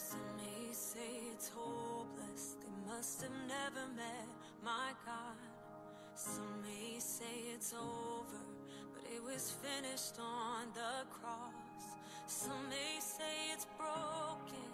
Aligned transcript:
Destiny 0.00 0.72
say 0.72 1.28
it's 1.30 1.50
hopeless. 1.50 2.56
They 2.62 2.90
must 2.90 3.20
have 3.20 3.36
never 3.46 3.86
met 3.94 4.28
my 4.64 4.92
God. 5.04 5.36
Some 6.14 6.62
may 6.62 6.98
say 6.98 7.52
it's 7.54 7.74
over, 7.74 8.42
but 8.94 9.04
it 9.14 9.22
was 9.22 9.52
finished 9.62 10.18
on 10.18 10.68
the 10.72 11.04
cross. 11.10 11.84
Some 12.26 12.70
may 12.70 12.98
say 12.98 13.52
it's 13.52 13.66
broken, 13.76 14.72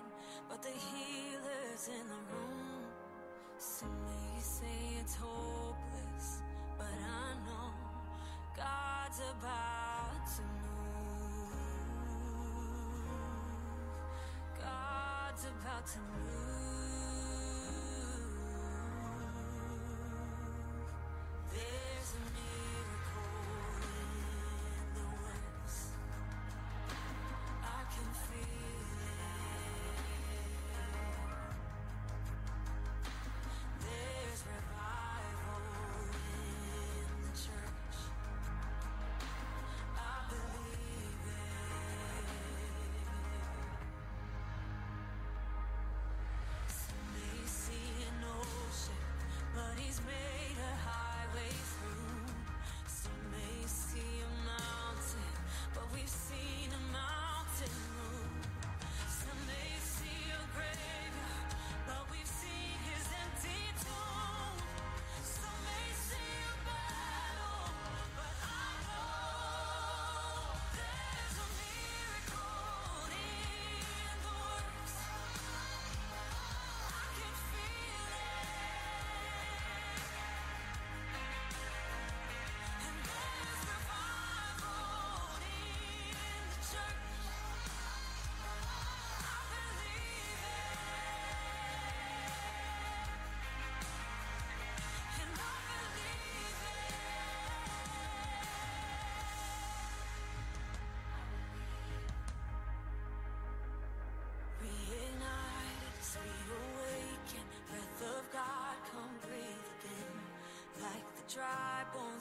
but 0.49 0.63
the 0.63 0.71
healer's 0.71 1.89
in 1.89 2.07
the 2.07 2.23
room. 2.33 2.87
Some 3.59 3.99
may 4.07 4.41
say 4.41 5.01
it's 5.01 5.17
hopeless, 5.17 6.43
but 6.79 6.87
I 6.87 7.35
know 7.47 7.75
God's 8.57 9.21
about 9.35 10.25
to. 10.37 10.66
about 15.77 15.87
to 15.87 15.99
lose. 15.99 16.66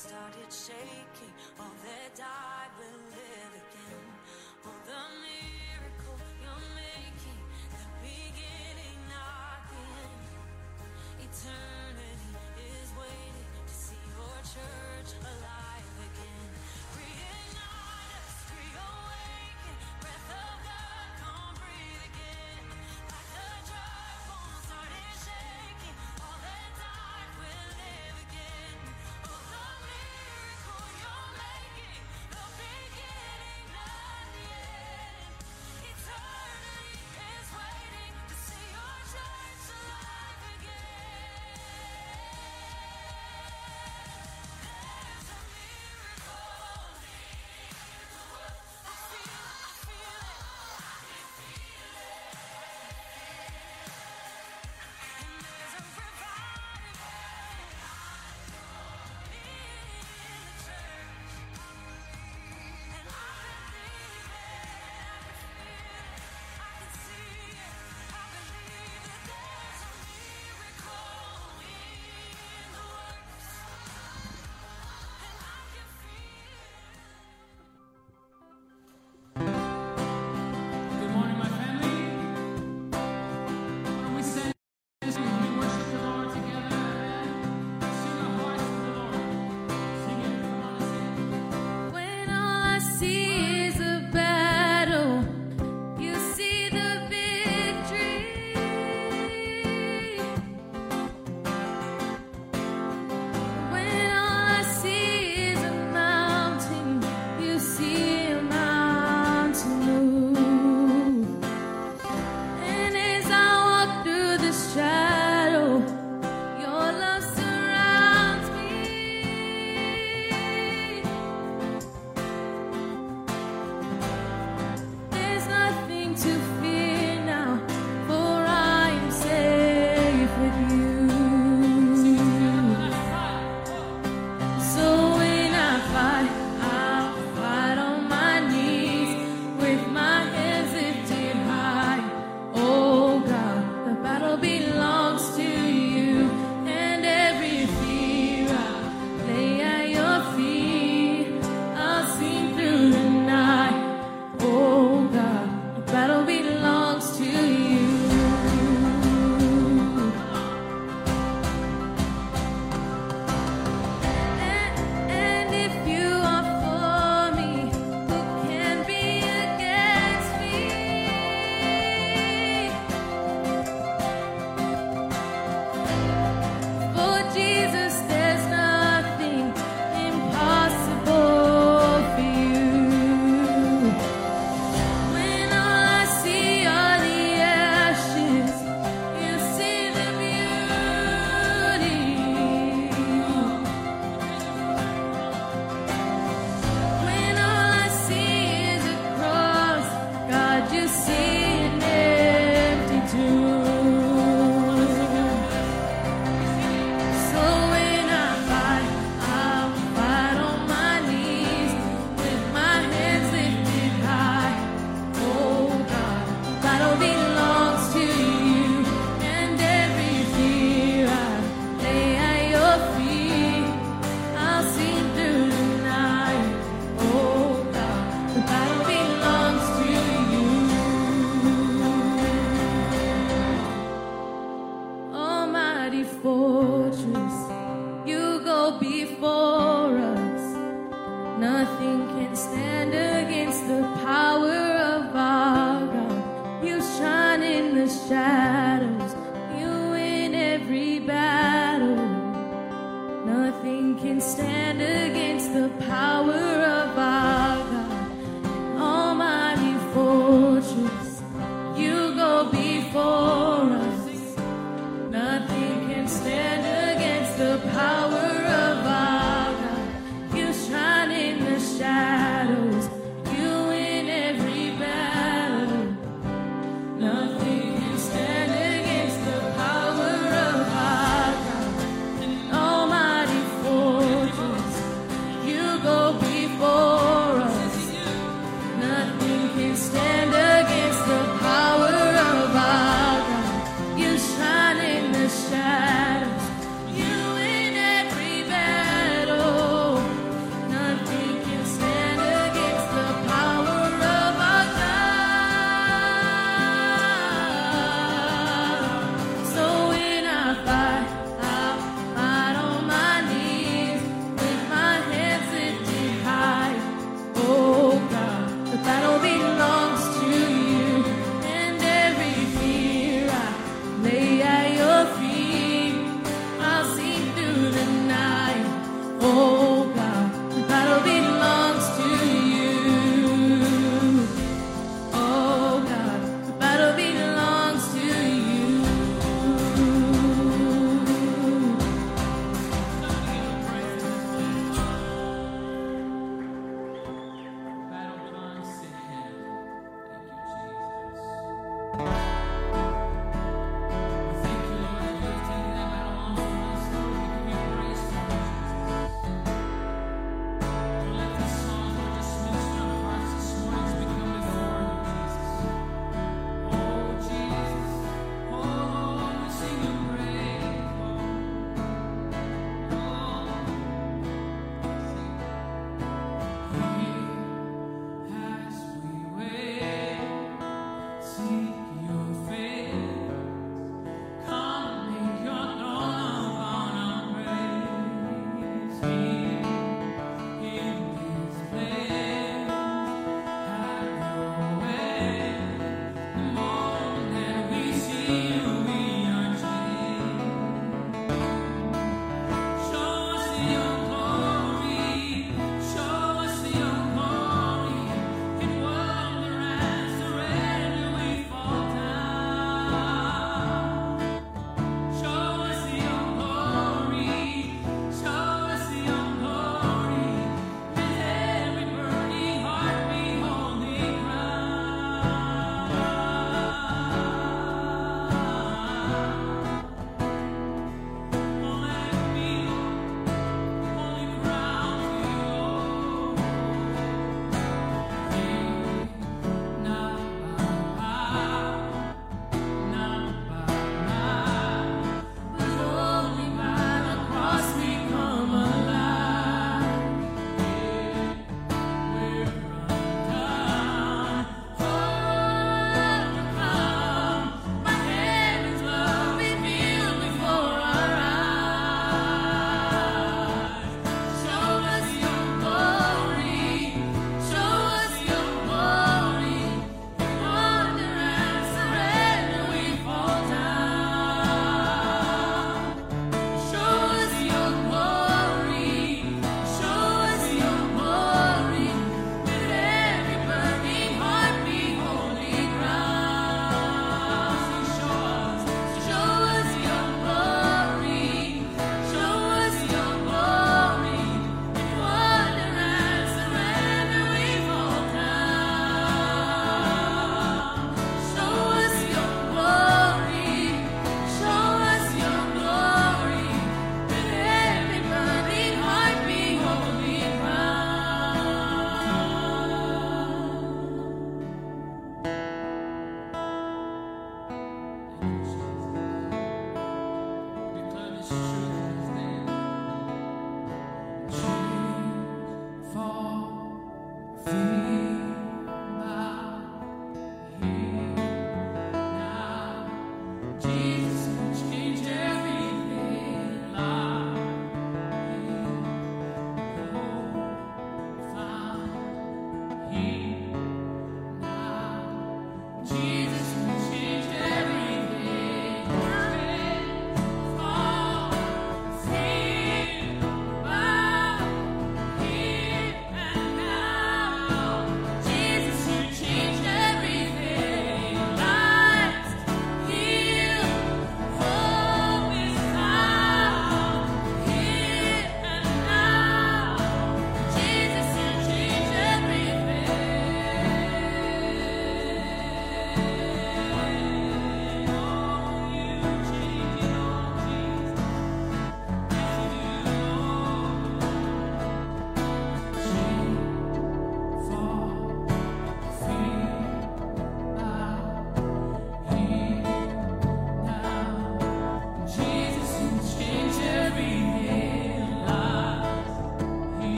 started 0.00 0.50
shaking, 0.50 1.32
all 1.58 1.66
their 1.84 2.08
doubts. 2.16 2.49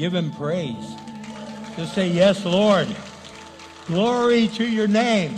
Give 0.00 0.14
him 0.14 0.30
praise. 0.32 0.96
Just 1.76 1.94
say, 1.94 2.08
Yes, 2.08 2.46
Lord. 2.46 2.88
Glory 3.84 4.48
to 4.48 4.66
your 4.66 4.88
name. 4.88 5.36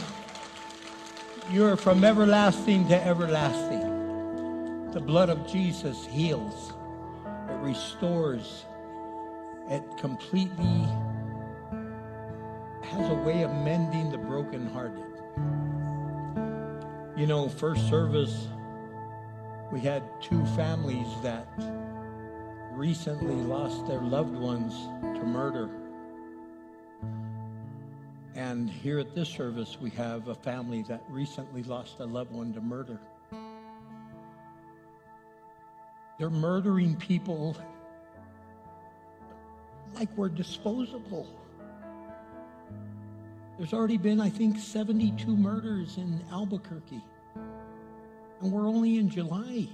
You 1.50 1.66
are 1.66 1.74
from 1.76 2.04
everlasting 2.04 2.86
to 2.86 3.04
everlasting. 3.04 4.92
The 4.92 5.00
blood 5.00 5.30
of 5.30 5.48
Jesus 5.48 6.06
heals, 6.06 6.74
it 7.48 7.54
restores, 7.54 8.64
it 9.68 9.82
completely 9.98 10.86
has 12.84 13.10
a 13.10 13.14
way 13.14 13.42
of 13.42 13.50
mending 13.50 14.12
the 14.12 14.18
brokenhearted. 14.18 15.02
You 17.16 17.26
know, 17.26 17.48
first 17.48 17.88
service, 17.88 18.46
we 19.72 19.80
had 19.80 20.04
two 20.20 20.46
families 20.54 21.08
that 21.24 21.48
recently 22.82 23.36
lost 23.36 23.86
their 23.86 24.00
loved 24.00 24.34
ones 24.34 24.74
to 25.16 25.24
murder. 25.24 25.70
And 28.34 28.68
here 28.68 28.98
at 28.98 29.14
this 29.14 29.28
service, 29.28 29.78
we 29.80 29.88
have 29.90 30.26
a 30.26 30.34
family 30.34 30.82
that 30.88 31.00
recently 31.08 31.62
lost 31.62 32.00
a 32.00 32.04
loved 32.04 32.32
one 32.32 32.52
to 32.54 32.60
murder. 32.60 32.98
They're 36.18 36.28
murdering 36.28 36.96
people 36.96 37.56
like 39.94 40.08
we're 40.16 40.28
disposable. 40.28 41.28
There's 43.58 43.72
already 43.72 43.96
been, 43.96 44.20
I 44.20 44.28
think, 44.28 44.58
72 44.58 45.36
murders 45.36 45.98
in 45.98 46.20
Albuquerque. 46.32 47.00
And 48.40 48.50
we're 48.50 48.66
only 48.66 48.98
in 48.98 49.08
July. 49.08 49.68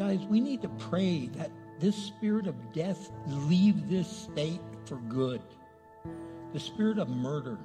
Guys, 0.00 0.24
we 0.30 0.40
need 0.40 0.62
to 0.62 0.68
pray 0.70 1.26
that 1.26 1.50
this 1.78 1.94
spirit 1.94 2.46
of 2.46 2.72
death 2.72 3.10
leave 3.26 3.90
this 3.90 4.08
state 4.08 4.62
for 4.86 4.96
good. 4.96 5.42
The 6.54 6.58
spirit 6.58 6.96
of 6.96 7.10
murder. 7.10 7.58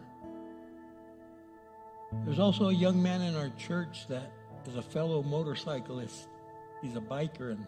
There's 2.25 2.39
also 2.39 2.67
a 2.67 2.73
young 2.73 3.01
man 3.01 3.21
in 3.21 3.37
our 3.37 3.51
church 3.51 4.05
that 4.09 4.33
is 4.67 4.75
a 4.75 4.81
fellow 4.81 5.23
motorcyclist. 5.23 6.27
He's 6.81 6.97
a 6.97 6.99
biker 6.99 7.51
and 7.51 7.65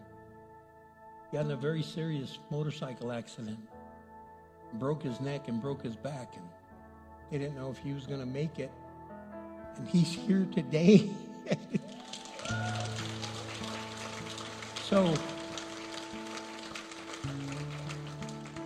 got 1.32 1.46
in 1.46 1.52
a 1.52 1.56
very 1.56 1.82
serious 1.82 2.38
motorcycle 2.50 3.10
accident. 3.10 3.58
Broke 4.74 5.02
his 5.02 5.18
neck 5.18 5.48
and 5.48 5.62
broke 5.62 5.82
his 5.82 5.96
back 5.96 6.36
and 6.36 6.46
they 7.30 7.38
didn't 7.38 7.56
know 7.56 7.70
if 7.70 7.78
he 7.78 7.94
was 7.94 8.06
going 8.06 8.20
to 8.20 8.26
make 8.26 8.58
it. 8.58 8.70
And 9.78 9.88
he's 9.88 10.12
here 10.12 10.46
today. 10.52 11.08
So, 14.88 15.12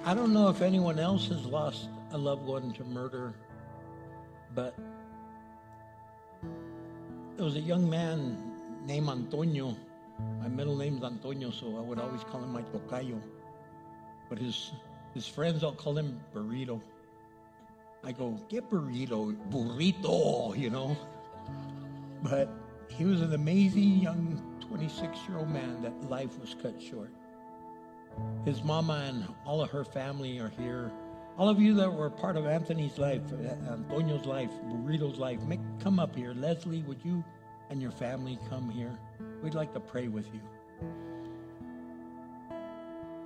I 0.05 0.15
don't 0.15 0.33
know 0.33 0.49
if 0.51 0.63
anyone 0.63 1.01
else 1.01 1.27
has 1.27 1.45
lost 1.45 1.89
a 2.13 2.17
loved 2.17 2.47
one 2.47 2.73
to 2.75 2.85
murder, 2.85 3.35
but 4.55 4.79
there 7.37 7.45
was 7.45 7.57
a 7.57 7.61
young 7.61 7.91
man 7.91 8.39
named 8.87 9.09
Antonio. 9.09 9.77
My 10.41 10.47
middle 10.47 10.77
name's 10.77 11.03
Antonio, 11.03 11.51
so 11.51 11.77
I 11.77 11.81
would 11.81 11.99
always 11.99 12.23
call 12.23 12.41
him 12.41 12.53
my 12.53 12.63
tocayo. 12.63 13.21
But 14.29 14.39
his 14.39 14.71
his 15.15 15.27
friends 15.27 15.65
all 15.65 15.73
call 15.73 15.99
him 15.99 16.21
burrito. 16.33 16.81
I 18.05 18.13
go, 18.13 18.39
get 18.49 18.71
burrito, 18.71 19.37
burrito, 19.51 20.57
you 20.57 20.71
know. 20.71 20.97
But 22.23 22.49
he 22.87 23.07
was 23.07 23.23
an 23.23 23.35
amazing 23.35 23.97
young 23.97 24.52
26 24.69 25.19
year 25.29 25.39
old 25.39 25.51
man 25.51 25.83
that 25.83 26.11
life 26.11 26.39
was 26.39 26.55
cut 26.63 26.81
short. 26.81 27.11
His 28.45 28.63
mama 28.63 29.05
and 29.09 29.27
all 29.47 29.63
of 29.63 29.71
her 29.71 29.85
family 29.85 30.39
are 30.39 30.53
here. 30.59 30.93
All 31.39 31.49
of 31.49 31.61
you 31.61 31.75
that 31.75 31.93
were 31.93 32.11
part 32.11 32.37
of 32.37 32.47
Anthony's 32.47 32.99
life, 32.99 33.23
uh, 33.33 33.73
Antonio's 33.73 34.27
life, 34.27 34.51
Burrito's 34.65 35.19
life, 35.19 35.41
make, 35.43 35.61
come 35.83 35.99
up 35.99 36.15
here. 36.15 36.35
Leslie, 36.35 36.83
would 36.83 37.03
you 37.05 37.25
and 37.71 37.81
your 37.81 37.91
family 37.91 38.39
come 38.51 38.69
here? 38.69 38.99
We'd 39.43 39.55
like 39.55 39.73
to 39.73 39.81
pray 39.81 40.09
with 40.09 40.27
you. 40.35 40.41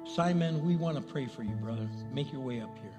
Simon, 0.05 0.64
we 0.64 0.77
want 0.77 0.96
to 0.96 1.03
pray 1.03 1.27
for 1.27 1.42
you, 1.42 1.55
brother. 1.57 1.88
Make 2.12 2.33
your 2.33 2.40
way 2.40 2.61
up 2.61 2.79
here. 2.79 2.94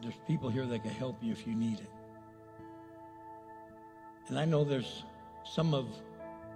There's 0.00 0.14
people 0.26 0.48
here 0.48 0.66
that 0.66 0.82
can 0.82 0.92
help 0.92 1.16
you 1.20 1.32
if 1.32 1.46
you 1.46 1.54
need 1.54 1.80
it. 1.80 1.90
And 4.28 4.38
I 4.38 4.44
know 4.44 4.62
there's 4.62 5.02
some 5.44 5.74
of 5.74 5.88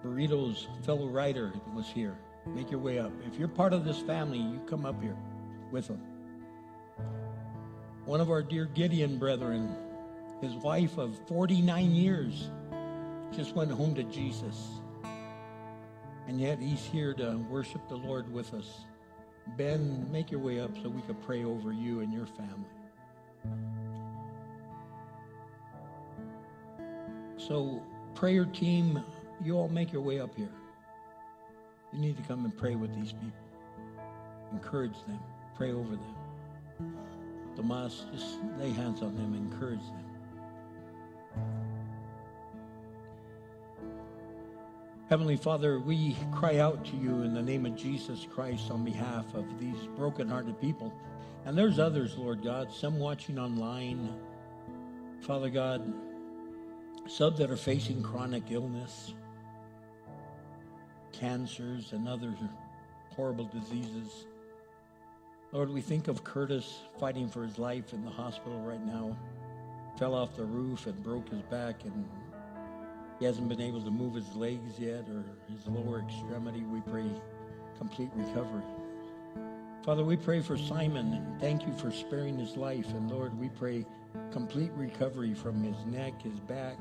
Burrito's 0.03 0.68
fellow 0.85 1.07
writer 1.07 1.53
was 1.75 1.87
here. 1.87 2.16
Make 2.47 2.71
your 2.71 2.81
way 2.81 2.99
up. 2.99 3.12
If 3.27 3.38
you're 3.38 3.49
part 3.49 3.73
of 3.73 3.85
this 3.85 4.01
family, 4.01 4.38
you 4.38 4.61
come 4.66 4.85
up 4.85 5.01
here 5.01 5.16
with 5.71 5.88
them. 5.88 6.03
One 8.05 8.21
of 8.21 8.31
our 8.31 8.42
dear 8.42 8.64
Gideon 8.64 9.18
brethren, 9.18 9.77
his 10.40 10.55
wife 10.55 10.99
of 10.99 11.16
49 11.29 11.92
years, 11.92 12.51
just 13.33 13.55
went 13.55 13.71
home 13.71 13.95
to 13.95 14.03
Jesus. 14.05 14.81
And 16.27 16.40
yet 16.40 16.59
he's 16.59 16.85
here 16.85 17.14
to 17.14 17.38
worship 17.49 17.88
the 17.88 17.97
Lord 17.97 18.33
with 18.33 18.53
us. 18.55 18.85
Ben, 19.57 20.11
make 20.11 20.31
your 20.31 20.40
way 20.40 20.61
up 20.61 20.71
so 20.83 20.88
we 20.88 21.03
could 21.03 21.21
pray 21.23 21.45
over 21.45 21.73
you 21.73 22.01
and 22.01 22.12
your 22.12 22.27
family. 22.27 22.68
So 27.37 27.83
prayer 28.22 28.44
team, 28.44 29.02
you 29.44 29.56
all 29.56 29.68
make 29.68 29.92
your 29.92 30.00
way 30.00 30.20
up 30.20 30.30
here. 30.37 30.52
You 31.92 31.98
need 31.98 32.16
to 32.18 32.22
come 32.22 32.44
and 32.44 32.56
pray 32.56 32.76
with 32.76 32.94
these 32.94 33.11
people. 33.11 33.32
Encourage 34.52 34.94
them. 35.08 35.18
Pray 35.56 35.72
over 35.72 35.96
them. 35.96 36.94
Tomas, 37.56 38.04
just 38.12 38.38
lay 38.61 38.70
hands 38.70 39.02
on 39.02 39.16
them. 39.16 39.35
Encourage 39.35 39.80
them. 39.80 40.04
Heavenly 45.08 45.37
Father, 45.37 45.80
we 45.80 46.16
cry 46.30 46.58
out 46.58 46.85
to 46.85 46.96
you 46.96 47.22
in 47.22 47.35
the 47.35 47.42
name 47.42 47.66
of 47.66 47.74
Jesus 47.74 48.24
Christ 48.32 48.70
on 48.70 48.85
behalf 48.85 49.35
of 49.35 49.46
these 49.58 49.88
brokenhearted 49.96 50.61
people. 50.61 50.94
And 51.44 51.58
there's 51.58 51.80
others, 51.80 52.16
Lord 52.16 52.44
God, 52.44 52.72
some 52.72 53.00
watching 53.00 53.37
online. 53.37 54.14
Father 55.22 55.50
God, 55.50 55.92
some 57.07 57.37
that 57.37 57.51
are 57.51 57.57
facing 57.57 58.03
chronic 58.03 58.45
illness, 58.51 59.15
cancers, 61.12 61.93
and 61.93 62.09
other 62.09 62.35
horrible 63.11 63.45
diseases. 63.45 64.27
Lord, 65.53 65.71
we 65.71 65.81
think 65.81 66.09
of 66.09 66.25
Curtis 66.25 66.81
fighting 66.99 67.29
for 67.29 67.45
his 67.45 67.59
life 67.59 67.93
in 67.93 68.05
the 68.05 68.11
hospital 68.11 68.59
right 68.61 68.85
now. 68.85 69.17
Fell 69.99 70.15
off 70.15 70.35
the 70.35 70.45
roof 70.45 70.87
and 70.87 71.03
broke 71.03 71.29
his 71.29 71.43
back, 71.43 71.85
and 71.85 72.09
he 73.19 73.27
hasn't 73.27 73.49
been 73.49 73.61
able 73.61 73.83
to 73.83 73.91
move 73.91 74.15
his 74.15 74.35
legs 74.35 74.79
yet 74.79 75.05
or 75.09 75.25
his 75.53 75.67
lower 75.67 76.01
extremity. 76.01 76.62
We 76.62 76.81
pray 76.81 77.11
complete 77.79 78.11
recovery. 78.15 78.62
Father, 79.85 80.05
we 80.05 80.17
pray 80.17 80.41
for 80.41 80.57
Simon 80.57 81.12
and 81.12 81.41
thank 81.41 81.67
you 81.67 81.73
for 81.75 81.91
sparing 81.91 82.38
his 82.38 82.57
life. 82.57 82.88
And 82.91 83.11
Lord, 83.11 83.38
we 83.38 83.49
pray 83.49 83.85
complete 84.31 84.70
recovery 84.77 85.35
from 85.35 85.62
his 85.62 85.85
neck, 85.87 86.22
his 86.22 86.38
back. 86.40 86.77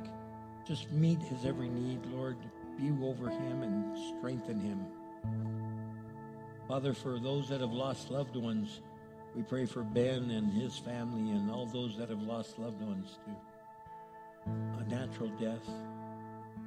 Just 0.66 0.92
meet 0.92 1.22
his 1.22 1.46
every 1.46 1.70
need, 1.70 2.06
Lord. 2.08 2.38
Be 2.78 2.92
over 3.06 3.30
him 3.30 3.64
and 3.64 3.98
strengthen 4.18 4.60
him. 4.60 4.86
Father, 6.68 6.94
for 6.94 7.20
those 7.20 7.50
that 7.50 7.62
have 7.62 7.74
lost 7.74 8.10
loved 8.10 8.36
ones, 8.36 8.82
we 9.36 9.44
pray 9.44 9.66
for 9.66 9.84
Ben 9.84 10.32
and 10.32 10.52
his 10.52 10.78
family 10.78 11.32
and 11.32 11.50
all 11.52 11.66
those 11.66 11.98
that 11.98 12.10
have 12.10 12.22
lost 12.22 12.58
loved 12.60 12.82
ones 12.82 13.18
to 13.26 14.52
a 14.80 14.90
natural 14.90 15.30
death. 15.40 15.68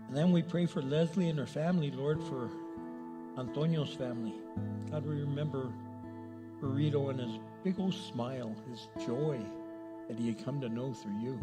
And 0.09 0.17
then 0.17 0.31
we 0.31 0.43
pray 0.43 0.67
for 0.67 0.83
Leslie 0.83 1.29
and 1.29 1.39
her 1.39 1.47
family, 1.47 1.91
Lord, 1.91 2.23
for 2.23 2.51
Antonio's 3.39 3.95
family. 3.95 4.35
God, 4.91 5.07
we 5.07 5.21
remember 5.21 5.73
Burrito 6.61 7.11
and 7.11 7.21
his 7.21 7.39
big 7.63 7.81
old 7.81 7.95
smile, 7.95 8.55
his 8.71 8.89
joy 9.07 9.41
that 10.09 10.19
he 10.19 10.27
had 10.27 10.45
come 10.45 10.61
to 10.61 10.69
know 10.69 10.93
through 10.93 11.19
you. 11.21 11.39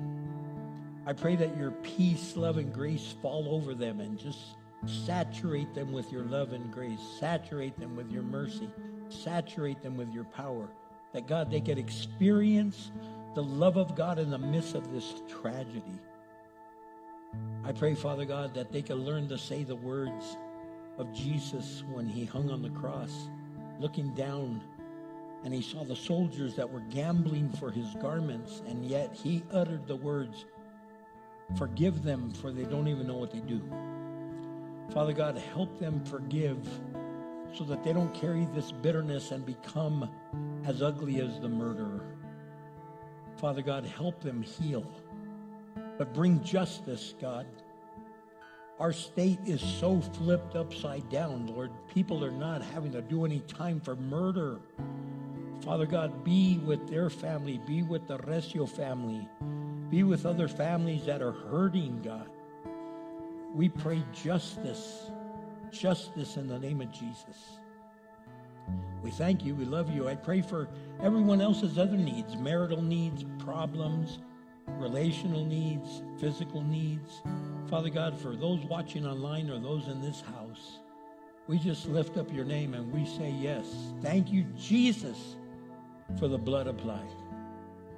I 1.06 1.14
pray 1.14 1.36
that 1.36 1.58
your 1.58 1.72
peace, 1.72 2.36
love, 2.36 2.58
and 2.58 2.72
grace 2.72 3.16
fall 3.22 3.48
over 3.50 3.74
them 3.74 4.00
and 4.00 4.20
just 4.20 4.40
saturate 4.86 5.74
them 5.74 5.92
with 5.92 6.12
your 6.12 6.24
love 6.24 6.54
and 6.54 6.72
grace. 6.72 7.00
Saturate 7.20 7.80
them 7.80 7.96
with 7.96 8.12
your 8.12 8.24
mercy. 8.24 8.70
Saturate 9.10 9.82
them 9.82 9.98
with 9.98 10.14
your 10.14 10.26
power. 10.26 10.70
That 11.14 11.28
God, 11.28 11.50
they 11.50 11.62
could 11.62 11.78
experience 11.78 12.92
the 13.34 13.44
love 13.44 13.78
of 13.78 13.96
God 13.96 14.20
in 14.20 14.30
the 14.30 14.38
midst 14.38 14.76
of 14.76 14.92
this 14.92 15.22
tragedy. 15.42 16.00
I 17.64 17.72
pray, 17.72 17.96
Father 17.96 18.26
God, 18.26 18.54
that 18.56 18.72
they 18.72 18.82
could 18.82 18.98
learn 18.98 19.28
to 19.30 19.38
say 19.38 19.64
the 19.64 19.76
words 19.76 20.38
of 20.98 21.14
Jesus 21.14 21.84
when 21.92 22.08
he 22.08 22.26
hung 22.26 22.50
on 22.50 22.62
the 22.62 22.70
cross, 22.70 23.30
looking 23.80 24.14
down 24.14 24.62
and 25.44 25.54
he 25.54 25.62
saw 25.62 25.84
the 25.84 25.96
soldiers 25.96 26.56
that 26.56 26.70
were 26.70 26.82
gambling 26.92 27.50
for 27.54 27.72
his 27.72 27.88
garments, 28.02 28.62
and 28.68 28.86
yet 28.86 29.14
he 29.14 29.44
uttered 29.52 29.88
the 29.88 29.96
words, 29.96 30.46
Forgive 31.58 32.04
them, 32.04 32.32
for 32.32 32.52
they 32.52 32.64
don't 32.64 32.88
even 32.88 33.08
know 33.08 33.18
what 33.18 33.32
they 33.32 33.40
do. 33.40 33.62
Father 34.94 35.14
God, 35.14 35.38
help 35.38 35.80
them 35.80 36.04
forgive 36.06 36.68
so 37.54 37.64
that 37.66 37.84
they 37.84 37.92
don't 37.92 38.14
carry 38.14 38.46
this 38.54 38.72
bitterness 38.72 39.32
and 39.32 39.46
become 39.46 40.10
as 40.66 40.82
ugly 40.82 41.20
as 41.20 41.40
the 41.40 41.50
murderer. 41.50 42.06
Father 43.38 43.62
God, 43.62 43.86
help 43.86 44.22
them 44.22 44.42
heal, 44.42 44.86
but 45.98 46.14
bring 46.14 46.42
justice, 46.44 47.16
God. 47.20 47.46
Our 48.80 48.94
state 48.94 49.40
is 49.46 49.62
so 49.62 50.02
flipped 50.02 50.56
upside 50.56 51.08
down, 51.10 51.48
Lord. 51.48 51.72
People 51.94 52.24
are 52.26 52.32
not 52.32 52.62
having 52.62 52.92
to 52.94 53.02
do 53.02 53.26
any 53.26 53.42
time 53.42 53.80
for 53.80 53.96
murder. 53.96 54.60
Father 55.64 55.86
God, 55.86 56.24
be 56.24 56.58
with 56.66 56.90
their 56.90 57.10
family, 57.10 57.62
be 57.68 57.84
with 57.84 58.08
the 58.08 58.18
Recio 58.20 58.68
family, 58.68 59.28
be 59.90 60.04
with 60.04 60.26
other 60.26 60.48
families 60.48 61.06
that 61.06 61.22
are 61.22 61.34
hurting, 61.34 62.02
God. 62.02 62.30
We 63.54 63.70
pray 63.70 64.04
justice, 64.12 65.12
justice 65.72 66.38
in 66.38 66.48
the 66.48 66.58
name 66.58 66.82
of 66.82 66.92
Jesus. 66.92 67.60
We 69.04 69.12
thank 69.12 69.46
you. 69.46 69.54
We 69.54 69.66
love 69.66 69.94
you. 69.94 70.08
I 70.08 70.16
pray 70.16 70.42
for 70.42 70.68
everyone 71.02 71.42
else's 71.42 71.78
other 71.78 71.98
needs 71.98 72.36
marital 72.36 72.82
needs, 72.82 73.24
problems, 73.38 74.20
relational 74.68 75.46
needs, 75.46 76.02
physical 76.20 76.62
needs. 76.62 77.22
Father 77.70 77.90
God, 77.90 78.20
for 78.20 78.36
those 78.36 78.62
watching 78.66 79.06
online 79.06 79.50
or 79.50 79.60
those 79.60 79.88
in 79.88 80.02
this 80.02 80.22
house, 80.22 80.80
we 81.48 81.60
just 81.60 81.88
lift 81.88 82.18
up 82.18 82.34
your 82.34 82.46
name 82.46 82.74
and 82.74 82.92
we 82.92 83.06
say 83.06 83.30
yes. 83.30 83.66
Thank 84.02 84.32
you, 84.32 84.44
Jesus 84.58 85.36
for 86.20 86.28
the 86.28 86.38
blood 86.38 86.68
applied. 86.68 87.10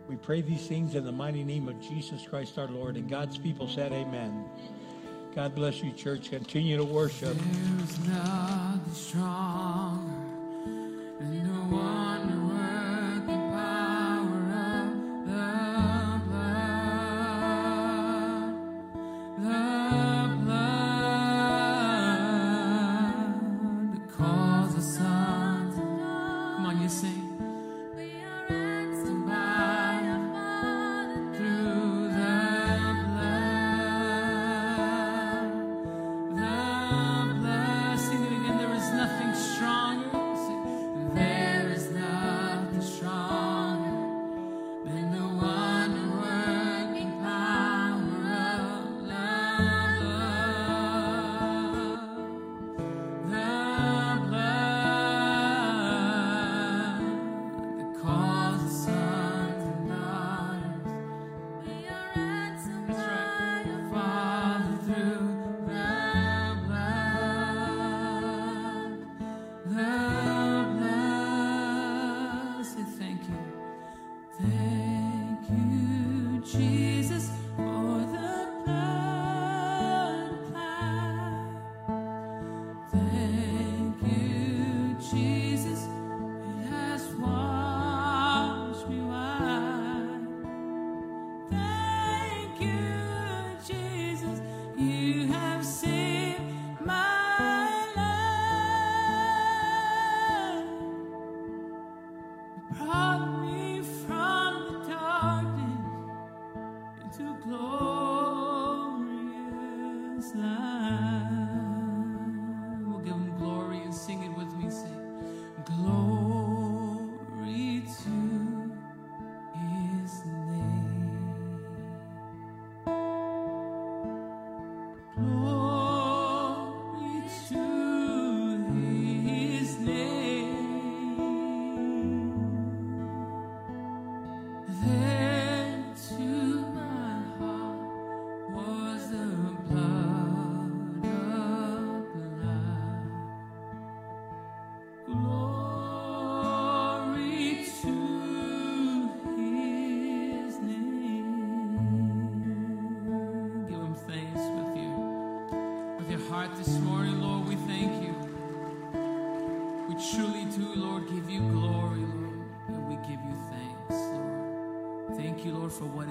We 0.07 0.15
pray 0.17 0.41
these 0.41 0.67
things 0.67 0.95
in 0.95 1.05
the 1.05 1.11
mighty 1.11 1.43
name 1.43 1.67
of 1.67 1.79
Jesus 1.79 2.27
Christ 2.27 2.57
our 2.57 2.67
Lord. 2.67 2.97
And 2.97 3.09
God's 3.09 3.37
people 3.37 3.67
said, 3.67 3.93
Amen. 3.93 4.45
God 5.33 5.55
bless 5.55 5.81
you, 5.81 5.91
church. 5.91 6.29
Continue 6.29 6.77
to 6.77 6.83
worship. 6.83 7.35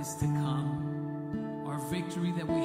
Is 0.02 0.14
to 0.14 0.26
come. 0.26 1.62
Our 1.64 1.78
victory 1.78 2.32
that 2.32 2.46
we 2.48 2.61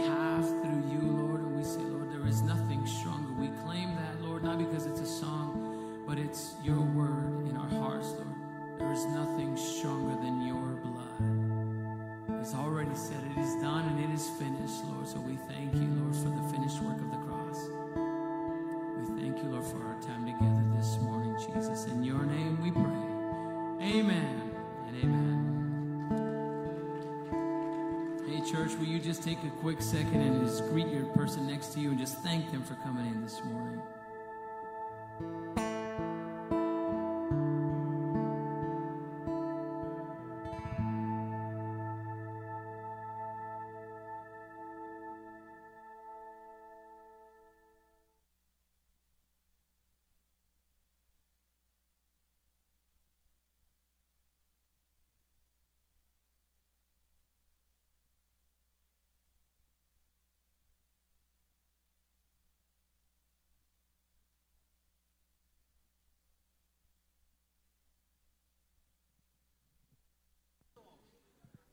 just 29.18 29.28
take 29.28 29.44
a 29.46 29.50
quick 29.62 29.82
second 29.82 30.22
and 30.22 30.46
just 30.46 30.64
greet 30.70 30.88
your 30.90 31.06
person 31.06 31.48
next 31.48 31.74
to 31.74 31.80
you 31.80 31.90
and 31.90 31.98
just 31.98 32.20
thank 32.20 32.52
them 32.52 32.64
for 32.64 32.76
coming 32.76 33.08
in 33.08 33.24
this 33.24 33.44
morning? 33.46 33.57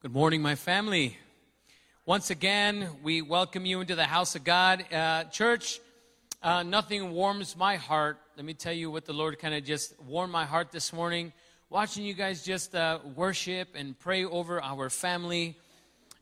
Good 0.04 0.12
morning, 0.12 0.42
my 0.42 0.54
family. 0.54 1.16
Once 2.04 2.28
again, 2.28 2.90
we 3.02 3.22
welcome 3.22 3.64
you 3.64 3.80
into 3.80 3.94
the 3.94 4.04
house 4.04 4.34
of 4.34 4.44
God. 4.44 4.84
Uh, 4.92 5.24
church, 5.24 5.80
uh, 6.42 6.62
nothing 6.62 7.12
warms 7.12 7.56
my 7.56 7.76
heart. 7.76 8.18
Let 8.36 8.44
me 8.44 8.52
tell 8.52 8.74
you 8.74 8.90
what 8.90 9.06
the 9.06 9.14
Lord 9.14 9.38
kind 9.38 9.54
of 9.54 9.64
just 9.64 9.98
warmed 10.02 10.30
my 10.30 10.44
heart 10.44 10.72
this 10.72 10.92
morning. 10.92 11.32
Watching 11.70 12.04
you 12.04 12.12
guys 12.12 12.44
just 12.44 12.74
uh, 12.74 12.98
worship 13.16 13.68
and 13.74 13.98
pray 13.98 14.26
over 14.26 14.62
our 14.62 14.90
family. 14.90 15.56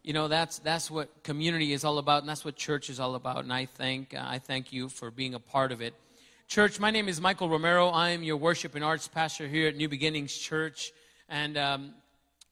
You 0.05 0.12
know, 0.12 0.29
that's, 0.29 0.61
that's 0.61 0.88
what 0.88 1.25
community 1.25 1.73
is 1.73 1.85
all 1.85 1.99
about, 1.99 2.23
and 2.23 2.29
that's 2.29 2.45
what 2.45 2.55
church 2.55 2.88
is 2.88 3.01
all 3.01 3.16
about. 3.16 3.38
And 3.38 3.53
I 3.53 3.66
thank, 3.66 4.14
uh, 4.14 4.23
I 4.25 4.38
thank 4.38 4.73
you 4.73 4.90
for 4.90 5.11
being 5.11 5.35
a 5.35 5.40
part 5.40 5.73
of 5.73 5.81
it. 5.81 5.95
Church, 6.47 6.79
my 6.79 6.92
name 6.92 7.09
is 7.09 7.21
Michael 7.21 7.49
Romero. 7.49 7.88
I 7.88 8.11
am 8.11 8.23
your 8.23 8.37
worship 8.37 8.77
and 8.77 8.85
arts 8.85 9.09
pastor 9.09 9.49
here 9.49 9.66
at 9.66 9.75
New 9.75 9.88
Beginnings 9.88 10.38
Church. 10.38 10.92
And 11.29 11.59
um, 11.59 11.95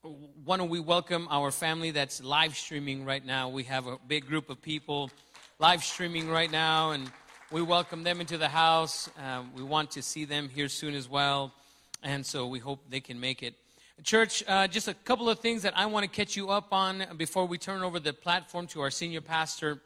why 0.02 0.56
don't 0.56 0.70
we 0.70 0.80
welcome 0.80 1.28
our 1.30 1.50
family 1.50 1.90
that's 1.90 2.22
live 2.22 2.56
streaming 2.56 3.04
right 3.04 3.24
now? 3.24 3.50
We 3.50 3.64
have 3.64 3.86
a 3.86 3.98
big 4.08 4.26
group 4.26 4.48
of 4.48 4.62
people 4.62 5.10
live 5.58 5.84
streaming 5.84 6.30
right 6.30 6.50
now, 6.50 6.92
and 6.92 7.10
we 7.50 7.60
welcome 7.60 8.02
them 8.02 8.18
into 8.18 8.38
the 8.38 8.48
house. 8.48 9.10
Um, 9.22 9.50
we 9.54 9.62
want 9.62 9.90
to 9.90 10.02
see 10.02 10.24
them 10.24 10.48
here 10.48 10.68
soon 10.68 10.94
as 10.94 11.06
well, 11.06 11.52
and 12.02 12.24
so 12.24 12.46
we 12.46 12.58
hope 12.58 12.80
they 12.88 13.00
can 13.00 13.20
make 13.20 13.42
it. 13.42 13.54
Church, 14.02 14.42
uh, 14.48 14.66
just 14.66 14.88
a 14.88 14.94
couple 14.94 15.28
of 15.28 15.40
things 15.40 15.60
that 15.64 15.76
I 15.76 15.84
want 15.84 16.04
to 16.04 16.10
catch 16.10 16.34
you 16.34 16.48
up 16.48 16.72
on 16.72 17.04
before 17.18 17.44
we 17.44 17.58
turn 17.58 17.82
over 17.82 18.00
the 18.00 18.14
platform 18.14 18.66
to 18.68 18.80
our 18.80 18.90
senior 18.90 19.20
pastor. 19.20 19.82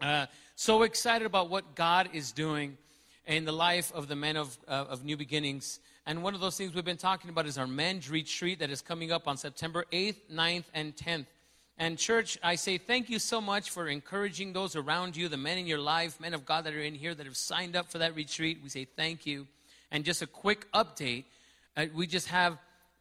Uh, 0.00 0.26
so 0.56 0.82
excited 0.82 1.26
about 1.26 1.48
what 1.48 1.76
God 1.76 2.08
is 2.12 2.32
doing 2.32 2.76
in 3.24 3.44
the 3.44 3.52
life 3.52 3.92
of 3.94 4.08
the 4.08 4.16
men 4.16 4.36
of, 4.36 4.58
uh, 4.66 4.86
of 4.88 5.04
New 5.04 5.16
Beginnings. 5.16 5.78
And 6.06 6.22
one 6.22 6.34
of 6.34 6.40
those 6.40 6.56
things 6.56 6.74
we've 6.74 6.84
been 6.84 6.96
talking 6.96 7.30
about 7.30 7.46
is 7.46 7.56
our 7.56 7.66
men's 7.66 8.10
retreat 8.10 8.58
that 8.58 8.70
is 8.70 8.82
coming 8.82 9.10
up 9.10 9.26
on 9.26 9.36
September 9.36 9.84
8th, 9.92 10.16
9th, 10.32 10.64
and 10.74 10.94
10th. 10.94 11.26
And, 11.76 11.98
church, 11.98 12.38
I 12.42 12.54
say 12.54 12.78
thank 12.78 13.10
you 13.10 13.18
so 13.18 13.40
much 13.40 13.70
for 13.70 13.88
encouraging 13.88 14.52
those 14.52 14.76
around 14.76 15.16
you, 15.16 15.28
the 15.28 15.36
men 15.36 15.58
in 15.58 15.66
your 15.66 15.78
life, 15.78 16.20
men 16.20 16.34
of 16.34 16.44
God 16.44 16.64
that 16.64 16.74
are 16.74 16.80
in 16.82 16.94
here 16.94 17.14
that 17.14 17.26
have 17.26 17.36
signed 17.36 17.74
up 17.74 17.90
for 17.90 17.98
that 17.98 18.14
retreat. 18.14 18.60
We 18.62 18.68
say 18.68 18.84
thank 18.84 19.26
you. 19.26 19.46
And 19.90 20.04
just 20.04 20.22
a 20.22 20.26
quick 20.26 20.70
update 20.72 21.24
uh, 21.76 21.86
we 21.94 22.06
just 22.06 22.28
have 22.28 22.58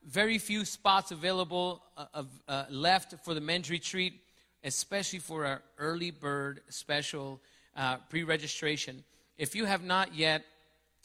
very 0.08 0.38
few 0.38 0.66
spots 0.66 1.12
available 1.12 1.84
uh, 1.96 2.24
uh, 2.48 2.66
left 2.70 3.14
for 3.24 3.34
the 3.34 3.42
men's 3.42 3.70
retreat, 3.70 4.20
especially 4.64 5.20
for 5.20 5.46
our 5.46 5.62
early 5.78 6.10
bird 6.10 6.62
special 6.70 7.40
uh, 7.78 7.98
pre 8.10 8.24
registration. 8.24 9.04
If 9.38 9.56
you 9.56 9.66
have 9.66 9.84
not 9.84 10.16
yet 10.16 10.44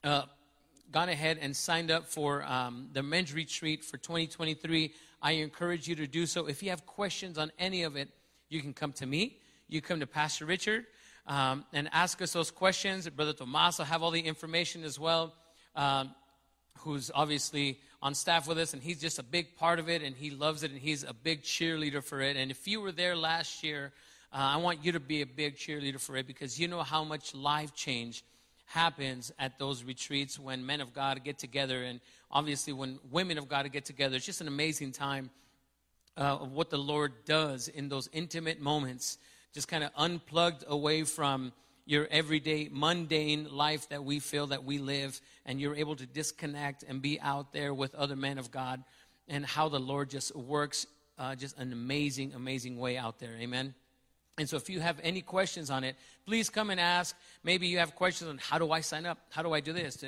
uh, 0.02 0.22
gone 0.90 1.08
ahead 1.08 1.38
and 1.40 1.54
signed 1.56 1.90
up 1.90 2.06
for 2.06 2.44
um, 2.44 2.88
the 2.92 3.02
men's 3.02 3.32
retreat 3.32 3.84
for 3.84 3.96
2023, 3.98 4.92
I 5.20 5.32
encourage 5.32 5.88
you 5.88 5.96
to 5.96 6.06
do 6.06 6.26
so. 6.26 6.46
If 6.46 6.62
you 6.62 6.70
have 6.70 6.86
questions 6.86 7.38
on 7.38 7.52
any 7.58 7.82
of 7.82 7.96
it, 7.96 8.08
you 8.48 8.60
can 8.60 8.72
come 8.72 8.92
to 8.94 9.06
me. 9.06 9.38
You 9.68 9.82
come 9.82 10.00
to 10.00 10.06
Pastor 10.06 10.46
Richard 10.46 10.86
um, 11.26 11.64
and 11.72 11.88
ask 11.92 12.22
us 12.22 12.32
those 12.32 12.50
questions. 12.50 13.08
Brother 13.08 13.34
Tomas 13.34 13.78
will 13.78 13.84
have 13.84 14.02
all 14.02 14.10
the 14.10 14.20
information 14.20 14.84
as 14.84 14.98
well, 14.98 15.34
um, 15.76 16.14
who's 16.78 17.10
obviously 17.14 17.80
on 18.00 18.14
staff 18.14 18.48
with 18.48 18.58
us, 18.58 18.72
and 18.72 18.82
he's 18.82 19.00
just 19.00 19.18
a 19.18 19.22
big 19.22 19.56
part 19.56 19.78
of 19.78 19.88
it, 19.88 20.02
and 20.02 20.16
he 20.16 20.30
loves 20.30 20.62
it, 20.62 20.70
and 20.70 20.80
he's 20.80 21.04
a 21.04 21.12
big 21.12 21.42
cheerleader 21.42 22.02
for 22.02 22.20
it. 22.20 22.36
And 22.36 22.50
if 22.50 22.66
you 22.66 22.80
were 22.80 22.92
there 22.92 23.16
last 23.16 23.62
year, 23.62 23.92
uh, 24.32 24.36
I 24.36 24.56
want 24.56 24.84
you 24.84 24.92
to 24.92 25.00
be 25.00 25.20
a 25.20 25.26
big 25.26 25.56
cheerleader 25.56 26.00
for 26.00 26.16
it 26.16 26.26
because 26.26 26.58
you 26.58 26.68
know 26.68 26.82
how 26.82 27.04
much 27.04 27.34
life 27.34 27.74
change 27.74 28.24
happens 28.68 29.32
at 29.38 29.58
those 29.58 29.82
retreats 29.82 30.38
when 30.38 30.64
men 30.64 30.80
of 30.80 30.92
God 30.92 31.24
get 31.24 31.38
together, 31.38 31.82
and 31.82 32.00
obviously 32.30 32.72
when 32.72 32.98
women 33.10 33.38
of 33.38 33.48
God 33.48 33.70
get 33.72 33.84
together. 33.84 34.16
It's 34.16 34.26
just 34.26 34.40
an 34.40 34.48
amazing 34.48 34.92
time 34.92 35.30
uh, 36.16 36.36
of 36.40 36.52
what 36.52 36.68
the 36.68 36.78
Lord 36.78 37.12
does 37.24 37.68
in 37.68 37.88
those 37.88 38.08
intimate 38.12 38.60
moments, 38.60 39.18
just 39.54 39.68
kind 39.68 39.82
of 39.82 39.90
unplugged 39.96 40.64
away 40.68 41.04
from 41.04 41.52
your 41.86 42.06
everyday 42.10 42.68
mundane 42.70 43.48
life 43.50 43.88
that 43.88 44.04
we 44.04 44.18
feel 44.20 44.48
that 44.48 44.62
we 44.64 44.76
live, 44.78 45.18
and 45.46 45.58
you're 45.58 45.74
able 45.74 45.96
to 45.96 46.04
disconnect 46.04 46.84
and 46.86 47.00
be 47.00 47.18
out 47.20 47.52
there 47.52 47.72
with 47.72 47.94
other 47.94 48.16
men 48.16 48.36
of 48.36 48.50
God, 48.50 48.84
and 49.28 49.46
how 49.46 49.70
the 49.70 49.80
Lord 49.80 50.10
just 50.10 50.36
works 50.36 50.86
uh, 51.18 51.34
just 51.34 51.58
an 51.58 51.72
amazing, 51.72 52.32
amazing 52.34 52.78
way 52.78 52.96
out 52.96 53.18
there. 53.18 53.32
Amen. 53.40 53.74
And 54.38 54.48
so, 54.48 54.56
if 54.56 54.70
you 54.70 54.80
have 54.80 55.00
any 55.02 55.20
questions 55.20 55.68
on 55.68 55.82
it, 55.82 55.96
please 56.24 56.48
come 56.48 56.70
and 56.70 56.78
ask. 56.78 57.16
Maybe 57.42 57.66
you 57.66 57.78
have 57.78 57.94
questions 57.96 58.30
on 58.30 58.38
how 58.38 58.58
do 58.58 58.70
I 58.70 58.80
sign 58.80 59.04
up? 59.04 59.18
How 59.30 59.42
do 59.42 59.52
I 59.52 59.60
do 59.60 59.72
this? 59.72 60.04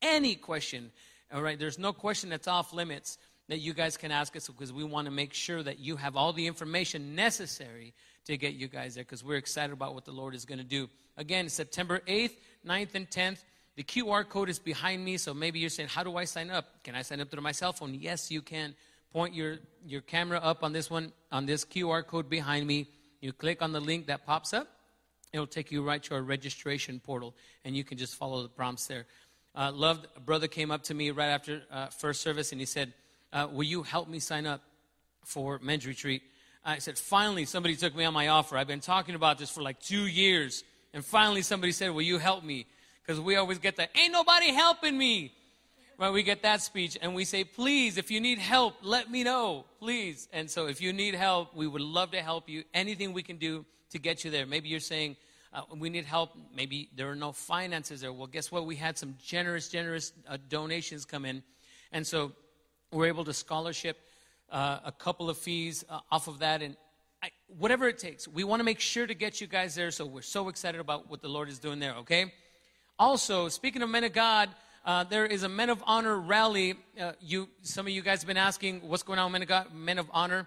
Any 0.00 0.34
question, 0.34 0.90
all 1.32 1.42
right? 1.42 1.58
There's 1.58 1.78
no 1.78 1.92
question 1.92 2.30
that's 2.30 2.48
off 2.48 2.72
limits 2.72 3.18
that 3.48 3.58
you 3.58 3.74
guys 3.74 3.96
can 3.96 4.10
ask 4.10 4.34
us 4.34 4.48
because 4.48 4.72
we 4.72 4.82
want 4.82 5.06
to 5.06 5.10
make 5.10 5.32
sure 5.32 5.62
that 5.62 5.78
you 5.78 5.96
have 5.96 6.16
all 6.16 6.32
the 6.32 6.46
information 6.46 7.14
necessary 7.14 7.94
to 8.24 8.36
get 8.36 8.54
you 8.54 8.66
guys 8.66 8.94
there 8.94 9.04
because 9.04 9.22
we're 9.22 9.36
excited 9.36 9.72
about 9.72 9.94
what 9.94 10.04
the 10.04 10.10
Lord 10.10 10.34
is 10.34 10.44
going 10.44 10.58
to 10.58 10.64
do. 10.64 10.88
Again, 11.16 11.48
September 11.48 12.00
8th, 12.08 12.36
9th, 12.66 12.94
and 12.94 13.08
10th. 13.08 13.38
The 13.76 13.84
QR 13.84 14.26
code 14.26 14.48
is 14.48 14.58
behind 14.58 15.04
me, 15.04 15.18
so 15.18 15.34
maybe 15.34 15.58
you're 15.58 15.70
saying, 15.70 15.90
How 15.90 16.02
do 16.02 16.16
I 16.16 16.24
sign 16.24 16.50
up? 16.50 16.82
Can 16.82 16.94
I 16.94 17.02
sign 17.02 17.20
up 17.20 17.30
through 17.30 17.42
my 17.42 17.52
cell 17.52 17.74
phone? 17.74 17.94
Yes, 17.94 18.30
you 18.30 18.40
can. 18.40 18.74
Point 19.12 19.34
your, 19.34 19.58
your 19.86 20.00
camera 20.00 20.38
up 20.38 20.64
on 20.64 20.72
this 20.72 20.90
one, 20.90 21.12
on 21.30 21.46
this 21.46 21.64
QR 21.64 22.06
code 22.06 22.28
behind 22.28 22.66
me 22.66 22.88
you 23.26 23.32
click 23.32 23.60
on 23.60 23.72
the 23.72 23.80
link 23.80 24.06
that 24.06 24.24
pops 24.24 24.54
up, 24.54 24.68
it'll 25.32 25.48
take 25.48 25.72
you 25.72 25.82
right 25.82 26.00
to 26.04 26.14
our 26.14 26.22
registration 26.22 27.00
portal, 27.00 27.34
and 27.64 27.76
you 27.76 27.82
can 27.82 27.98
just 27.98 28.14
follow 28.14 28.42
the 28.44 28.48
prompts 28.48 28.86
there. 28.86 29.04
Uh, 29.52 29.72
loved, 29.72 30.06
brother 30.24 30.46
came 30.46 30.70
up 30.70 30.84
to 30.84 30.94
me 30.94 31.10
right 31.10 31.30
after 31.30 31.62
uh, 31.72 31.88
first 31.88 32.22
service, 32.22 32.52
and 32.52 32.60
he 32.60 32.66
said, 32.66 32.92
uh, 33.32 33.48
Will 33.50 33.64
you 33.64 33.82
help 33.82 34.08
me 34.08 34.20
sign 34.20 34.46
up 34.46 34.62
for 35.24 35.58
men's 35.60 35.86
retreat? 35.86 36.22
I 36.64 36.78
said, 36.78 36.96
Finally, 36.98 37.46
somebody 37.46 37.74
took 37.74 37.96
me 37.96 38.04
on 38.04 38.14
my 38.14 38.28
offer. 38.28 38.56
I've 38.56 38.68
been 38.68 38.80
talking 38.80 39.16
about 39.16 39.38
this 39.38 39.50
for 39.50 39.60
like 39.60 39.80
two 39.80 40.06
years, 40.06 40.62
and 40.94 41.04
finally 41.04 41.42
somebody 41.42 41.72
said, 41.72 41.90
Will 41.90 42.02
you 42.02 42.18
help 42.18 42.44
me? 42.44 42.66
Because 43.04 43.20
we 43.20 43.34
always 43.34 43.58
get 43.58 43.76
that, 43.76 43.90
Ain't 43.96 44.12
nobody 44.12 44.52
helping 44.52 44.96
me. 44.96 45.32
Right, 45.98 46.12
we 46.12 46.22
get 46.22 46.42
that 46.42 46.60
speech 46.60 46.98
and 47.00 47.14
we 47.14 47.24
say, 47.24 47.42
please, 47.42 47.96
if 47.96 48.10
you 48.10 48.20
need 48.20 48.38
help, 48.38 48.74
let 48.82 49.10
me 49.10 49.24
know, 49.24 49.64
please. 49.78 50.28
And 50.30 50.50
so 50.50 50.66
if 50.66 50.82
you 50.82 50.92
need 50.92 51.14
help, 51.14 51.56
we 51.56 51.66
would 51.66 51.80
love 51.80 52.10
to 52.10 52.20
help 52.20 52.50
you. 52.50 52.64
Anything 52.74 53.14
we 53.14 53.22
can 53.22 53.38
do 53.38 53.64
to 53.92 53.98
get 53.98 54.22
you 54.22 54.30
there. 54.30 54.44
Maybe 54.44 54.68
you're 54.68 54.78
saying, 54.78 55.16
uh, 55.54 55.62
we 55.74 55.88
need 55.88 56.04
help. 56.04 56.32
Maybe 56.54 56.90
there 56.94 57.08
are 57.08 57.16
no 57.16 57.32
finances 57.32 58.02
there. 58.02 58.12
Well, 58.12 58.26
guess 58.26 58.52
what? 58.52 58.66
We 58.66 58.76
had 58.76 58.98
some 58.98 59.14
generous, 59.24 59.70
generous 59.70 60.12
uh, 60.28 60.36
donations 60.50 61.06
come 61.06 61.24
in. 61.24 61.42
And 61.92 62.06
so 62.06 62.32
we're 62.92 63.06
able 63.06 63.24
to 63.24 63.32
scholarship 63.32 63.98
uh, 64.52 64.80
a 64.84 64.92
couple 64.92 65.30
of 65.30 65.38
fees 65.38 65.82
uh, 65.88 66.00
off 66.12 66.28
of 66.28 66.40
that. 66.40 66.60
And 66.60 66.76
I, 67.22 67.30
whatever 67.58 67.88
it 67.88 67.96
takes, 67.96 68.28
we 68.28 68.44
want 68.44 68.60
to 68.60 68.64
make 68.64 68.80
sure 68.80 69.06
to 69.06 69.14
get 69.14 69.40
you 69.40 69.46
guys 69.46 69.74
there. 69.74 69.90
So 69.90 70.04
we're 70.04 70.20
so 70.20 70.50
excited 70.50 70.78
about 70.78 71.08
what 71.08 71.22
the 71.22 71.28
Lord 71.28 71.48
is 71.48 71.58
doing 71.58 71.78
there, 71.78 71.94
okay? 71.94 72.34
Also, 72.98 73.48
speaking 73.48 73.80
of 73.80 73.88
men 73.88 74.04
of 74.04 74.12
God, 74.12 74.50
uh, 74.86 75.02
there 75.02 75.26
is 75.26 75.42
a 75.42 75.48
Men 75.48 75.68
of 75.68 75.82
Honor 75.84 76.16
rally. 76.16 76.76
Uh, 76.98 77.12
you, 77.20 77.48
some 77.62 77.86
of 77.86 77.92
you 77.92 78.02
guys 78.02 78.20
have 78.20 78.28
been 78.28 78.36
asking 78.36 78.82
what's 78.88 79.02
going 79.02 79.18
on 79.18 79.32
with 79.32 79.32
Men 79.32 79.42
of, 79.42 79.48
God, 79.48 79.74
Men 79.74 79.98
of 79.98 80.08
Honor. 80.12 80.46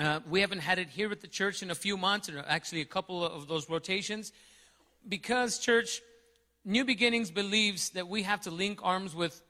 Uh, 0.00 0.18
we 0.28 0.40
haven't 0.40 0.58
had 0.58 0.80
it 0.80 0.88
here 0.88 1.12
at 1.12 1.20
the 1.20 1.28
church 1.28 1.62
in 1.62 1.70
a 1.70 1.74
few 1.74 1.96
months, 1.96 2.28
or 2.28 2.44
actually 2.48 2.80
a 2.80 2.84
couple 2.84 3.24
of 3.24 3.46
those 3.46 3.70
rotations, 3.70 4.32
because 5.08 5.60
church 5.60 6.00
New 6.64 6.84
Beginnings 6.84 7.30
believes 7.30 7.90
that 7.90 8.08
we 8.08 8.24
have 8.24 8.40
to 8.42 8.50
link 8.50 8.80
arms 8.82 9.14
with 9.14 9.40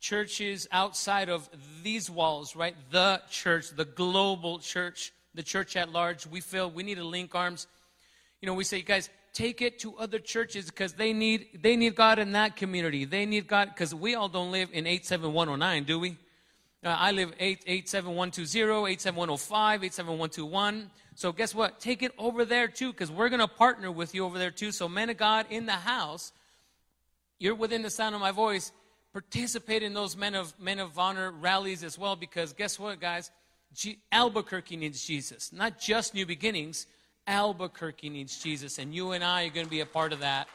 churches 0.00 0.66
outside 0.72 1.28
of 1.28 1.48
these 1.84 2.10
walls, 2.10 2.56
right? 2.56 2.74
The 2.90 3.22
church, 3.30 3.70
the 3.70 3.84
global 3.84 4.58
church, 4.58 5.12
the 5.34 5.44
church 5.44 5.76
at 5.76 5.92
large. 5.92 6.26
We 6.26 6.40
feel 6.40 6.70
we 6.70 6.82
need 6.82 6.96
to 6.96 7.04
link 7.04 7.34
arms. 7.36 7.68
You 8.40 8.46
know, 8.46 8.54
we 8.54 8.64
say, 8.64 8.82
guys, 8.82 9.10
take 9.38 9.62
it 9.62 9.78
to 9.78 9.96
other 9.98 10.18
churches 10.18 10.66
because 10.66 10.94
they 10.94 11.12
need 11.12 11.60
they 11.62 11.76
need 11.76 11.94
God 11.94 12.18
in 12.18 12.32
that 12.32 12.56
community. 12.56 13.04
They 13.04 13.24
need 13.24 13.46
God 13.46 13.68
because 13.72 13.94
we 13.94 14.16
all 14.16 14.28
don't 14.28 14.50
live 14.50 14.68
in 14.72 14.84
87109, 14.84 15.84
do 15.84 16.00
we? 16.00 16.16
Uh, 16.84 16.88
I 16.88 17.12
live 17.12 17.32
87120, 17.38 18.92
87105, 18.92 19.84
87121. 19.84 20.90
So 21.14 21.30
guess 21.32 21.54
what? 21.54 21.78
Take 21.78 22.02
it 22.02 22.12
over 22.18 22.44
there 22.44 22.66
too 22.66 22.90
because 22.90 23.12
we're 23.12 23.28
going 23.28 23.40
to 23.40 23.48
partner 23.48 23.92
with 23.92 24.12
you 24.12 24.24
over 24.24 24.38
there 24.38 24.50
too. 24.50 24.72
So 24.72 24.88
men 24.88 25.08
of 25.08 25.16
God 25.16 25.46
in 25.50 25.66
the 25.66 25.72
house, 25.72 26.32
you're 27.38 27.54
within 27.54 27.82
the 27.82 27.90
sound 27.90 28.16
of 28.16 28.20
my 28.20 28.32
voice. 28.32 28.72
Participate 29.12 29.84
in 29.84 29.94
those 29.94 30.16
men 30.16 30.34
of 30.34 30.52
men 30.60 30.80
of 30.80 30.98
honor 30.98 31.30
rallies 31.30 31.84
as 31.84 31.96
well 31.96 32.16
because 32.16 32.52
guess 32.52 32.78
what, 32.78 33.00
guys? 33.00 33.30
G- 33.72 33.98
Albuquerque 34.10 34.76
needs 34.76 35.04
Jesus, 35.04 35.52
not 35.52 35.78
just 35.78 36.14
New 36.14 36.26
Beginnings 36.26 36.86
Albuquerque 37.28 38.08
needs 38.08 38.42
Jesus, 38.42 38.78
and 38.78 38.92
you 38.94 39.12
and 39.12 39.22
I 39.22 39.44
are 39.44 39.50
going 39.50 39.66
to 39.66 39.70
be 39.70 39.80
a 39.80 39.86
part 39.86 40.12
of 40.14 40.20
that. 40.20 40.48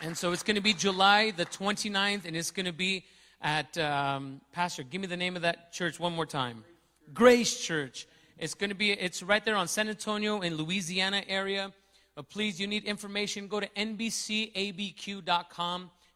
And 0.00 0.16
so 0.16 0.32
it's 0.32 0.44
going 0.44 0.54
to 0.54 0.62
be 0.62 0.72
July 0.72 1.32
the 1.32 1.44
29th, 1.44 2.24
and 2.24 2.36
it's 2.36 2.52
going 2.52 2.66
to 2.66 2.72
be 2.72 3.04
at, 3.42 3.76
um, 3.76 4.40
Pastor, 4.52 4.84
give 4.84 5.00
me 5.00 5.08
the 5.08 5.16
name 5.16 5.34
of 5.34 5.42
that 5.42 5.72
church 5.72 5.98
one 5.98 6.14
more 6.14 6.24
time. 6.24 6.64
Grace 7.12 7.60
Church. 7.60 8.06
It's 8.38 8.54
going 8.54 8.70
to 8.70 8.76
be, 8.76 8.92
it's 8.92 9.22
right 9.22 9.44
there 9.44 9.56
on 9.56 9.68
San 9.68 9.88
Antonio 9.88 10.40
in 10.40 10.54
Louisiana 10.56 11.22
area. 11.28 11.72
But 12.14 12.30
please, 12.30 12.60
you 12.60 12.66
need 12.66 12.84
information, 12.84 13.48
go 13.48 13.58
to 13.60 13.68
nbcabq.com 13.68 15.20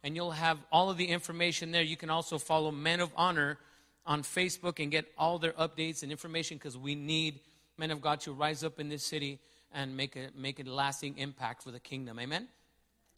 and 0.03 0.15
you'll 0.15 0.31
have 0.31 0.59
all 0.71 0.89
of 0.89 0.97
the 0.97 1.07
information 1.07 1.71
there. 1.71 1.81
You 1.81 1.97
can 1.97 2.09
also 2.09 2.37
follow 2.37 2.71
Men 2.71 3.01
of 3.01 3.11
Honor 3.15 3.57
on 4.05 4.23
Facebook 4.23 4.81
and 4.81 4.91
get 4.91 5.11
all 5.17 5.39
their 5.39 5.53
updates 5.53 6.03
and 6.03 6.11
information 6.11 6.57
because 6.57 6.77
we 6.77 6.95
need 6.95 7.41
men 7.77 7.91
of 7.91 8.01
God 8.01 8.21
to 8.21 8.31
rise 8.31 8.63
up 8.63 8.79
in 8.79 8.89
this 8.89 9.03
city 9.03 9.39
and 9.73 9.95
make 9.95 10.15
a, 10.15 10.29
make 10.35 10.59
a 10.59 10.69
lasting 10.69 11.17
impact 11.17 11.63
for 11.63 11.71
the 11.71 11.79
kingdom. 11.79 12.19
Amen? 12.19 12.47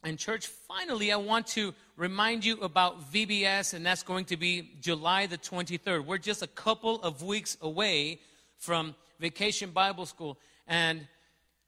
And, 0.04 0.18
church, 0.18 0.48
finally, 0.48 1.12
I 1.12 1.18
want 1.18 1.48
to 1.48 1.74
remind 1.98 2.46
you 2.46 2.58
about 2.62 3.12
VBS, 3.12 3.74
and 3.74 3.86
that's 3.86 4.02
going 4.02 4.26
to 4.26 4.38
be 4.38 4.72
July 4.80 5.26
the 5.26 5.38
23rd. 5.38 6.06
We're 6.06 6.18
just 6.18 6.42
a 6.42 6.48
couple 6.48 7.02
of 7.02 7.22
weeks 7.22 7.58
away 7.62 8.22
from 8.58 8.96
Vacation 9.20 9.72
Bible 9.72 10.06
School. 10.06 10.40
And 10.68 11.06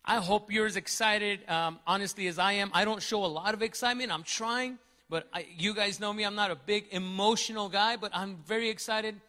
I 0.05 0.17
hope 0.17 0.51
you're 0.51 0.65
as 0.65 0.77
excited, 0.77 1.47
um, 1.49 1.79
honestly, 1.85 2.27
as 2.27 2.39
I 2.39 2.53
am. 2.53 2.71
I 2.73 2.85
don't 2.85 3.01
show 3.01 3.25
a 3.25 3.27
lot 3.27 3.53
of 3.53 3.61
excitement. 3.61 4.13
I'm 4.13 4.23
trying, 4.23 4.79
but 5.09 5.27
I, 5.33 5.45
you 5.57 5.73
guys 5.73 5.99
know 5.99 6.13
me. 6.13 6.23
I'm 6.23 6.35
not 6.35 6.51
a 6.51 6.55
big 6.55 6.85
emotional 6.91 7.67
guy, 7.67 7.97
but 7.97 8.11
I'm 8.13 8.37
very 8.47 8.69
excited. 8.69 9.19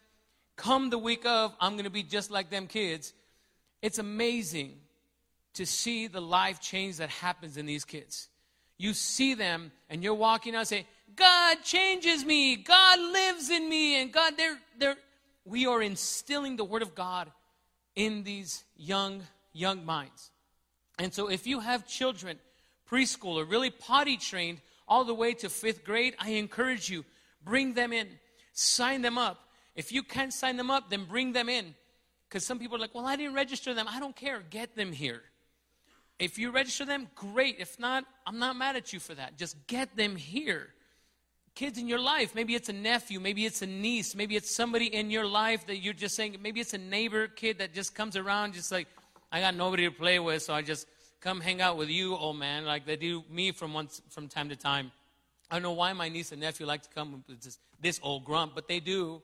Come 0.55 0.91
the 0.91 0.99
week 0.99 1.27
of, 1.27 1.57
I'm 1.61 1.73
going 1.73 1.85
to 1.85 1.91
be 1.91 2.05
just 2.05 2.31
like 2.31 2.51
them 2.51 2.69
kids. 2.69 3.15
It's 3.83 3.99
amazing 3.99 4.75
to 5.55 5.67
see 5.67 6.07
the 6.07 6.21
life 6.21 6.61
change 6.61 6.97
that 6.97 7.11
happens 7.11 7.57
in 7.57 7.67
these 7.67 7.85
kids. 7.85 8.29
You 8.79 8.95
see 8.95 9.35
them, 9.35 9.71
and 9.91 10.03
you're 10.03 10.15
walking 10.15 10.55
out 10.55 10.61
and 10.61 10.69
say, 10.69 10.87
God 11.15 11.59
changes 11.63 12.25
me. 12.25 12.57
God 12.57 12.99
lives 12.99 13.51
in 13.51 13.69
me. 13.69 14.01
And 14.01 14.13
God, 14.13 14.35
they're, 14.37 14.59
they're, 14.79 14.97
we 15.45 15.67
are 15.67 15.83
instilling 15.83 16.57
the 16.57 16.65
Word 16.65 16.83
of 16.83 16.95
God 16.95 17.31
in 17.95 18.25
these 18.25 18.65
young, 18.77 19.23
young 19.53 19.85
minds. 19.85 20.31
And 20.99 21.13
so 21.13 21.29
if 21.29 21.47
you 21.47 21.61
have 21.61 21.87
children, 21.87 22.39
preschool, 22.91 23.37
or 23.37 23.45
really 23.45 23.71
potty 23.71 24.17
trained 24.17 24.61
all 24.89 25.05
the 25.05 25.15
way 25.15 25.35
to 25.35 25.49
fifth 25.49 25.85
grade, 25.85 26.15
I 26.19 26.31
encourage 26.31 26.89
you, 26.89 27.05
bring 27.45 27.75
them 27.75 27.93
in, 27.93 28.09
sign 28.53 29.03
them 29.03 29.19
up. 29.19 29.49
If 29.75 29.93
you 29.93 30.03
can't 30.03 30.33
sign 30.33 30.57
them 30.57 30.71
up, 30.71 30.91
then 30.91 31.05
bring 31.05 31.33
them 31.33 31.49
in. 31.49 31.75
Because 32.29 32.45
some 32.45 32.59
people 32.59 32.77
are 32.77 32.81
like, 32.81 32.95
well, 32.95 33.07
I 33.07 33.17
didn't 33.17 33.35
register 33.35 33.75
them. 33.75 33.87
I 33.89 34.01
don't 34.01 34.17
care. 34.17 34.43
Get 34.51 34.75
them 34.75 34.93
here. 34.93 35.23
If 36.23 36.39
you 36.39 36.53
register 36.53 36.85
them, 36.85 37.09
great. 37.17 37.57
If 37.59 37.81
not, 37.81 38.05
I'm 38.25 38.39
not 38.39 38.55
mad 38.55 38.77
at 38.77 38.93
you 38.93 39.01
for 39.01 39.13
that. 39.13 39.37
Just 39.37 39.57
get 39.67 39.97
them 39.97 40.15
here. 40.15 40.69
Kids 41.57 41.79
in 41.79 41.89
your 41.89 41.99
life, 41.99 42.37
maybe 42.37 42.55
it's 42.55 42.69
a 42.69 42.73
nephew, 42.73 43.19
maybe 43.19 43.45
it's 43.45 43.61
a 43.61 43.67
niece, 43.67 44.15
maybe 44.15 44.37
it's 44.37 44.55
somebody 44.55 44.87
in 44.87 45.11
your 45.11 45.27
life 45.27 45.67
that 45.67 45.79
you're 45.79 45.93
just 45.93 46.15
saying, 46.15 46.37
maybe 46.41 46.61
it's 46.61 46.75
a 46.75 46.79
neighbor 46.79 47.27
kid 47.27 47.59
that 47.59 47.75
just 47.75 47.97
comes 47.97 48.17
around, 48.17 48.55
just 48.55 48.71
like, 48.71 48.87
I 49.33 49.41
got 49.41 49.57
nobody 49.57 49.85
to 49.85 49.91
play 49.91 50.21
with, 50.21 50.45
so 50.45 50.55
I 50.55 50.63
just 50.63 50.87
come 51.21 51.41
hang 51.41 51.61
out 51.61 51.77
with 51.77 51.89
you, 51.89 52.15
old 52.15 52.37
man, 52.37 52.65
like 52.67 52.87
they 52.87 52.95
do 52.95 53.25
me 53.29 53.51
from 53.51 53.75
once 53.75 54.01
from 54.11 54.29
time 54.29 54.49
to 54.51 54.57
time. 54.57 54.93
I 55.51 55.57
don't 55.57 55.63
know 55.65 55.73
why 55.73 55.93
my 55.93 56.09
niece 56.09 56.31
and 56.31 56.41
nephew 56.41 56.67
like 56.67 56.83
to 56.83 56.89
come 56.91 57.25
with 57.27 57.43
this, 57.43 57.59
this 57.81 57.99
old 58.01 58.25
grump, 58.25 58.55
but 58.55 58.69
they 58.69 58.79
do. 58.79 59.23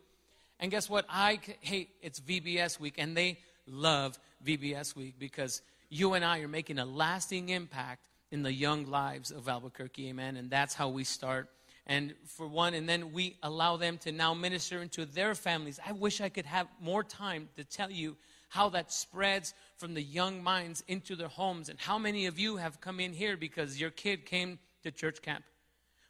And 0.59 0.69
guess 0.69 0.91
what? 0.91 1.07
I 1.09 1.39
hey, 1.61 1.91
it's 2.03 2.19
VBS 2.19 2.81
week, 2.81 2.97
and 2.99 3.17
they 3.17 3.39
love 3.69 4.19
VBS 4.45 4.97
week 4.97 5.15
because 5.17 5.63
you 5.89 6.15
and 6.15 6.25
I 6.25 6.41
are 6.41 6.49
making 6.49 6.79
a 6.79 6.85
lasting 6.85 7.49
impact 7.49 8.09
in 8.31 8.43
the 8.43 8.53
young 8.53 8.87
lives 8.87 9.31
of 9.31 9.49
Albuquerque, 9.49 10.09
amen. 10.09 10.37
And 10.37 10.51
that's 10.51 10.75
how 10.75 10.89
we 10.89 11.05
start. 11.05 11.49
And 11.87 12.15
for 12.27 12.47
one, 12.47 12.75
and 12.75 12.87
then 12.87 13.13
we 13.13 13.37
allow 13.43 13.79
them 13.79 13.97
to 13.99 14.13
now 14.13 14.35
minister 14.35 14.83
into 14.83 15.07
their 15.07 15.35
families. 15.35 15.81
I 15.87 15.93
wish 15.93 16.21
I 16.21 16.29
could 16.29 16.45
have 16.45 16.69
more 16.81 17.03
time 17.03 17.49
to 17.57 17.65
tell 17.65 17.91
you 17.91 18.17
how 18.51 18.69
that 18.71 18.93
spreads 18.93 19.55
from 19.77 19.95
the 19.95 20.03
young 20.03 20.43
minds 20.43 20.85
into 20.89 21.17
their 21.17 21.29
homes. 21.29 21.71
And 21.71 21.79
how 21.79 21.99
many 21.99 22.27
of 22.27 22.39
you 22.39 22.57
have 22.57 22.81
come 22.81 23.01
in 23.01 23.15
here 23.15 23.37
because 23.37 23.81
your 23.81 23.91
kid 23.91 24.27
came 24.27 24.59
to 24.83 24.91
church 24.91 25.23
camp? 25.23 25.45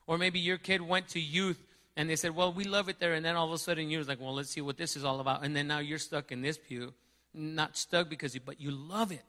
Or 0.08 0.18
maybe 0.18 0.40
your 0.40 0.58
kid 0.58 0.80
went 0.80 1.08
to 1.08 1.20
youth 1.20 1.62
and 1.96 2.08
they 2.08 2.16
said, 2.16 2.34
Well, 2.34 2.52
we 2.52 2.64
love 2.64 2.88
it 2.88 2.98
there. 2.98 3.14
And 3.14 3.24
then 3.24 3.36
all 3.36 3.46
of 3.46 3.52
a 3.52 3.58
sudden 3.58 3.90
you're 3.90 4.02
like, 4.04 4.20
Well, 4.20 4.34
let's 4.34 4.50
see 4.50 4.60
what 4.60 4.76
this 4.76 4.96
is 4.96 5.04
all 5.04 5.20
about. 5.20 5.44
And 5.44 5.54
then 5.54 5.68
now 5.68 5.78
you're 5.78 5.98
stuck 5.98 6.32
in 6.32 6.42
this 6.42 6.58
pew. 6.58 6.92
Not 7.34 7.76
stuck 7.76 8.08
because 8.08 8.34
you, 8.34 8.40
but 8.44 8.60
you 8.60 8.70
love 8.70 9.12
it. 9.12 9.22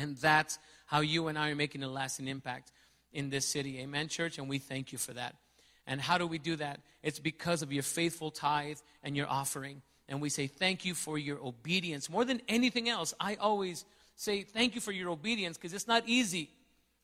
And 0.00 0.16
that's 0.16 0.58
how 0.86 1.00
you 1.00 1.28
and 1.28 1.38
I 1.38 1.50
are 1.50 1.56
making 1.56 1.82
a 1.82 1.88
lasting 1.88 2.28
impact 2.28 2.72
in 3.12 3.30
this 3.30 3.46
city. 3.46 3.80
Amen, 3.80 4.08
church? 4.08 4.38
And 4.38 4.48
we 4.48 4.58
thank 4.58 4.92
you 4.92 4.98
for 4.98 5.12
that. 5.12 5.36
And 5.86 6.00
how 6.00 6.18
do 6.18 6.26
we 6.26 6.38
do 6.38 6.56
that? 6.56 6.80
It's 7.02 7.18
because 7.18 7.62
of 7.62 7.72
your 7.72 7.82
faithful 7.82 8.30
tithe 8.30 8.78
and 9.02 9.16
your 9.16 9.28
offering 9.28 9.82
and 10.10 10.20
we 10.20 10.28
say, 10.28 10.48
Thank 10.48 10.84
you 10.84 10.94
for 10.94 11.16
your 11.16 11.38
obedience. 11.42 12.10
More 12.10 12.24
than 12.24 12.42
anything 12.48 12.88
else, 12.88 13.14
I 13.18 13.36
always 13.36 13.84
say, 14.16 14.42
Thank 14.42 14.74
you 14.74 14.80
for 14.80 14.92
your 14.92 15.08
obedience 15.08 15.56
because 15.56 15.72
it's 15.72 15.88
not 15.88 16.02
easy. 16.06 16.50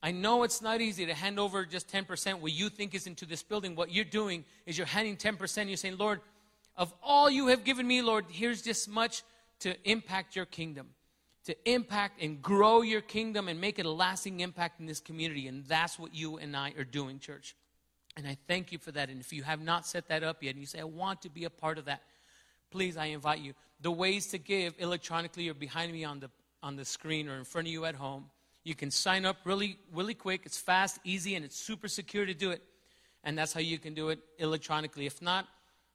I 0.03 0.11
know 0.11 0.43
it's 0.43 0.61
not 0.61 0.79
easy 0.79 1.07
to 1.07 1.13
hand 1.15 1.39
over 1.39 1.65
just 1.65 1.91
10% 1.91 2.39
what 2.39 2.51
you 2.51 2.69
think 2.69 2.93
is 2.93 3.07
into 3.07 3.25
this 3.25 3.41
building. 3.41 3.75
What 3.75 3.91
you're 3.91 4.05
doing 4.05 4.45
is 4.67 4.77
you're 4.77 4.85
handing 4.85 5.17
10%. 5.17 5.67
You're 5.67 5.75
saying, 5.75 5.97
Lord, 5.97 6.21
of 6.75 6.93
all 7.01 7.31
you 7.31 7.47
have 7.47 7.63
given 7.63 7.87
me, 7.87 8.03
Lord, 8.03 8.25
here's 8.29 8.61
this 8.61 8.87
much 8.87 9.23
to 9.61 9.75
impact 9.89 10.35
your 10.35 10.45
kingdom, 10.45 10.89
to 11.47 11.55
impact 11.63 12.21
and 12.21 12.41
grow 12.41 12.81
your 12.81 12.99
kingdom 12.99 13.47
and 13.47 13.61
make 13.61 13.79
it 13.79 13.85
a 13.85 13.89
lasting 13.89 14.41
impact 14.41 14.81
in 14.81 14.85
this 14.85 14.99
community. 14.99 15.47
And 15.47 15.65
that's 15.65 15.97
what 15.97 16.13
you 16.13 16.37
and 16.37 16.53
I 16.53 16.73
are 16.77 16.83
doing, 16.83 17.19
church. 17.19 17.55
And 18.17 18.27
I 18.27 18.37
thank 18.49 18.73
you 18.73 18.77
for 18.77 18.91
that. 18.91 19.09
And 19.09 19.21
if 19.21 19.31
you 19.31 19.43
have 19.43 19.61
not 19.61 19.87
set 19.87 20.09
that 20.09 20.23
up 20.23 20.43
yet 20.43 20.51
and 20.51 20.59
you 20.59 20.65
say, 20.65 20.81
I 20.81 20.83
want 20.83 21.21
to 21.21 21.29
be 21.29 21.45
a 21.45 21.49
part 21.49 21.77
of 21.77 21.85
that, 21.85 22.01
please, 22.69 22.97
I 22.97 23.05
invite 23.05 23.39
you. 23.39 23.53
The 23.79 23.91
ways 23.91 24.27
to 24.27 24.37
give 24.37 24.73
electronically 24.77 25.47
are 25.47 25.53
behind 25.53 25.93
me 25.93 26.03
on 26.03 26.19
the, 26.19 26.29
on 26.61 26.75
the 26.75 26.83
screen 26.83 27.29
or 27.29 27.37
in 27.37 27.45
front 27.45 27.67
of 27.67 27.71
you 27.71 27.85
at 27.85 27.95
home. 27.95 28.25
You 28.65 28.75
can 28.75 28.91
sign 28.91 29.25
up 29.25 29.37
really, 29.45 29.77
really 29.93 30.15
quick. 30.15 30.41
It's 30.43 30.57
fast, 30.57 30.99
easy, 31.05 31.35
and 31.35 31.45
it's 31.45 31.55
super 31.55 31.87
secure 31.87 32.25
to 32.25 32.33
do 32.33 32.51
it. 32.51 32.61
And 33.23 33.37
that's 33.37 33.53
how 33.53 33.61
you 33.61 33.79
can 33.79 33.93
do 33.93 34.09
it 34.09 34.19
electronically. 34.37 35.05
If 35.05 35.21
not, 35.21 35.47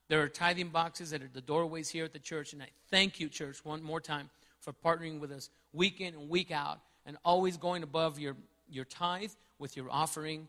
there 0.07 0.19
are 0.23 0.29
tithing 0.29 0.69
boxes 0.69 1.11
that 1.11 1.21
are 1.21 1.29
the 1.31 1.41
doorways 1.41 1.89
here 1.89 2.05
at 2.05 2.13
the 2.13 2.17
church. 2.17 2.53
And 2.53 2.63
I 2.63 2.69
thank 2.89 3.19
you, 3.19 3.29
church, 3.29 3.63
one 3.63 3.83
more 3.83 4.01
time 4.01 4.31
for 4.63 4.73
partnering 4.73 5.19
with 5.19 5.31
us 5.31 5.49
week 5.73 6.01
in 6.01 6.13
and 6.13 6.29
week 6.29 6.51
out 6.51 6.79
and 7.05 7.17
always 7.25 7.57
going 7.57 7.83
above 7.83 8.17
your, 8.17 8.35
your 8.69 8.85
tithe 8.85 9.31
with 9.59 9.75
your 9.75 9.87
offering 9.91 10.47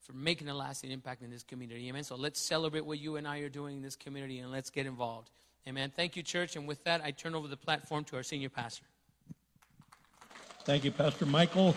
for 0.00 0.12
making 0.14 0.48
a 0.48 0.54
lasting 0.54 0.90
impact 0.90 1.22
in 1.22 1.30
this 1.30 1.42
community. 1.42 1.88
Amen. 1.88 2.04
So 2.04 2.16
let's 2.16 2.40
celebrate 2.40 2.86
what 2.86 2.98
you 2.98 3.16
and 3.16 3.26
I 3.26 3.40
are 3.40 3.48
doing 3.48 3.76
in 3.76 3.82
this 3.82 3.96
community 3.96 4.38
and 4.38 4.50
let's 4.50 4.70
get 4.70 4.86
involved. 4.86 5.30
Amen. 5.68 5.92
Thank 5.94 6.16
you, 6.16 6.22
church. 6.22 6.56
And 6.56 6.66
with 6.66 6.82
that, 6.84 7.02
I 7.04 7.10
turn 7.10 7.34
over 7.34 7.48
the 7.48 7.56
platform 7.56 8.04
to 8.04 8.16
our 8.16 8.22
senior 8.22 8.48
pastor. 8.48 8.84
Thank 10.64 10.84
you, 10.84 10.92
Pastor 10.92 11.26
Michael. 11.26 11.74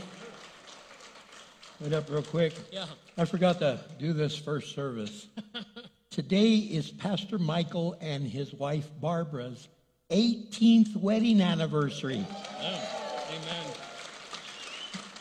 Wait 1.80 1.94
up 1.94 2.10
real 2.10 2.22
quick. 2.22 2.54
Yeah. 2.72 2.86
I 3.18 3.26
forgot 3.26 3.60
to 3.60 3.80
do 3.98 4.14
this 4.14 4.38
first 4.38 4.76
service. 4.76 5.28
Today 6.10 6.56
is 6.56 6.92
Pastor 6.92 7.40
Michael 7.40 7.98
and 8.02 8.28
his 8.28 8.54
wife 8.54 8.90
Barbara's 9.00 9.68
18th 10.10 10.96
wedding 10.96 11.40
anniversary. 11.42 12.26
Yeah. 12.60 12.86
Amen. 13.30 13.66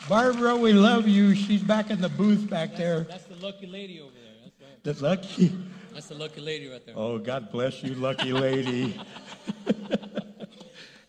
Barbara, 0.07 0.55
we 0.55 0.73
love 0.73 1.07
you. 1.07 1.35
She's 1.35 1.61
back 1.61 1.91
in 1.91 2.01
the 2.01 2.09
booth 2.09 2.49
back 2.49 2.75
there. 2.75 3.01
That's 3.01 3.25
the 3.25 3.35
lucky 3.35 3.67
lady 3.67 3.99
over 4.01 4.11
there. 4.13 4.51
That's 4.83 5.01
right. 5.01 5.03
The 5.03 5.03
lucky. 5.03 5.55
That's 5.93 6.07
the 6.07 6.15
lucky 6.15 6.41
lady 6.41 6.67
right 6.69 6.83
there. 6.83 6.95
Oh, 6.97 7.19
God 7.19 7.51
bless 7.51 7.83
you, 7.83 7.93
lucky 7.93 8.33
lady. 8.33 8.99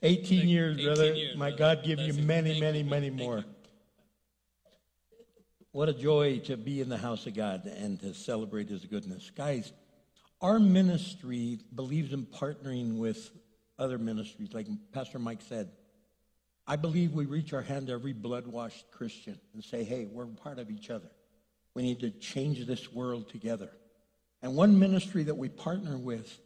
18 0.02 0.48
years, 0.48 0.76
18 0.76 0.86
brother. 0.86 1.14
years, 1.14 1.36
My 1.36 1.48
brother. 1.50 1.76
God 1.76 1.84
give 1.84 1.98
you 2.00 2.06
Bless 2.12 2.16
you. 2.18 2.24
many, 2.24 2.50
Thank 2.50 2.60
many, 2.60 2.78
you, 2.80 2.84
many 2.84 3.10
more. 3.10 3.44
What 5.72 5.88
a 5.88 5.94
joy 5.94 6.40
to 6.40 6.58
be 6.58 6.82
in 6.82 6.90
the 6.90 6.98
house 6.98 7.26
of 7.26 7.34
God 7.34 7.64
and 7.64 7.98
to 8.00 8.12
celebrate 8.12 8.68
His 8.68 8.84
goodness. 8.84 9.30
Guys, 9.34 9.72
our 10.42 10.58
ministry 10.58 11.60
believes 11.74 12.12
in 12.12 12.26
partnering 12.26 12.98
with 12.98 13.30
other 13.80 13.98
ministries, 13.98 14.52
like 14.52 14.68
Pastor 14.92 15.18
Mike 15.18 15.40
said. 15.48 15.70
I 16.66 16.76
believe 16.76 17.12
we 17.12 17.24
reach 17.24 17.52
our 17.52 17.62
hand 17.62 17.88
to 17.88 17.94
every 17.94 18.12
blood 18.12 18.46
washed 18.46 18.84
Christian 18.92 19.40
and 19.54 19.64
say, 19.64 19.82
hey, 19.82 20.06
we're 20.08 20.26
part 20.26 20.58
of 20.58 20.70
each 20.70 20.90
other. 20.90 21.10
We 21.74 21.82
need 21.82 22.00
to 22.00 22.10
change 22.10 22.64
this 22.66 22.92
world 22.92 23.28
together. 23.28 23.70
And 24.42 24.54
one 24.54 24.78
ministry 24.78 25.24
that 25.24 25.36
we 25.36 25.48
partner 25.48 25.96
with 25.96 26.38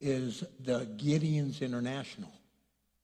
is 0.00 0.42
the 0.60 0.86
Gideons 0.96 1.60
International. 1.60 2.32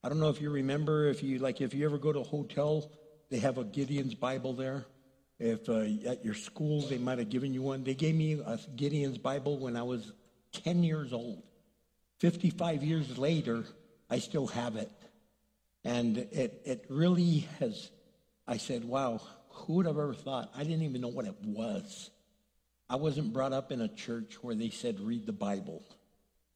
I 0.03 0.09
don't 0.09 0.19
know 0.19 0.29
if 0.29 0.41
you 0.41 0.49
remember, 0.49 1.07
if 1.07 1.23
you 1.23 1.39
like, 1.39 1.61
if 1.61 1.73
you 1.73 1.85
ever 1.85 1.97
go 1.97 2.11
to 2.11 2.19
a 2.19 2.23
hotel, 2.23 2.91
they 3.29 3.39
have 3.39 3.57
a 3.57 3.63
Gideon's 3.63 4.13
Bible 4.13 4.53
there. 4.53 4.85
If 5.39 5.67
uh, 5.67 5.85
at 6.09 6.23
your 6.23 6.33
school 6.33 6.81
they 6.81 6.97
might 6.97 7.19
have 7.19 7.29
given 7.29 7.53
you 7.53 7.61
one, 7.61 7.83
they 7.83 7.95
gave 7.95 8.15
me 8.15 8.33
a 8.33 8.59
Gideon's 8.75 9.17
Bible 9.17 9.57
when 9.57 9.75
I 9.75 9.83
was 9.83 10.13
10 10.63 10.83
years 10.83 11.11
old. 11.11 11.43
55 12.19 12.83
years 12.83 13.17
later, 13.17 13.63
I 14.09 14.19
still 14.19 14.47
have 14.47 14.75
it. 14.75 14.91
And 15.83 16.17
it, 16.17 16.61
it 16.65 16.85
really 16.89 17.47
has, 17.59 17.91
I 18.47 18.57
said, 18.57 18.83
wow, 18.83 19.21
who 19.49 19.73
would 19.73 19.85
have 19.85 19.97
ever 19.97 20.13
thought? 20.13 20.51
I 20.55 20.63
didn't 20.63 20.83
even 20.83 21.01
know 21.01 21.09
what 21.09 21.25
it 21.25 21.35
was. 21.43 22.09
I 22.89 22.95
wasn't 22.97 23.33
brought 23.33 23.53
up 23.53 23.71
in 23.71 23.81
a 23.81 23.87
church 23.87 24.37
where 24.41 24.55
they 24.55 24.69
said, 24.69 24.99
read 24.99 25.25
the 25.25 25.33
Bible. 25.33 25.83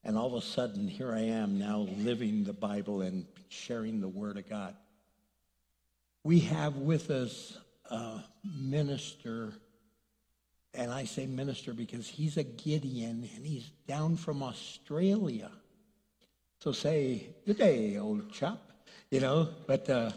And 0.04 0.16
all 0.16 0.34
of 0.34 0.42
a 0.42 0.46
sudden, 0.46 0.88
here 0.88 1.12
I 1.12 1.22
am 1.22 1.58
now 1.58 1.80
living 1.98 2.44
the 2.44 2.52
Bible 2.52 3.02
and 3.02 3.26
sharing 3.48 4.00
the 4.00 4.08
Word 4.08 4.38
of 4.38 4.48
God. 4.48 4.74
We 6.24 6.40
have 6.40 6.76
with 6.76 7.10
us 7.10 7.58
a 7.86 8.20
minister, 8.44 9.52
and 10.74 10.90
I 10.90 11.04
say 11.04 11.26
minister 11.26 11.72
because 11.72 12.06
he's 12.06 12.36
a 12.36 12.44
Gideon 12.44 13.28
and 13.34 13.46
he's 13.46 13.70
down 13.86 14.16
from 14.16 14.42
Australia. 14.42 15.50
So 16.60 16.72
say, 16.72 17.26
good 17.46 17.58
day, 17.58 17.96
old 17.96 18.32
chap, 18.32 18.58
you 19.10 19.20
know, 19.20 19.48
but, 19.66 19.88
uh, 19.88 20.10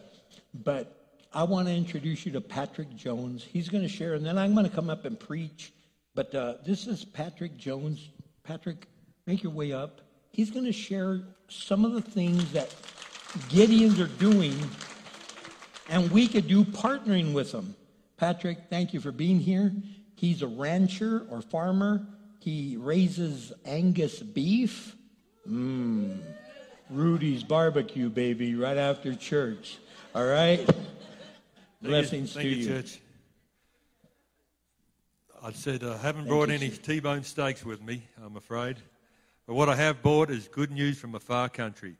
but 0.54 1.20
I 1.34 1.44
want 1.44 1.68
to 1.68 1.74
introduce 1.74 2.26
you 2.26 2.32
to 2.34 2.42
Patrick 2.42 2.96
Jones. 2.96 3.44
He's 3.44 3.70
going 3.70 3.82
to 3.82 3.90
share, 3.90 4.14
and 4.14 4.26
then 4.26 4.38
I'm 4.38 4.54
going 4.54 4.70
to 4.70 4.76
come 4.76 4.90
up 4.90 5.06
and 5.06 5.20
preach. 5.20 5.74
But 6.14 6.36
uh, 6.36 6.56
this 6.66 6.86
is 6.86 7.06
Patrick 7.06 7.58
Jones. 7.58 8.10
Patrick, 8.44 8.88
make 9.26 9.42
your 9.42 9.52
way 9.52 9.72
up. 9.72 10.02
He's 10.32 10.52
going 10.52 10.66
to 10.66 10.74
share 10.74 11.22
some 11.48 11.86
of 11.86 11.94
the 11.94 12.02
things 12.02 12.52
that 12.52 12.70
Gideons 13.50 14.00
are 14.00 14.20
doing, 14.20 14.56
and 15.90 16.12
we 16.12 16.28
could 16.28 16.48
do 16.48 16.64
partnering 16.64 17.34
with 17.34 17.52
them. 17.52 17.76
Patrick, 18.18 18.58
thank 18.70 18.94
you 18.94 19.00
for 19.00 19.12
being 19.12 19.40
here. 19.40 19.74
He's 20.24 20.42
a 20.42 20.48
rancher 20.48 21.28
or 21.30 21.42
farmer. 21.42 22.08
He 22.40 22.78
raises 22.78 23.52
Angus 23.66 24.20
beef. 24.20 24.96
Mmm. 25.46 26.18
Rudy's 26.90 27.44
barbecue, 27.44 28.08
baby, 28.08 28.56
right 28.56 28.78
after 28.78 29.16
church. 29.16 29.80
All 30.16 30.26
right? 30.26 30.66
Blessings 31.82 32.32
Thank 32.32 32.44
to 32.44 32.50
you, 32.50 32.56
you. 32.56 32.68
church. 32.70 33.02
I 35.44 35.52
said 35.52 35.84
I 35.84 35.98
haven't 35.98 36.30
brought 36.30 36.48
you, 36.48 36.56
any 36.56 36.70
sir. 36.70 36.82
T-bone 36.82 37.24
steaks 37.24 37.66
with 37.66 37.84
me, 37.84 38.04
I'm 38.24 38.38
afraid. 38.38 38.78
But 39.46 39.56
what 39.56 39.68
I 39.68 39.76
have 39.76 40.02
brought 40.02 40.30
is 40.30 40.48
good 40.48 40.72
news 40.72 40.98
from 40.98 41.16
a 41.16 41.20
far 41.20 41.50
country. 41.50 41.98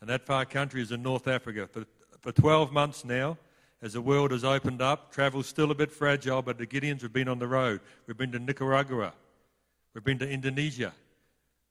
And 0.00 0.08
that 0.08 0.24
far 0.24 0.44
country 0.44 0.82
is 0.82 0.92
in 0.92 1.02
North 1.02 1.26
Africa. 1.26 1.66
For, 1.66 1.84
for 2.20 2.30
12 2.30 2.72
months 2.72 3.04
now, 3.04 3.38
as 3.82 3.92
the 3.92 4.00
world 4.00 4.30
has 4.30 4.44
opened 4.44 4.80
up, 4.80 5.12
travel's 5.12 5.46
still 5.46 5.70
a 5.70 5.74
bit 5.74 5.92
fragile, 5.92 6.42
but 6.42 6.58
the 6.58 6.66
Gideons 6.66 7.02
have 7.02 7.12
been 7.12 7.28
on 7.28 7.38
the 7.38 7.46
road. 7.46 7.80
We've 8.06 8.16
been 8.16 8.32
to 8.32 8.38
Nicaragua. 8.38 9.12
We've 9.94 10.04
been 10.04 10.18
to 10.18 10.28
Indonesia. 10.28 10.92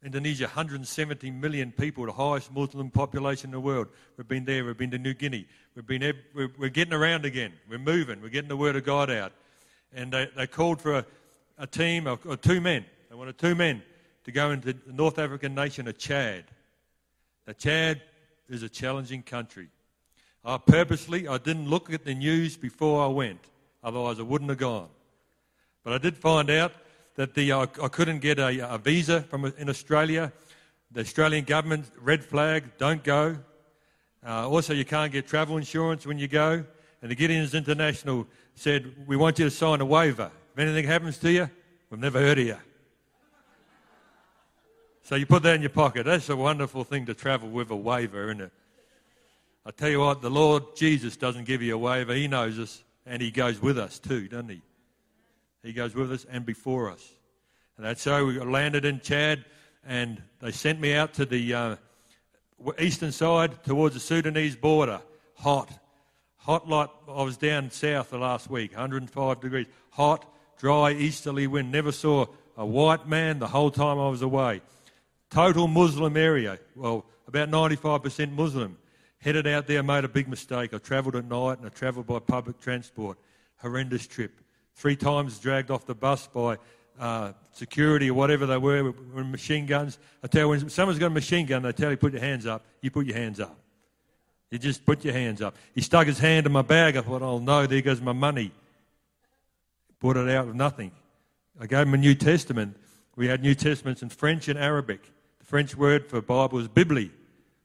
Indonesia, 0.04 0.44
170 0.44 1.32
million 1.32 1.72
people, 1.72 2.06
the 2.06 2.12
highest 2.12 2.54
Muslim 2.54 2.92
population 2.92 3.48
in 3.48 3.52
the 3.54 3.60
world. 3.60 3.88
We've 4.18 4.28
been 4.28 4.46
there. 4.46 4.64
We've 4.64 4.78
been 4.78 4.92
to 4.92 5.00
New 5.00 5.16
Guinea. 5.16 5.48
We've 5.76 5.86
been, 5.86 6.14
we're, 6.36 6.70
getting 6.70 6.94
around 6.94 7.26
again. 7.26 7.54
We're 7.68 7.80
moving. 7.80 8.22
We're 8.22 8.30
getting 8.30 8.50
the 8.50 8.58
word 8.58 8.76
of 8.76 8.84
God 8.84 9.10
out. 9.10 9.32
And 9.92 10.14
they, 10.14 10.30
they 10.38 10.46
called 10.46 10.80
for 10.80 11.00
a, 11.00 11.06
a 11.58 11.66
team 11.66 12.06
of 12.06 12.24
or 12.26 12.38
two 12.38 12.62
men. 12.62 12.86
They 13.10 13.16
wanted 13.16 13.40
two 13.40 13.56
men 13.56 13.82
to 14.26 14.32
go 14.32 14.52
into 14.52 14.74
the 14.74 14.94
North 14.94 15.18
African 15.18 15.56
nation 15.56 15.88
of 15.88 15.98
Chad. 15.98 16.46
Now, 17.48 17.54
Chad 17.54 18.02
is 18.48 18.62
a 18.62 18.70
challenging 18.70 19.24
country. 19.24 19.70
I 20.46 20.58
purposely, 20.58 21.28
I 21.28 21.40
didn't 21.40 21.68
look 21.68 21.92
at 21.92 22.06
the 22.06 22.14
news 22.14 22.56
before 22.56 23.04
I 23.04 23.08
went. 23.08 23.40
Otherwise, 23.84 24.20
I 24.20 24.24
wouldn't 24.24 24.50
have 24.52 24.60
gone. 24.60 24.90
But 25.84 25.94
I 25.94 25.98
did 25.98 26.16
find 26.16 26.52
out 26.52 26.72
that 27.16 27.34
the, 27.34 27.52
uh, 27.52 27.66
I 27.82 27.88
couldn't 27.88 28.20
get 28.20 28.38
a, 28.38 28.74
a 28.74 28.78
visa 28.78 29.22
from 29.22 29.46
in 29.58 29.70
Australia. 29.70 30.32
The 30.92 31.02
Australian 31.02 31.46
government, 31.46 31.86
red 32.00 32.24
flag, 32.24 32.78
don't 32.78 33.04
go. 33.04 33.38
Uh, 34.26 34.48
also, 34.48 34.74
you 34.74 34.86
can't 34.86 35.12
get 35.12 35.28
travel 35.28 35.58
insurance 35.58 36.06
when 36.06 36.20
you 36.20 36.28
go. 36.28 36.64
And 37.02 37.12
the 37.12 37.16
Gideons 37.16 37.56
International 37.56 38.28
said, 38.54 38.94
We 39.08 39.18
want 39.18 39.40
you 39.40 39.46
to 39.46 39.52
sign 39.52 39.82
a 39.82 39.86
waiver. 39.86 40.30
If 40.54 40.60
anything 40.60 40.86
happens 40.86 41.18
to 41.20 41.32
you, 41.32 41.50
we've 41.90 42.00
never 42.00 42.20
heard 42.20 42.38
of 42.38 42.46
you. 42.46 42.58
So 45.04 45.16
you 45.16 45.26
put 45.26 45.44
that 45.44 45.56
in 45.56 45.62
your 45.62 45.70
pocket. 45.70 46.06
That's 46.06 46.30
a 46.30 46.36
wonderful 46.36 46.84
thing 46.84 47.06
to 47.08 47.14
travel 47.14 47.50
with 47.50 47.70
a 47.72 47.76
waiver, 47.76 48.26
isn't 48.26 48.42
it? 48.42 48.52
I 49.68 49.72
tell 49.72 49.90
you 49.90 50.00
what, 50.00 50.22
the 50.22 50.30
Lord 50.30 50.76
Jesus 50.76 51.18
doesn't 51.18 51.46
give 51.46 51.64
you 51.64 51.74
a 51.74 51.78
waiver. 51.78 52.14
He 52.14 52.28
knows 52.28 52.60
us, 52.60 52.84
and 53.06 53.20
He 53.22 53.32
goes 53.32 53.60
with 53.60 53.80
us 53.80 53.98
too, 53.98 54.28
doesn't 54.28 54.50
He? 54.50 54.62
He 55.64 55.74
goes 55.74 55.96
with 55.96 56.12
us 56.12 56.26
and 56.30 56.46
before 56.46 56.92
us. 56.92 57.04
And 57.76 57.86
that's 57.86 58.04
so 58.04 58.26
we 58.26 58.40
landed 58.40 58.86
in 58.86 59.00
Chad, 59.00 59.44
and 59.84 60.22
they 60.40 60.52
sent 60.52 60.80
me 60.80 60.94
out 60.94 61.16
to 61.16 61.26
the 61.26 61.54
uh, 61.54 61.76
eastern 62.80 63.12
side 63.12 63.64
towards 63.64 63.96
the 63.96 64.00
Sudanese 64.00 64.56
border. 64.56 65.02
Hot. 65.38 65.70
Hot 66.38 66.70
like 66.70 66.90
I 67.08 67.24
was 67.24 67.38
down 67.38 67.72
south 67.72 68.12
the 68.12 68.20
last 68.20 68.52
week, 68.52 68.72
105 68.74 69.42
degrees. 69.42 69.66
Hot, 69.90 70.32
dry, 70.60 70.92
easterly 70.92 71.48
wind. 71.48 71.72
Never 71.72 71.92
saw 71.92 72.28
a 72.56 72.66
white 72.66 73.08
man 73.08 73.40
the 73.40 73.48
whole 73.48 73.72
time 73.72 73.98
I 73.98 74.10
was 74.10 74.22
away. 74.22 74.62
Total 75.32 75.68
Muslim 75.68 76.16
area. 76.16 76.60
Well, 76.76 77.04
about 77.28 77.50
95% 77.50 78.32
Muslim. 78.32 78.78
Headed 79.26 79.48
out 79.48 79.66
there, 79.66 79.82
made 79.82 80.04
a 80.04 80.08
big 80.08 80.28
mistake. 80.28 80.72
I 80.72 80.78
travelled 80.78 81.16
at 81.16 81.26
night 81.26 81.58
and 81.58 81.66
I 81.66 81.70
travelled 81.70 82.06
by 82.06 82.20
public 82.20 82.60
transport. 82.62 83.18
Horrendous 83.58 84.06
trip. 84.06 84.40
Three 84.76 84.96
times 84.96 85.40
dragged 85.40 85.72
off 85.72 85.88
the 85.88 85.96
bus 85.96 86.28
by 86.28 86.60
uh, 87.00 87.32
security 87.52 88.12
or 88.12 88.14
whatever 88.14 88.46
they 88.46 88.60
were 88.60 88.84
with, 88.84 89.00
with 89.00 89.26
machine 89.26 89.66
guns. 89.66 89.98
I 90.24 90.28
tell 90.28 90.42
you, 90.42 90.50
when 90.50 90.70
someone's 90.70 91.00
got 91.00 91.08
a 91.08 91.10
machine 91.10 91.48
gun, 91.48 91.64
they 91.64 91.72
tell 91.72 91.90
you 91.90 91.98
put 91.98 92.14
your 92.14 92.22
hands 92.22 92.46
up. 92.46 92.68
You 92.82 92.92
put 92.92 93.08
your 93.08 93.18
hands 93.18 93.40
up. 93.40 93.58
You 94.52 94.60
just 94.60 94.86
put 94.86 95.04
your 95.04 95.16
hands 95.16 95.42
up. 95.42 95.56
He 95.74 95.82
stuck 95.82 96.06
his 96.06 96.20
hand 96.20 96.46
in 96.46 96.52
my 96.52 96.62
bag. 96.62 96.96
I 96.96 97.02
thought, 97.02 97.24
oh 97.24 97.40
no, 97.40 97.66
there 97.66 97.82
goes 97.82 98.00
my 98.00 98.14
money. 98.14 98.52
Brought 100.00 100.18
it 100.18 100.30
out 100.30 100.46
with 100.46 100.56
nothing. 100.56 100.92
I 101.60 101.66
gave 101.66 101.88
him 101.88 101.96
a 101.96 101.98
New 101.98 102.14
Testament. 102.14 102.78
We 103.16 103.26
had 103.26 103.42
New 103.42 103.56
Testaments 103.56 104.04
in 104.04 104.10
French 104.10 104.50
and 104.50 104.60
Arabic. 104.60 105.02
The 105.40 105.46
French 105.46 105.76
word 105.76 106.06
for 106.06 106.22
Bible 106.22 106.60
is 106.60 106.68
Bibli. 106.68 107.10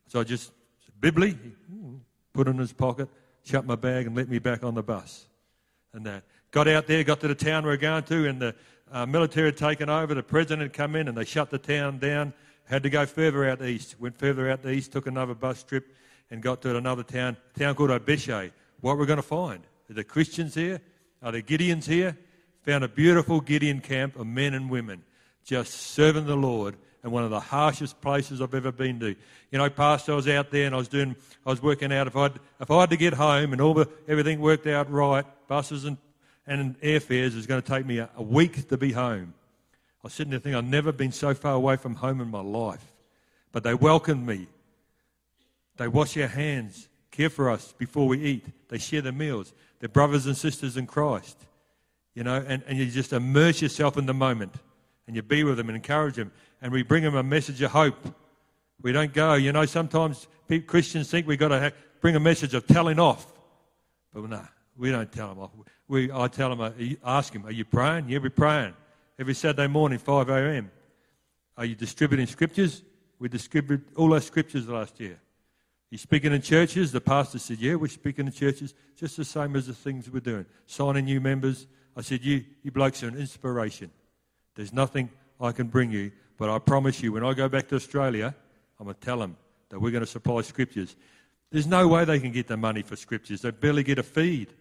So 0.09 0.21
I 0.21 0.25
just, 0.25 0.53
Bibli, 1.01 1.37
put 2.33 2.47
it 2.47 2.51
in 2.51 2.59
his 2.59 2.73
pocket, 2.73 3.09
shut 3.45 3.65
my 3.65 3.75
bag, 3.75 4.07
and 4.07 4.15
let 4.15 4.29
me 4.29 4.39
back 4.39 4.63
on 4.63 4.75
the 4.75 4.83
bus. 4.83 5.27
And 5.93 6.05
that. 6.07 6.25
Got 6.51 6.69
out 6.69 6.87
there, 6.87 7.03
got 7.05 7.21
to 7.21 7.29
the 7.29 7.35
town 7.35 7.65
we 7.65 7.71
we're 7.71 7.77
going 7.77 8.03
to, 8.05 8.29
and 8.29 8.41
the 8.41 8.55
uh, 8.93 9.07
military 9.07 9.47
had 9.47 9.57
taken 9.57 9.89
over. 9.89 10.15
The 10.15 10.23
president 10.23 10.63
had 10.63 10.73
come 10.73 10.97
in, 10.97 11.09
and 11.09 11.17
they 11.17 11.25
shut 11.25 11.51
the 11.51 11.59
town 11.59 11.99
down. 11.99 12.33
Had 12.65 12.83
to 12.83 12.91
go 12.91 13.07
further 13.07 13.49
out 13.49 13.63
east. 13.63 13.97
Went 13.99 14.19
further 14.19 14.51
out 14.51 14.63
the 14.63 14.71
east, 14.73 14.93
took 14.93 15.07
another 15.07 15.35
bus 15.35 15.63
trip, 15.63 15.95
and 16.31 16.43
got 16.43 16.63
to 16.63 16.77
another 16.77 17.03
town, 17.03 17.37
town 17.59 17.75
called 17.75 17.91
Abéché. 17.91 18.53
What 18.81 18.99
we're 18.99 19.07
going 19.07 19.17
to 19.17 19.23
find? 19.23 19.65
Are 19.89 19.95
there 19.95 20.05
Christians 20.05 20.55
here? 20.55 20.81
Are 21.23 21.33
there 21.33 21.43
Gideons 21.43 21.87
here? 21.87 22.17
Found 22.65 22.85
a 22.85 22.89
beautiful 22.89 23.41
Gideon 23.41 23.81
camp 23.81 24.19
of 24.19 24.27
men 24.27 24.55
and 24.55 24.71
women 24.71 25.03
just 25.45 25.73
serving 25.73 26.27
the 26.27 26.37
Lord 26.37 26.77
in 27.03 27.11
one 27.11 27.25
of 27.25 27.31
the 27.31 27.41
harshest 27.41 28.01
places 28.01 28.41
I've 28.41 28.55
ever 28.55 28.73
been 28.73 29.01
to. 29.01 29.09
You 29.51 29.59
know, 29.59 29.71
Pastor, 29.71 30.13
I 30.13 30.17
was 30.17 30.29
out 30.29 30.51
there 30.51 30.67
and 30.67 30.75
I 30.75 30.79
was 30.79 30.89
doing, 30.89 31.17
I 31.47 31.51
was 31.51 31.63
working 31.63 31.93
out 31.93 32.07
if 32.07 32.17
I'd, 32.17 32.39
if 32.61 32.71
I 32.71 32.81
had 32.81 32.91
to 32.91 32.97
get 32.97 33.15
home 33.15 33.53
and 33.53 33.61
all 33.61 33.75
the 33.75 33.89
everything 34.07 34.41
worked 34.41 34.67
out 34.67 34.91
right, 34.91 35.25
buses 35.49 35.85
and 35.85 35.97
and 36.47 36.79
airfares 36.81 37.37
is 37.37 37.47
going 37.47 37.63
to 37.63 37.69
take 37.69 37.87
me 37.87 37.99
a, 37.99 38.11
a 38.17 38.23
week 38.23 38.69
to 38.69 38.77
be 38.77 38.93
home. 38.93 39.35
I 39.73 40.05
was 40.05 40.15
sitting 40.15 40.31
there 40.31 40.41
thinking 40.41 40.57
I've 40.57 40.65
never 40.65 40.93
been 40.93 41.13
so 41.13 41.35
far 41.35 41.55
away 41.55 41.77
from 41.77 41.95
home 41.95 42.21
in 42.21 42.29
my 42.29 42.41
life, 42.41 42.85
but 43.53 43.63
they 43.63 43.75
welcomed 43.75 44.27
me. 44.27 44.49
They 45.77 45.89
wash 45.89 46.17
our 46.17 46.27
hands, 46.27 46.89
care 47.11 47.31
for 47.31 47.51
us 47.51 47.73
before 47.79 48.09
we 48.09 48.23
eat. 48.23 48.47
They 48.69 48.79
share 48.79 49.03
the 49.03 49.13
meals. 49.13 49.53
They're 49.79 49.89
brothers 49.89 50.27
and 50.27 50.37
sisters 50.37 50.77
in 50.77 50.87
Christ. 50.87 51.39
You 52.15 52.25
know, 52.25 52.45
and, 52.47 52.63
and 52.67 52.77
you 52.77 52.87
just 52.87 53.13
immerse 53.13 53.63
yourself 53.63 53.97
in 53.97 54.07
the 54.07 54.15
moment 54.15 54.55
and 55.11 55.17
you 55.17 55.23
be 55.23 55.43
with 55.43 55.57
them 55.57 55.69
and 55.69 55.75
encourage 55.75 56.15
them. 56.15 56.31
And 56.63 56.71
we 56.71 56.85
bring 56.85 57.03
them 57.03 57.17
a 57.17 57.23
message 57.25 57.61
of 57.63 57.73
hope. 57.73 58.15
We 58.81 58.93
don't 58.93 59.13
go, 59.13 59.35
you 59.35 59.51
know, 59.51 59.67
sometimes 59.67 60.29
Christians 60.69 61.11
think 61.11 61.27
we've 61.27 61.37
got 61.37 61.49
to 61.49 61.73
bring 62.01 62.15
a 62.15 62.21
message 62.21 62.55
of 62.55 62.65
telling 62.69 63.01
off. 63.01 63.27
But 64.15 64.31
no, 64.31 64.47
we 64.77 64.93
don't 64.93 65.11
tell 65.11 65.31
them 65.31 65.41
off. 65.41 65.51
We, 65.89 66.13
I 66.13 66.29
tell 66.29 66.55
them, 66.55 66.97
ask 67.05 67.33
them, 67.33 67.45
are 67.45 67.51
you 67.51 67.65
praying? 67.65 68.09
Yeah, 68.09 68.19
we're 68.19 68.31
praying. 68.31 68.75
Every 69.19 69.35
Saturday 69.35 69.67
morning, 69.67 69.99
5 69.99 70.29
a.m. 70.29 70.71
Are 71.57 71.65
you 71.65 71.75
distributing 71.75 72.29
scriptures? 72.29 72.85
We 73.19 73.29
distributed 73.29 73.93
all 73.97 74.15
our 74.15 74.21
scriptures 74.21 74.69
last 74.69 75.01
year. 75.01 75.19
You 75.91 75.99
speaking 75.99 76.33
in 76.33 76.41
churches? 76.41 76.93
The 76.93 77.01
pastor 77.01 77.41
said, 77.41 77.59
Yeah, 77.59 77.75
we're 77.75 77.89
speaking 77.89 78.27
in 78.27 78.33
churches, 78.33 78.75
just 78.97 79.17
the 79.17 79.25
same 79.25 79.57
as 79.57 79.67
the 79.67 79.75
things 79.75 80.09
we're 80.09 80.21
doing. 80.21 80.47
Signing 80.67 81.07
new 81.07 81.21
members. 81.21 81.67
I 81.97 82.03
said, 82.03 82.25
You, 82.25 82.45
you 82.63 82.71
blokes 82.71 83.03
are 83.03 83.09
an 83.09 83.17
inspiration. 83.17 83.91
There's 84.61 84.75
nothing 84.75 85.09
I 85.41 85.53
can 85.53 85.69
bring 85.69 85.91
you, 85.91 86.13
but 86.37 86.51
I 86.51 86.59
promise 86.59 87.03
you, 87.03 87.15
when 87.15 87.25
I 87.25 87.33
go 87.33 87.49
back 87.49 87.69
to 87.69 87.77
Australia, 87.77 88.35
I'm 88.79 88.85
going 88.85 88.95
to 88.95 89.01
tell 89.01 89.19
them 89.19 89.39
that 89.71 89.81
we're 89.81 89.91
going 89.91 90.05
to 90.05 90.07
supply 90.07 90.43
scriptures. 90.43 90.97
There's 91.51 91.67
no 91.67 91.89
way 91.89 92.05
they 92.05 92.21
can 92.21 92.31
get 92.31 92.47
the 92.47 92.59
money 92.59 92.83
for 92.83 92.95
scriptures. 92.95 93.41
They 93.41 93.53
barely 93.53 93.83
get 93.83 93.99
a 93.99 94.03
feed. 94.03 94.53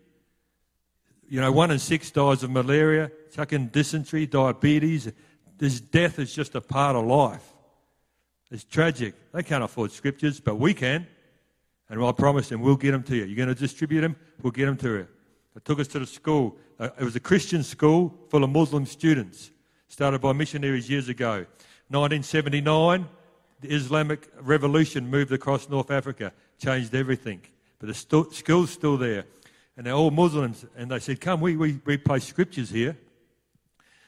You 1.27 1.41
know, 1.41 1.51
one 1.51 1.69
in 1.69 1.79
six 1.79 2.11
dies 2.11 2.43
of 2.43 2.49
malaria, 2.49 3.11
fucking 3.31 3.67
dysentery, 3.73 4.25
diabetes. 4.25 5.11
This 5.57 5.81
death 5.81 6.17
is 6.17 6.33
just 6.33 6.55
a 6.55 6.61
part 6.61 6.95
of 6.95 7.03
life. 7.03 7.53
It's 8.51 8.63
tragic. 8.63 9.15
They 9.33 9.43
can't 9.43 9.65
afford 9.65 9.91
scriptures, 9.91 10.39
but 10.39 10.55
we 10.55 10.73
can. 10.73 11.07
And 11.89 12.01
I 12.01 12.13
promise 12.13 12.47
them, 12.47 12.61
we'll 12.61 12.77
get 12.77 12.91
them 12.91 13.03
to 13.03 13.17
you. 13.17 13.25
You're 13.25 13.35
going 13.35 13.53
to 13.53 13.53
distribute 13.53 13.99
them, 13.99 14.15
we'll 14.41 14.51
get 14.51 14.67
them 14.67 14.77
to 14.77 14.89
you. 14.91 15.07
They 15.55 15.61
took 15.65 15.81
us 15.81 15.89
to 15.89 15.99
the 15.99 16.07
school. 16.07 16.55
Uh, 16.79 16.87
It 16.97 17.03
was 17.03 17.17
a 17.17 17.19
Christian 17.19 17.63
school 17.63 18.15
full 18.29 18.45
of 18.45 18.49
Muslim 18.49 18.85
students, 18.85 19.51
started 19.89 20.21
by 20.21 20.31
missionaries 20.31 20.89
years 20.89 21.09
ago. 21.09 21.45
1979, 21.89 23.07
the 23.59 23.69
Islamic 23.73 24.31
revolution 24.39 25.09
moved 25.09 25.31
across 25.33 25.67
North 25.67 25.91
Africa, 25.91 26.31
changed 26.59 26.95
everything. 26.95 27.41
But 27.79 27.87
the 27.87 28.29
school's 28.31 28.71
still 28.71 28.97
there. 28.97 29.25
And 29.75 29.85
they're 29.85 29.93
all 29.93 30.11
Muslims. 30.11 30.65
And 30.77 30.91
they 30.91 30.99
said, 30.99 31.19
Come, 31.19 31.41
we, 31.41 31.55
we, 31.57 31.79
we 31.85 32.19
scriptures 32.19 32.69
here. 32.69 32.97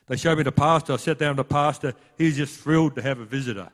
They 0.08 0.18
showed 0.18 0.38
me 0.38 0.44
the 0.44 0.52
pastor. 0.52 0.94
I 0.94 0.98
sat 0.98 1.18
down 1.18 1.36
with 1.38 1.48
the 1.48 1.54
pastor. 1.54 1.94
He 2.18 2.26
was 2.26 2.36
just 2.36 2.60
thrilled 2.60 2.96
to 2.96 3.02
have 3.02 3.20
a 3.20 3.26
visitor. 3.26 3.70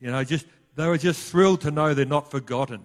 You 0.00 0.10
know, 0.10 0.24
just 0.24 0.46
They 0.74 0.86
were 0.86 0.98
just 0.98 1.30
thrilled 1.30 1.60
to 1.62 1.70
know 1.70 1.92
they're 1.92 2.06
not 2.06 2.30
forgotten. 2.30 2.82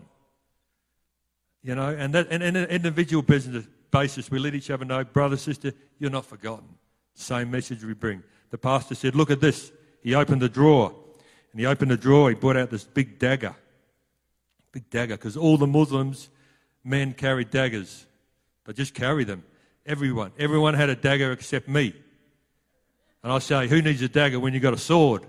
You 1.64 1.76
know, 1.76 1.90
and, 1.90 2.14
that, 2.14 2.28
and 2.30 2.44
in 2.44 2.56
an 2.56 2.70
individual 2.70 3.24
business 3.24 3.66
basis, 3.90 4.30
we 4.30 4.38
let 4.40 4.54
each 4.54 4.70
other 4.70 4.84
know, 4.84 5.04
brother, 5.04 5.38
sister, 5.38 5.74
you're 5.98 6.12
not 6.12 6.26
forgotten. 6.26 6.68
Same 7.14 7.52
message 7.52 7.84
we 7.84 7.94
bring. 7.94 8.22
The 8.54 8.60
pastor 8.60 8.94
said, 8.94 9.16
Look 9.16 9.32
at 9.32 9.42
this. 9.42 9.72
He 10.04 10.14
opened 10.14 10.44
the 10.44 10.48
drawer. 10.48 10.94
And 11.52 11.60
he 11.60 11.66
opened 11.66 11.90
the 11.90 11.98
drawer, 11.98 12.30
he 12.30 12.36
brought 12.36 12.56
out 12.56 12.70
this 12.70 12.84
big 12.84 13.18
dagger. 13.18 13.56
Big 14.72 14.92
dagger, 14.92 15.18
because 15.18 15.36
all 15.36 15.58
the 15.58 15.66
Muslims, 15.66 16.30
men 16.84 17.14
carry 17.14 17.46
daggers. 17.46 18.06
They 18.66 18.74
just 18.74 18.94
carry 18.94 19.24
them. 19.24 19.44
Everyone. 19.88 20.34
Everyone 20.38 20.76
had 20.76 20.90
a 20.90 20.96
dagger 20.96 21.32
except 21.32 21.68
me. 21.68 21.96
And 23.24 23.32
I 23.32 23.40
say, 23.40 23.68
Who 23.68 23.82
needs 23.82 24.04
a 24.04 24.08
dagger 24.08 24.40
when 24.40 24.54
you've 24.54 24.62
got 24.62 24.76
a 24.76 24.78
sword? 24.78 25.26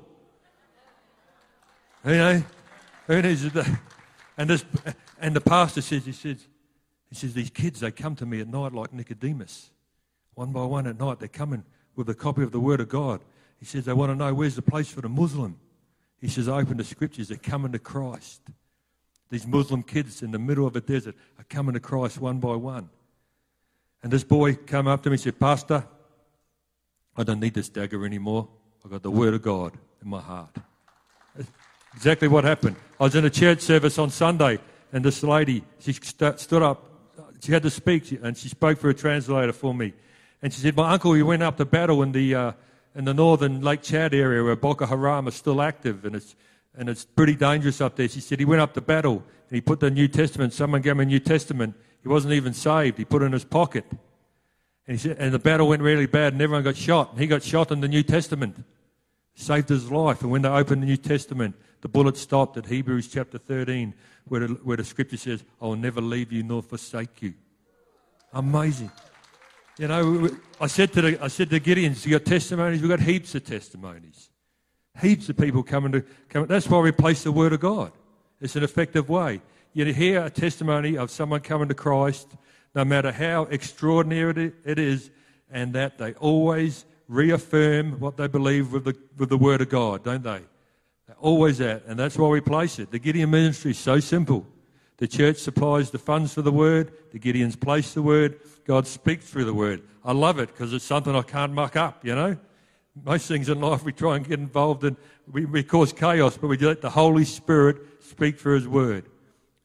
You 2.04 2.12
know? 2.12 2.44
Who 3.06 3.22
needs 3.22 3.42
a 3.42 3.48
dagger? 3.48 3.80
And, 4.36 4.50
this, 4.50 4.66
and 5.18 5.34
the 5.34 5.40
pastor 5.40 5.80
says, 5.80 6.04
he 6.04 6.12
says, 6.12 6.46
he 7.08 7.14
says, 7.14 7.32
these 7.32 7.48
kids, 7.48 7.80
they 7.80 7.90
come 7.90 8.16
to 8.16 8.26
me 8.26 8.40
at 8.40 8.48
night 8.48 8.74
like 8.74 8.92
Nicodemus. 8.92 9.70
One 10.34 10.52
by 10.52 10.64
one 10.64 10.86
at 10.86 10.98
night, 10.98 11.20
they're 11.20 11.28
coming 11.28 11.64
with 11.96 12.08
a 12.08 12.14
copy 12.14 12.42
of 12.42 12.52
the 12.52 12.60
Word 12.60 12.80
of 12.80 12.88
God. 12.88 13.20
He 13.58 13.64
says, 13.64 13.84
they 13.84 13.92
want 13.92 14.10
to 14.10 14.16
know 14.16 14.34
where's 14.34 14.56
the 14.56 14.62
place 14.62 14.90
for 14.90 15.00
the 15.00 15.08
Muslim. 15.08 15.58
He 16.20 16.28
says, 16.28 16.48
open 16.48 16.76
the 16.76 16.84
scriptures, 16.84 17.28
they're 17.28 17.38
coming 17.38 17.72
to 17.72 17.78
Christ. 17.78 18.42
These 19.30 19.46
Muslim 19.46 19.82
kids 19.82 20.22
in 20.22 20.30
the 20.30 20.38
middle 20.38 20.66
of 20.66 20.76
a 20.76 20.80
desert 20.80 21.14
are 21.38 21.44
coming 21.44 21.74
to 21.74 21.80
Christ 21.80 22.20
one 22.20 22.40
by 22.40 22.56
one. 22.56 22.88
And 24.02 24.12
this 24.12 24.24
boy 24.24 24.54
came 24.54 24.86
up 24.86 25.02
to 25.02 25.10
me 25.10 25.14
and 25.14 25.20
said, 25.20 25.40
Pastor, 25.40 25.86
I 27.16 27.22
don't 27.22 27.40
need 27.40 27.54
this 27.54 27.68
dagger 27.68 28.04
anymore. 28.04 28.48
I've 28.84 28.90
got 28.90 29.02
the 29.02 29.10
Word 29.10 29.34
of 29.34 29.42
God 29.42 29.72
in 30.02 30.10
my 30.10 30.20
heart. 30.20 30.56
Exactly 31.94 32.28
what 32.28 32.44
happened. 32.44 32.76
I 33.00 33.04
was 33.04 33.14
in 33.14 33.24
a 33.24 33.30
church 33.30 33.60
service 33.60 33.98
on 33.98 34.10
Sunday, 34.10 34.58
and 34.92 35.04
this 35.04 35.22
lady, 35.22 35.64
she 35.78 35.92
st- 35.92 36.38
stood 36.38 36.62
up. 36.62 36.90
She 37.40 37.52
had 37.52 37.62
to 37.62 37.70
speak, 37.70 38.12
and 38.22 38.36
she 38.36 38.48
spoke 38.48 38.78
for 38.78 38.90
a 38.90 38.94
translator 38.94 39.52
for 39.52 39.72
me. 39.72 39.94
And 40.42 40.52
she 40.52 40.60
said, 40.60 40.76
My 40.76 40.92
uncle, 40.92 41.12
he 41.14 41.22
went 41.22 41.42
up 41.42 41.56
to 41.56 41.64
battle 41.64 42.02
in 42.02 42.12
the, 42.12 42.34
uh, 42.34 42.52
in 42.94 43.04
the 43.04 43.14
northern 43.14 43.60
Lake 43.60 43.82
Chad 43.82 44.14
area 44.14 44.42
where 44.42 44.56
Boko 44.56 44.86
Haram 44.86 45.26
is 45.28 45.34
still 45.34 45.62
active, 45.62 46.04
and 46.04 46.14
it's, 46.14 46.36
and 46.76 46.88
it's 46.88 47.04
pretty 47.04 47.34
dangerous 47.34 47.80
up 47.80 47.96
there. 47.96 48.08
She 48.08 48.20
said, 48.20 48.38
He 48.38 48.44
went 48.44 48.60
up 48.60 48.74
to 48.74 48.80
battle, 48.80 49.22
and 49.48 49.54
he 49.54 49.60
put 49.60 49.80
the 49.80 49.90
New 49.90 50.08
Testament, 50.08 50.52
someone 50.52 50.82
gave 50.82 50.92
him 50.92 51.00
a 51.00 51.04
New 51.04 51.20
Testament. 51.20 51.74
He 52.02 52.08
wasn't 52.08 52.34
even 52.34 52.52
saved. 52.52 52.98
He 52.98 53.04
put 53.04 53.22
it 53.22 53.26
in 53.26 53.32
his 53.32 53.44
pocket. 53.44 53.86
And, 54.86 54.98
he 54.98 54.98
said, 54.98 55.16
and 55.18 55.32
the 55.32 55.38
battle 55.38 55.68
went 55.68 55.80
really 55.80 56.06
bad, 56.06 56.34
and 56.34 56.42
everyone 56.42 56.62
got 56.62 56.76
shot. 56.76 57.12
And 57.12 57.20
he 57.20 57.26
got 57.26 57.42
shot 57.42 57.72
in 57.72 57.80
the 57.80 57.88
New 57.88 58.02
Testament. 58.02 58.62
Saved 59.34 59.70
his 59.70 59.90
life. 59.90 60.20
And 60.20 60.30
when 60.30 60.42
they 60.42 60.48
opened 60.48 60.82
the 60.82 60.86
New 60.86 60.98
Testament, 60.98 61.56
the 61.80 61.88
bullet 61.88 62.16
stopped 62.16 62.56
at 62.58 62.66
Hebrews 62.66 63.08
chapter 63.08 63.38
13, 63.38 63.94
where 64.26 64.46
the, 64.46 64.54
where 64.62 64.76
the 64.76 64.84
scripture 64.84 65.16
says, 65.16 65.42
I 65.60 65.64
will 65.66 65.76
never 65.76 66.00
leave 66.00 66.30
you 66.30 66.42
nor 66.42 66.62
forsake 66.62 67.22
you. 67.22 67.34
Amazing. 68.32 68.90
You 69.76 69.88
know, 69.88 70.30
I 70.60 70.68
said 70.68 70.92
to, 70.92 71.02
the, 71.02 71.22
I 71.22 71.26
said 71.26 71.50
to 71.50 71.58
Gideon, 71.58 71.96
you 72.02 72.12
got 72.12 72.24
testimonies? 72.24 72.80
We've 72.80 72.90
got 72.90 73.00
heaps 73.00 73.34
of 73.34 73.44
testimonies. 73.44 74.30
Heaps 75.00 75.28
of 75.28 75.36
people 75.36 75.64
coming 75.64 75.90
to 75.92 76.04
come. 76.28 76.46
That's 76.46 76.68
why 76.68 76.78
we 76.78 76.92
place 76.92 77.24
the 77.24 77.32
Word 77.32 77.52
of 77.52 77.60
God. 77.60 77.90
It's 78.40 78.54
an 78.54 78.62
effective 78.62 79.08
way. 79.08 79.40
You 79.72 79.84
hear 79.92 80.24
a 80.24 80.30
testimony 80.30 80.96
of 80.96 81.10
someone 81.10 81.40
coming 81.40 81.66
to 81.68 81.74
Christ, 81.74 82.28
no 82.76 82.84
matter 82.84 83.10
how 83.10 83.44
extraordinary 83.44 84.52
it 84.64 84.78
is, 84.78 85.10
and 85.50 85.72
that 85.72 85.98
they 85.98 86.14
always 86.14 86.84
reaffirm 87.08 87.98
what 87.98 88.16
they 88.16 88.28
believe 88.28 88.72
with 88.72 88.84
the, 88.84 88.96
with 89.18 89.28
the 89.28 89.36
Word 89.36 89.60
of 89.60 89.70
God, 89.70 90.04
don't 90.04 90.22
they? 90.22 90.42
They're 91.08 91.16
always 91.18 91.60
at, 91.60 91.84
and 91.86 91.98
that's 91.98 92.16
why 92.16 92.28
we 92.28 92.40
place 92.40 92.78
it. 92.78 92.92
The 92.92 93.00
Gideon 93.00 93.30
ministry 93.32 93.72
is 93.72 93.78
so 93.78 93.98
simple. 93.98 94.46
The 94.98 95.08
church 95.08 95.38
supplies 95.38 95.90
the 95.90 95.98
funds 95.98 96.34
for 96.34 96.42
the 96.42 96.52
word, 96.52 96.92
the 97.10 97.18
Gideons 97.18 97.58
place 97.58 97.94
the 97.94 98.02
word, 98.02 98.40
God 98.64 98.86
speaks 98.86 99.28
through 99.28 99.44
the 99.44 99.54
word. 99.54 99.82
I 100.04 100.12
love 100.12 100.38
it 100.38 100.48
because 100.48 100.72
it's 100.72 100.84
something 100.84 101.14
I 101.14 101.22
can't 101.22 101.52
muck 101.52 101.76
up, 101.76 102.04
you 102.04 102.14
know. 102.14 102.36
Most 103.04 103.26
things 103.26 103.48
in 103.48 103.60
life 103.60 103.84
we 103.84 103.92
try 103.92 104.16
and 104.16 104.26
get 104.26 104.38
involved 104.38 104.84
in, 104.84 104.96
we, 105.30 105.44
we 105.46 105.62
cause 105.64 105.92
chaos, 105.92 106.36
but 106.36 106.46
we 106.46 106.56
let 106.58 106.80
the 106.80 106.90
Holy 106.90 107.24
Spirit 107.24 107.78
speak 108.04 108.38
through 108.38 108.54
His 108.54 108.68
word. 108.68 109.06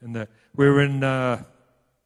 And 0.02 0.16
the, 0.16 0.28
we 0.56 0.68
were 0.68 0.82
in 0.82 1.04
uh, 1.04 1.44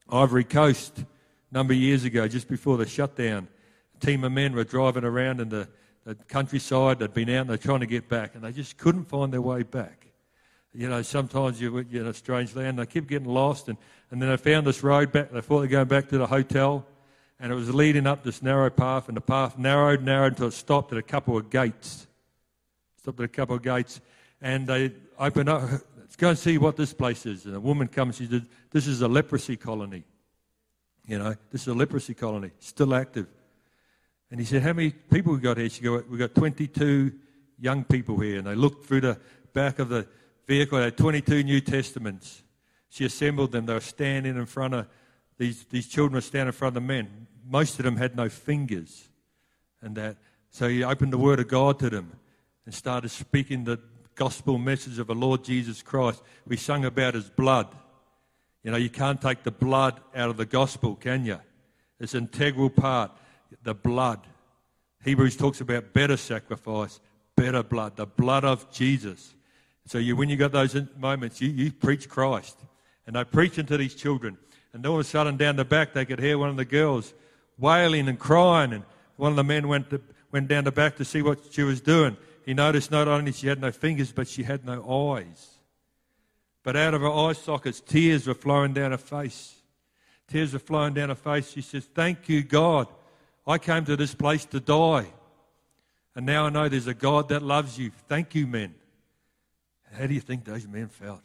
Ivory 0.09 0.43
Coast 0.43 0.99
a 0.99 1.05
number 1.51 1.73
of 1.73 1.79
years 1.79 2.03
ago, 2.03 2.27
just 2.27 2.49
before 2.49 2.77
the 2.77 2.85
shutdown. 2.85 3.47
A 3.95 4.05
team 4.05 4.25
of 4.25 4.33
men 4.33 4.53
were 4.53 4.65
driving 4.65 5.05
around 5.05 5.39
in 5.39 5.47
the 5.47 5.69
the 6.05 6.15
countryside. 6.15 6.99
They'd 6.99 7.13
been 7.13 7.29
out 7.29 7.41
and 7.41 7.49
they're 7.49 7.57
trying 7.57 7.79
to 7.81 7.85
get 7.85 8.09
back, 8.09 8.35
and 8.35 8.43
they 8.43 8.51
just 8.51 8.77
couldn't 8.77 9.05
find 9.05 9.31
their 9.31 9.41
way 9.41 9.63
back. 9.63 10.07
You 10.73 10.89
know, 10.89 11.01
sometimes 11.03 11.61
you're 11.61 11.81
in 11.81 12.07
a 12.07 12.13
strange 12.13 12.55
land. 12.55 12.79
They 12.79 12.85
keep 12.85 13.07
getting 13.07 13.27
lost, 13.27 13.69
and, 13.69 13.77
and 14.09 14.21
then 14.21 14.29
they 14.29 14.37
found 14.37 14.65
this 14.65 14.83
road 14.83 15.11
back. 15.11 15.31
They 15.31 15.41
thought 15.41 15.59
they 15.59 15.67
were 15.67 15.67
going 15.67 15.87
back 15.87 16.09
to 16.09 16.17
the 16.17 16.27
hotel, 16.27 16.85
and 17.39 17.51
it 17.51 17.55
was 17.55 17.73
leading 17.73 18.07
up 18.07 18.23
this 18.23 18.41
narrow 18.41 18.69
path, 18.69 19.07
and 19.07 19.15
the 19.15 19.21
path 19.21 19.57
narrowed, 19.57 20.01
narrowed 20.01 20.33
until 20.33 20.47
it 20.47 20.53
stopped 20.53 20.91
at 20.91 20.97
a 20.97 21.03
couple 21.03 21.37
of 21.37 21.49
gates. 21.49 22.07
Stopped 22.97 23.19
at 23.19 23.25
a 23.25 23.29
couple 23.29 23.55
of 23.55 23.61
gates, 23.61 24.01
and 24.41 24.65
they 24.65 24.93
opened 25.19 25.49
up. 25.49 25.69
Let's 25.99 26.15
go 26.15 26.29
and 26.29 26.37
see 26.37 26.57
what 26.57 26.75
this 26.75 26.93
place 26.93 27.25
is. 27.25 27.45
And 27.45 27.55
a 27.55 27.59
woman 27.59 27.87
comes. 27.87 28.17
She 28.17 28.25
said, 28.25 28.47
"This 28.71 28.87
is 28.87 29.01
a 29.01 29.07
leprosy 29.07 29.57
colony. 29.57 30.03
You 31.05 31.19
know, 31.19 31.35
this 31.51 31.61
is 31.61 31.67
a 31.67 31.73
leprosy 31.73 32.13
colony, 32.13 32.51
still 32.59 32.95
active." 32.95 33.27
And 34.33 34.39
he 34.39 34.47
said, 34.47 34.63
How 34.63 34.73
many 34.73 34.89
people 34.89 35.31
we 35.33 35.39
got 35.39 35.57
here? 35.57 35.69
She 35.69 35.83
goes, 35.83 36.03
We've 36.09 36.17
got 36.17 36.33
22 36.33 37.11
young 37.59 37.83
people 37.83 38.19
here. 38.19 38.39
And 38.39 38.47
they 38.47 38.55
looked 38.55 38.87
through 38.87 39.01
the 39.01 39.19
back 39.53 39.77
of 39.77 39.89
the 39.89 40.07
vehicle. 40.45 40.79
Had 40.79 40.97
22 40.97 41.43
New 41.43 41.61
Testaments. 41.61 42.43
She 42.89 43.05
assembled 43.05 43.51
them. 43.51 43.65
They 43.65 43.73
were 43.73 43.79
standing 43.79 44.35
in 44.37 44.45
front 44.45 44.73
of, 44.73 44.87
these, 45.37 45.65
these 45.69 45.87
children 45.87 46.15
were 46.15 46.21
standing 46.21 46.47
in 46.47 46.53
front 46.53 46.77
of 46.77 46.83
the 46.83 46.87
men. 46.87 47.27
Most 47.45 47.79
of 47.79 47.85
them 47.85 47.97
had 47.97 48.15
no 48.15 48.29
fingers. 48.29 49.09
And 49.81 49.95
that. 49.95 50.17
So 50.49 50.69
he 50.69 50.83
opened 50.83 51.11
the 51.11 51.17
Word 51.17 51.39
of 51.39 51.47
God 51.47 51.79
to 51.79 51.89
them 51.89 52.11
and 52.65 52.73
started 52.73 53.09
speaking 53.09 53.63
the 53.63 53.79
gospel 54.15 54.57
message 54.57 54.99
of 54.99 55.07
the 55.07 55.15
Lord 55.15 55.43
Jesus 55.43 55.81
Christ. 55.81 56.21
We 56.47 56.57
sung 56.57 56.85
about 56.85 57.15
his 57.15 57.29
blood. 57.29 57.67
You 58.63 58.71
know, 58.71 58.77
you 58.77 58.89
can't 58.89 59.21
take 59.21 59.43
the 59.43 59.51
blood 59.51 59.99
out 60.15 60.29
of 60.29 60.37
the 60.37 60.45
gospel, 60.45 60.95
can 60.95 61.25
you? 61.25 61.39
It's 61.99 62.13
an 62.13 62.25
integral 62.25 62.69
part 62.69 63.11
the 63.61 63.73
blood. 63.73 64.19
Hebrews 65.03 65.37
talks 65.37 65.61
about 65.61 65.93
better 65.93 66.17
sacrifice, 66.17 66.99
better 67.35 67.61
blood, 67.61 67.97
the 67.97 68.05
blood 68.05 68.45
of 68.45 68.71
Jesus. 68.71 69.35
So 69.85 69.97
you, 69.97 70.15
when 70.15 70.29
you 70.29 70.37
got 70.37 70.51
those 70.51 70.75
moments, 70.97 71.41
you, 71.41 71.49
you 71.49 71.71
preach 71.71 72.07
Christ. 72.07 72.57
And 73.05 73.15
they 73.15 73.23
preach 73.23 73.57
into 73.57 73.77
these 73.77 73.95
children. 73.95 74.37
And 74.71 74.85
all 74.85 74.95
of 74.95 75.01
a 75.01 75.03
sudden, 75.03 75.37
down 75.37 75.55
the 75.55 75.65
back, 75.65 75.93
they 75.93 76.05
could 76.05 76.19
hear 76.19 76.37
one 76.37 76.49
of 76.49 76.57
the 76.57 76.65
girls 76.65 77.13
wailing 77.57 78.07
and 78.07 78.17
crying. 78.17 78.73
And 78.73 78.83
one 79.17 79.31
of 79.31 79.35
the 79.35 79.43
men 79.43 79.67
went, 79.67 79.89
to, 79.89 80.01
went 80.31 80.47
down 80.47 80.63
the 80.63 80.71
back 80.71 80.95
to 80.97 81.05
see 81.05 81.21
what 81.21 81.39
she 81.51 81.63
was 81.63 81.81
doing. 81.81 82.17
He 82.45 82.53
noticed 82.53 82.91
not 82.91 83.07
only 83.07 83.31
she 83.31 83.47
had 83.47 83.61
no 83.61 83.71
fingers, 83.71 84.11
but 84.11 84.27
she 84.27 84.43
had 84.43 84.65
no 84.65 85.13
eyes. 85.13 85.49
But 86.63 86.75
out 86.77 86.93
of 86.93 87.01
her 87.01 87.11
eye 87.11 87.33
sockets, 87.33 87.81
tears 87.81 88.25
were 88.25 88.33
flowing 88.33 88.73
down 88.73 88.91
her 88.91 88.97
face. 88.97 89.53
Tears 90.27 90.53
were 90.53 90.59
flowing 90.59 90.93
down 90.93 91.09
her 91.09 91.15
face. 91.15 91.51
She 91.51 91.61
says, 91.61 91.85
Thank 91.93 92.29
you, 92.29 92.41
God, 92.41 92.87
I 93.45 93.57
came 93.57 93.85
to 93.85 93.97
this 93.97 94.15
place 94.15 94.45
to 94.45 94.59
die. 94.59 95.07
And 96.15 96.25
now 96.25 96.45
I 96.45 96.49
know 96.49 96.69
there's 96.69 96.87
a 96.87 96.93
God 96.93 97.29
that 97.29 97.41
loves 97.41 97.77
you. 97.77 97.91
Thank 98.07 98.33
you, 98.35 98.47
men. 98.47 98.75
How 99.93 100.07
do 100.07 100.13
you 100.13 100.19
think 100.19 100.45
those 100.45 100.67
men 100.67 100.87
felt? 100.87 101.21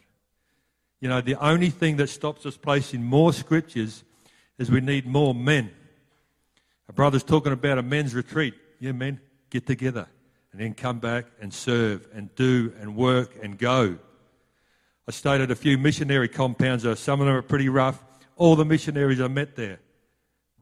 You 1.01 1.09
know, 1.09 1.21
the 1.21 1.35
only 1.35 1.69
thing 1.69 1.97
that 1.97 2.07
stops 2.07 2.45
us 2.45 2.57
placing 2.57 3.03
more 3.03 3.33
scriptures 3.33 4.03
is 4.57 4.69
we 4.69 4.81
need 4.81 5.05
more 5.05 5.33
men. 5.33 5.71
A 6.87 6.93
brother's 6.93 7.23
talking 7.23 7.53
about 7.53 7.77
a 7.77 7.83
men's 7.83 8.13
retreat. 8.13 8.53
Yeah, 8.79 8.91
men, 8.91 9.19
get 9.49 9.65
together 9.65 10.07
and 10.51 10.61
then 10.61 10.73
come 10.73 10.99
back 10.99 11.25
and 11.39 11.53
serve 11.53 12.07
and 12.13 12.33
do 12.35 12.73
and 12.79 12.95
work 12.95 13.35
and 13.41 13.57
go. 13.57 13.97
I 15.07 15.11
stayed 15.11 15.41
at 15.41 15.51
a 15.51 15.55
few 15.55 15.77
missionary 15.77 16.27
compounds. 16.27 16.83
Some 16.99 17.21
of 17.21 17.27
them 17.27 17.35
are 17.35 17.41
pretty 17.41 17.69
rough. 17.69 18.03
All 18.35 18.55
the 18.55 18.65
missionaries 18.65 19.21
I 19.21 19.27
met 19.27 19.55
there 19.55 19.79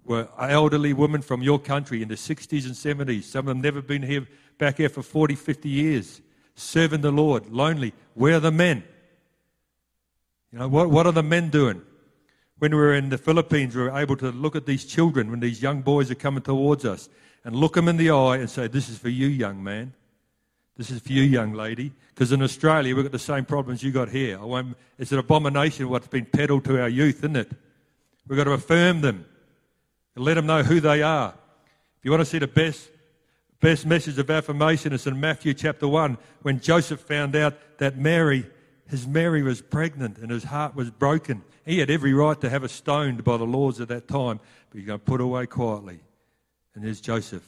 were 0.06 0.28
elderly 0.40 0.94
women 0.94 1.22
from 1.22 1.42
your 1.42 1.60
country 1.60 2.02
in 2.02 2.08
the 2.08 2.16
60s 2.16 2.66
and 2.66 3.08
70s. 3.08 3.24
Some 3.24 3.40
of 3.40 3.46
them 3.48 3.62
never 3.62 3.82
been 3.82 4.02
here 4.02 4.28
back 4.58 4.78
here 4.78 4.90
for 4.90 5.04
40, 5.04 5.36
50 5.36 5.70
years, 5.70 6.22
serving 6.58 7.02
the 7.02 7.12
Lord, 7.12 7.50
lonely. 7.52 7.94
Where 8.16 8.36
are 8.36 8.40
the 8.40 8.52
men? 8.52 8.84
You 10.52 10.60
know, 10.60 10.68
what, 10.68 10.90
what 10.90 11.06
are 11.06 11.12
the 11.12 11.24
men 11.24 11.50
doing? 11.50 11.82
When 12.60 12.72
we 12.72 12.78
were 12.78 12.96
in 12.96 13.10
the 13.10 13.18
Philippines, 13.18 13.76
we 13.76 13.84
were 13.84 13.98
able 13.98 14.18
to 14.18 14.32
look 14.32 14.56
at 14.56 14.66
these 14.66 14.84
children 14.84 15.30
when 15.30 15.40
these 15.40 15.62
young 15.62 15.82
boys 15.82 16.10
are 16.10 16.16
coming 16.16 16.42
towards 16.42 16.84
us 16.84 17.10
and 17.46 17.56
look 17.56 17.76
them 17.76 17.88
in 17.88 17.98
the 17.98 18.10
eye 18.10 18.38
and 18.38 18.50
say, 18.50 18.68
This 18.68 18.90
is 18.90 18.98
for 18.98 19.10
you, 19.10 19.28
young 19.28 19.64
man. 19.64 19.94
This 20.76 20.90
is 20.90 21.00
for 21.00 21.12
you, 21.12 21.22
young 21.22 21.54
lady. 21.54 21.92
Because 22.10 22.32
in 22.32 22.42
Australia, 22.42 22.96
we've 22.96 23.06
got 23.06 23.12
the 23.12 23.20
same 23.20 23.46
problems 23.46 23.84
you 23.84 23.92
got 23.92 24.10
here. 24.10 24.40
It's 24.98 25.12
an 25.12 25.20
abomination 25.20 25.90
what's 25.90 26.08
been 26.08 26.26
peddled 26.26 26.66
to 26.66 26.82
our 26.82 26.90
youth, 26.90 27.18
isn't 27.20 27.36
it? 27.36 27.52
We've 28.28 28.38
got 28.38 28.46
to 28.46 28.52
affirm 28.52 29.02
them 29.02 29.26
and 30.16 30.26
let 30.26 30.34
them 30.34 30.48
know 30.48 30.64
who 30.64 30.80
they 30.80 31.04
are. 31.04 31.36
If 32.00 32.06
you 32.06 32.12
want 32.12 32.22
to 32.22 32.26
see 32.26 32.40
the 32.40 32.48
best, 32.48 32.90
best 33.60 33.86
message 33.86 34.18
of 34.18 34.30
affirmation, 34.30 34.94
is 34.94 35.08
in 35.08 35.20
Matthew 35.20 35.54
chapter 35.54 35.88
1 35.88 36.18
when 36.42 36.60
Joseph 36.60 37.00
found 37.02 37.36
out 37.36 37.56
that 37.80 37.98
Mary 37.98 38.46
his 38.90 39.06
Mary 39.06 39.44
was 39.44 39.62
pregnant 39.62 40.18
and 40.18 40.32
his 40.32 40.46
heart 40.46 40.76
was 40.76 40.90
broken. 40.90 41.44
He 41.66 41.80
had 41.80 41.90
every 41.90 42.14
right 42.14 42.40
to 42.40 42.50
have 42.50 42.62
her 42.62 42.68
stoned 42.68 43.24
by 43.24 43.38
the 43.38 43.46
laws 43.46 43.82
at 43.82 43.90
that 43.90 44.08
time, 44.08 44.40
but 44.70 44.78
he's 44.78 44.88
going 44.88 45.00
to 45.00 45.06
put 45.06 45.22
away 45.22 45.46
quietly. 45.46 46.00
And 46.74 46.84
there's 46.84 47.02
Joseph. 47.02 47.44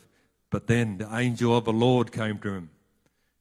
But 0.49 0.68
then 0.68 0.97
the 0.97 1.16
angel 1.16 1.55
of 1.55 1.66
the 1.66 1.74
Lord 1.74 2.12
came 2.12 2.39
to 2.39 2.49
him. 2.49 2.70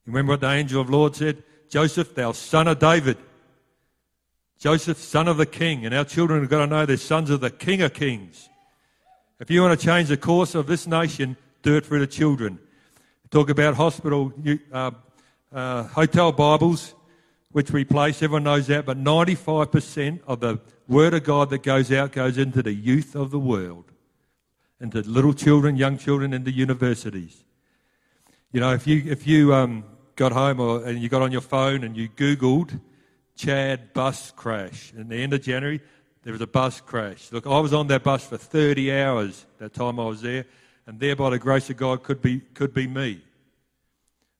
You 0.05 0.13
remember 0.13 0.33
what 0.33 0.41
the 0.41 0.51
angel 0.51 0.81
of 0.81 0.87
the 0.87 0.93
Lord 0.93 1.15
said? 1.15 1.43
Joseph, 1.69 2.15
thou 2.15 2.31
son 2.31 2.67
of 2.67 2.79
David. 2.79 3.17
Joseph, 4.59 4.97
son 4.97 5.27
of 5.27 5.37
the 5.37 5.45
king. 5.45 5.85
And 5.85 5.93
our 5.93 6.05
children 6.05 6.41
have 6.41 6.49
got 6.49 6.59
to 6.59 6.67
know 6.67 6.85
they're 6.85 6.97
sons 6.97 7.29
of 7.29 7.41
the 7.41 7.49
king 7.49 7.81
of 7.81 7.93
kings. 7.93 8.49
If 9.39 9.51
you 9.51 9.61
want 9.61 9.77
to 9.77 9.85
change 9.85 10.09
the 10.09 10.17
course 10.17 10.55
of 10.55 10.67
this 10.67 10.87
nation, 10.87 11.35
do 11.61 11.75
it 11.75 11.85
for 11.85 11.99
the 11.99 12.07
children. 12.07 12.59
Talk 13.31 13.49
about 13.49 13.75
hospital, 13.75 14.33
uh, 14.71 14.91
uh, 15.51 15.83
hotel 15.83 16.31
Bibles, 16.31 16.95
which 17.51 17.71
we 17.71 17.83
place. 17.83 18.21
Everyone 18.23 18.43
knows 18.43 18.67
that. 18.67 18.85
But 18.85 18.97
95% 18.97 20.21
of 20.27 20.39
the 20.39 20.59
word 20.87 21.13
of 21.13 21.23
God 21.23 21.49
that 21.51 21.63
goes 21.63 21.91
out 21.91 22.11
goes 22.11 22.37
into 22.37 22.63
the 22.63 22.73
youth 22.73 23.15
of 23.15 23.31
the 23.31 23.39
world, 23.39 23.91
into 24.79 25.01
little 25.01 25.33
children, 25.33 25.75
young 25.75 25.97
children, 25.97 26.33
into 26.33 26.51
universities. 26.51 27.43
You 28.51 28.61
know, 28.61 28.73
if 28.73 28.87
you, 28.87 29.03
if 29.05 29.27
you 29.27 29.53
um, 29.53 29.83
got 30.15 30.31
home 30.31 30.59
or, 30.59 30.83
and 30.83 30.99
you 30.99 31.09
got 31.09 31.21
on 31.21 31.31
your 31.31 31.41
phone 31.41 31.83
and 31.83 31.95
you 31.95 32.09
Googled 32.09 32.79
Chad 33.35 33.93
bus 33.93 34.31
crash 34.31 34.91
in 34.97 35.07
the 35.07 35.15
end 35.15 35.33
of 35.33 35.41
January, 35.41 35.81
there 36.23 36.33
was 36.33 36.41
a 36.41 36.47
bus 36.47 36.81
crash. 36.81 37.31
Look, 37.31 37.47
I 37.47 37.59
was 37.59 37.73
on 37.73 37.87
that 37.87 38.03
bus 38.03 38.25
for 38.25 38.37
30 38.37 38.91
hours 38.91 39.45
that 39.59 39.73
time 39.73 39.99
I 39.99 40.05
was 40.05 40.21
there, 40.21 40.45
and 40.89 40.99
there 40.99 41.15
by 41.15 41.29
the 41.29 41.37
grace 41.37 41.69
of 41.69 41.77
God 41.77 42.01
could 42.01 42.19
be, 42.19 42.39
could 42.39 42.73
be 42.73 42.87
me. 42.87 43.21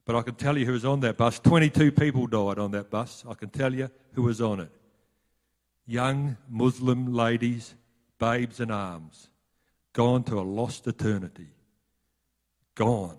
But 0.04 0.16
I 0.16 0.22
can 0.22 0.34
tell 0.34 0.58
you 0.58 0.66
who 0.66 0.72
was 0.72 0.84
on 0.84 0.98
that 0.98 1.16
bus. 1.16 1.38
22 1.38 1.92
people 1.92 2.26
died 2.26 2.58
on 2.58 2.72
that 2.72 2.90
bus. 2.90 3.24
I 3.30 3.34
can 3.34 3.50
tell 3.50 3.72
you 3.72 3.88
who 4.14 4.22
was 4.22 4.40
on 4.40 4.58
it. 4.58 4.72
Young 5.86 6.36
Muslim 6.48 7.14
ladies, 7.14 7.76
babes 8.18 8.58
in 8.58 8.72
arms, 8.72 9.28
gone 9.92 10.24
to 10.24 10.40
a 10.40 10.42
lost 10.42 10.88
eternity. 10.88 11.46
Gone. 12.74 13.18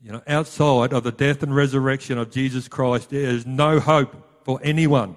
You 0.00 0.12
know, 0.12 0.22
outside 0.26 0.94
of 0.94 1.04
the 1.04 1.12
death 1.12 1.42
and 1.42 1.54
resurrection 1.54 2.16
of 2.16 2.30
Jesus 2.30 2.66
Christ, 2.66 3.10
there 3.10 3.28
is 3.28 3.44
no 3.44 3.78
hope 3.78 4.16
for 4.42 4.58
anyone. 4.62 5.16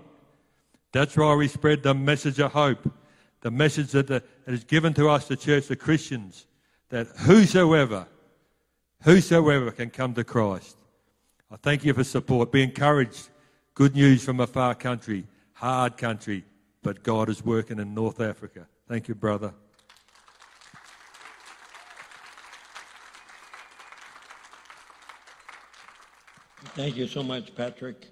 That's 0.91 1.15
why 1.15 1.33
we 1.35 1.47
spread 1.47 1.81
the 1.81 1.93
message 1.93 2.41
of 2.41 2.51
hope, 2.51 2.91
the 3.39 3.51
message 3.51 3.91
that, 3.91 4.07
the, 4.07 4.21
that 4.45 4.53
is 4.53 4.65
given 4.65 4.93
to 4.95 5.07
us, 5.07 5.29
the 5.29 5.37
church, 5.37 5.67
the 5.67 5.77
Christians, 5.77 6.45
that 6.89 7.07
whosoever, 7.07 8.07
whosoever 9.03 9.71
can 9.71 9.89
come 9.89 10.13
to 10.13 10.23
Christ. 10.23 10.77
I 11.51 11.57
thank 11.57 11.83
you 11.83 11.93
for 11.93 12.03
support. 12.03 12.51
Be 12.51 12.63
encouraged. 12.63 13.29
Good 13.73 13.95
news 13.95 14.23
from 14.23 14.39
a 14.39 14.47
far 14.47 14.73
country, 14.73 15.25
hard 15.53 15.97
country, 15.97 16.45
but 16.81 17.03
God 17.03 17.29
is 17.29 17.43
working 17.43 17.79
in 17.79 17.93
North 17.93 18.21
Africa. 18.21 18.67
Thank 18.87 19.07
you, 19.07 19.15
brother. 19.15 19.53
Thank 26.75 26.97
you 26.97 27.07
so 27.07 27.23
much, 27.23 27.55
Patrick. 27.55 28.07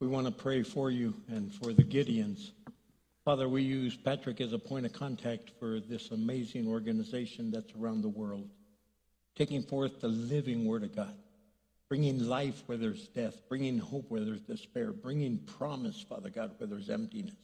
We 0.00 0.06
want 0.06 0.26
to 0.26 0.32
pray 0.32 0.62
for 0.62 0.90
you 0.90 1.14
and 1.28 1.52
for 1.52 1.72
the 1.72 1.82
Gideons. 1.82 2.52
Father, 3.30 3.48
we 3.48 3.62
use 3.62 3.96
Patrick 3.96 4.40
as 4.40 4.52
a 4.52 4.58
point 4.58 4.84
of 4.84 4.92
contact 4.92 5.52
for 5.60 5.78
this 5.78 6.10
amazing 6.10 6.66
organization 6.66 7.52
that's 7.52 7.72
around 7.80 8.02
the 8.02 8.08
world, 8.08 8.50
taking 9.36 9.62
forth 9.62 10.00
the 10.00 10.08
living 10.08 10.64
Word 10.64 10.82
of 10.82 10.96
God, 10.96 11.14
bringing 11.88 12.26
life 12.26 12.64
where 12.66 12.76
there's 12.76 13.06
death, 13.06 13.40
bringing 13.48 13.78
hope 13.78 14.06
where 14.08 14.24
there's 14.24 14.40
despair, 14.40 14.90
bringing 14.92 15.38
promise, 15.38 16.04
Father 16.08 16.28
God, 16.28 16.54
where 16.58 16.66
there's 16.66 16.90
emptiness. 16.90 17.36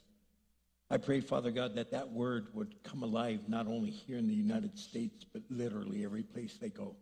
I 0.91 0.97
pray, 0.97 1.21
Father 1.21 1.53
God, 1.53 1.77
that 1.77 1.93
that 1.93 2.11
word 2.11 2.49
would 2.53 2.75
come 2.83 3.05
alive 3.05 3.43
not 3.47 3.69
only 3.69 3.91
here 3.91 4.19
in 4.19 4.27
the 4.27 4.35
United 4.35 4.77
States, 4.77 5.25
but 5.33 5.43
literally 5.51 6.05
every 6.05 6.25
place 6.25 6.59
they 6.61 6.69
go. 6.69 6.97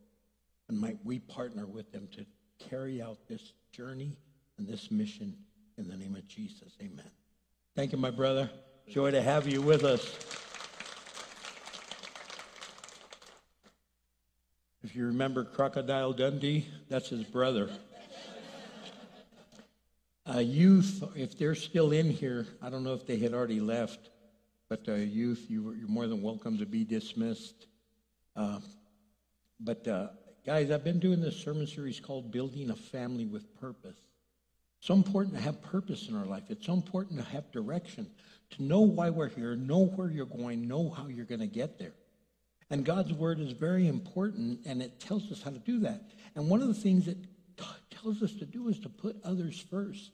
And 0.69 0.79
might 0.79 0.99
we 1.05 1.21
partner 1.21 1.65
with 1.65 1.91
them 1.91 2.07
to 2.17 2.27
carry 2.69 3.01
out 3.01 3.17
this 3.31 3.55
journey 3.73 4.19
and 4.59 4.69
this 4.69 4.91
mission 4.91 5.35
in 5.79 5.89
the 5.89 5.97
name 5.97 6.17
of 6.17 6.29
Jesus. 6.29 6.77
Amen. 6.83 7.11
Thank 7.75 7.93
you, 7.93 7.99
my 7.99 8.11
brother. 8.11 8.51
Joy 8.89 9.11
to 9.11 9.23
have 9.23 9.49
you 9.49 9.63
with 9.63 9.83
us. 9.83 10.19
If 14.83 14.95
you 14.95 15.07
remember 15.07 15.45
Crocodile 15.45 16.13
Dundee, 16.13 16.69
that's 16.89 17.09
his 17.09 17.25
brother. 17.25 17.71
Youth, 20.37 21.03
if 21.17 21.39
they're 21.39 21.55
still 21.55 21.93
in 21.93 22.11
here, 22.11 22.47
I 22.61 22.69
don't 22.69 22.85
know 22.85 22.95
if 22.95 23.07
they 23.07 23.19
had 23.19 23.33
already 23.33 23.61
left, 23.61 24.11
but 24.69 24.89
uh, 24.89 24.95
youth, 24.95 25.47
you, 25.49 25.71
are 25.71 25.89
more 25.89 26.07
than 26.07 26.23
welcome 26.23 26.59
to 26.59 26.67
be 26.67 26.85
dismissed. 26.85 27.67
Uh, 28.37 28.61
but 29.61 29.89
uh, 29.89 30.09
guys, 30.45 30.71
I've 30.71 30.85
been 30.85 31.01
doing 31.01 31.21
this 31.21 31.37
sermon 31.37 31.67
series 31.67 32.01
called 32.01 32.31
Building 32.31 32.71
a 32.71 32.77
Family 32.77 33.25
with 33.25 33.59
Purpose. 33.59 33.97
It's 34.79 34.89
So 34.89 34.95
important 34.95 35.37
to 35.37 35.41
have 35.41 35.63
purpose 35.63 36.09
in 36.09 36.17
our 36.17 36.27
life. 36.27 36.45
It's 36.51 36.67
so 36.67 36.75
important 36.75 37.19
to 37.19 37.27
have 37.31 37.51
direction, 37.51 38.07
to 38.51 38.63
know 38.63 38.81
why 38.81 39.11
we're 39.11 39.29
here, 39.29 39.57
know 39.57 39.87
where 39.87 40.11
you're 40.11 40.27
going, 40.27 40.69
know 40.69 40.91
how 40.91 41.09
you're 41.09 41.25
going 41.25 41.41
to 41.41 41.47
get 41.47 41.79
there. 41.79 41.95
And 42.71 42.85
God's 42.85 43.13
word 43.13 43.41
is 43.41 43.53
very 43.53 43.87
important, 43.87 44.61
and 44.67 44.83
it 44.83 45.01
tells 45.01 45.31
us 45.31 45.43
how 45.43 45.51
to 45.51 45.59
do 45.59 45.81
that. 45.81 46.03
And 46.35 46.49
one 46.49 46.63
of 46.63 46.69
the 46.69 46.75
things 46.75 47.09
it 47.09 47.19
t- 47.57 47.65
tells 47.91 48.23
us 48.23 48.33
to 48.35 48.47
do 48.47 48.69
is 48.69 48.79
to 48.81 48.89
put 48.89 49.17
others 49.25 49.65
first, 49.71 50.13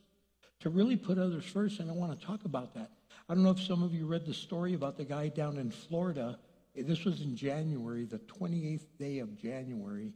to 0.60 0.70
really 0.70 0.96
put 0.96 1.18
others 1.18 1.44
first. 1.44 1.80
And 1.80 1.90
I 1.90 1.94
want 1.94 2.18
to 2.18 2.26
talk 2.26 2.44
about 2.44 2.74
that. 2.74 2.90
I 3.28 3.34
don't 3.34 3.44
know 3.44 3.50
if 3.50 3.62
some 3.62 3.82
of 3.82 3.94
you 3.94 4.06
read 4.06 4.26
the 4.26 4.34
story 4.34 4.74
about 4.74 4.96
the 4.96 5.04
guy 5.04 5.28
down 5.28 5.56
in 5.58 5.70
Florida. 5.70 6.38
This 6.74 7.04
was 7.04 7.20
in 7.20 7.36
January, 7.36 8.04
the 8.04 8.18
28th 8.18 8.86
day 8.98 9.20
of 9.20 9.38
January. 9.40 10.12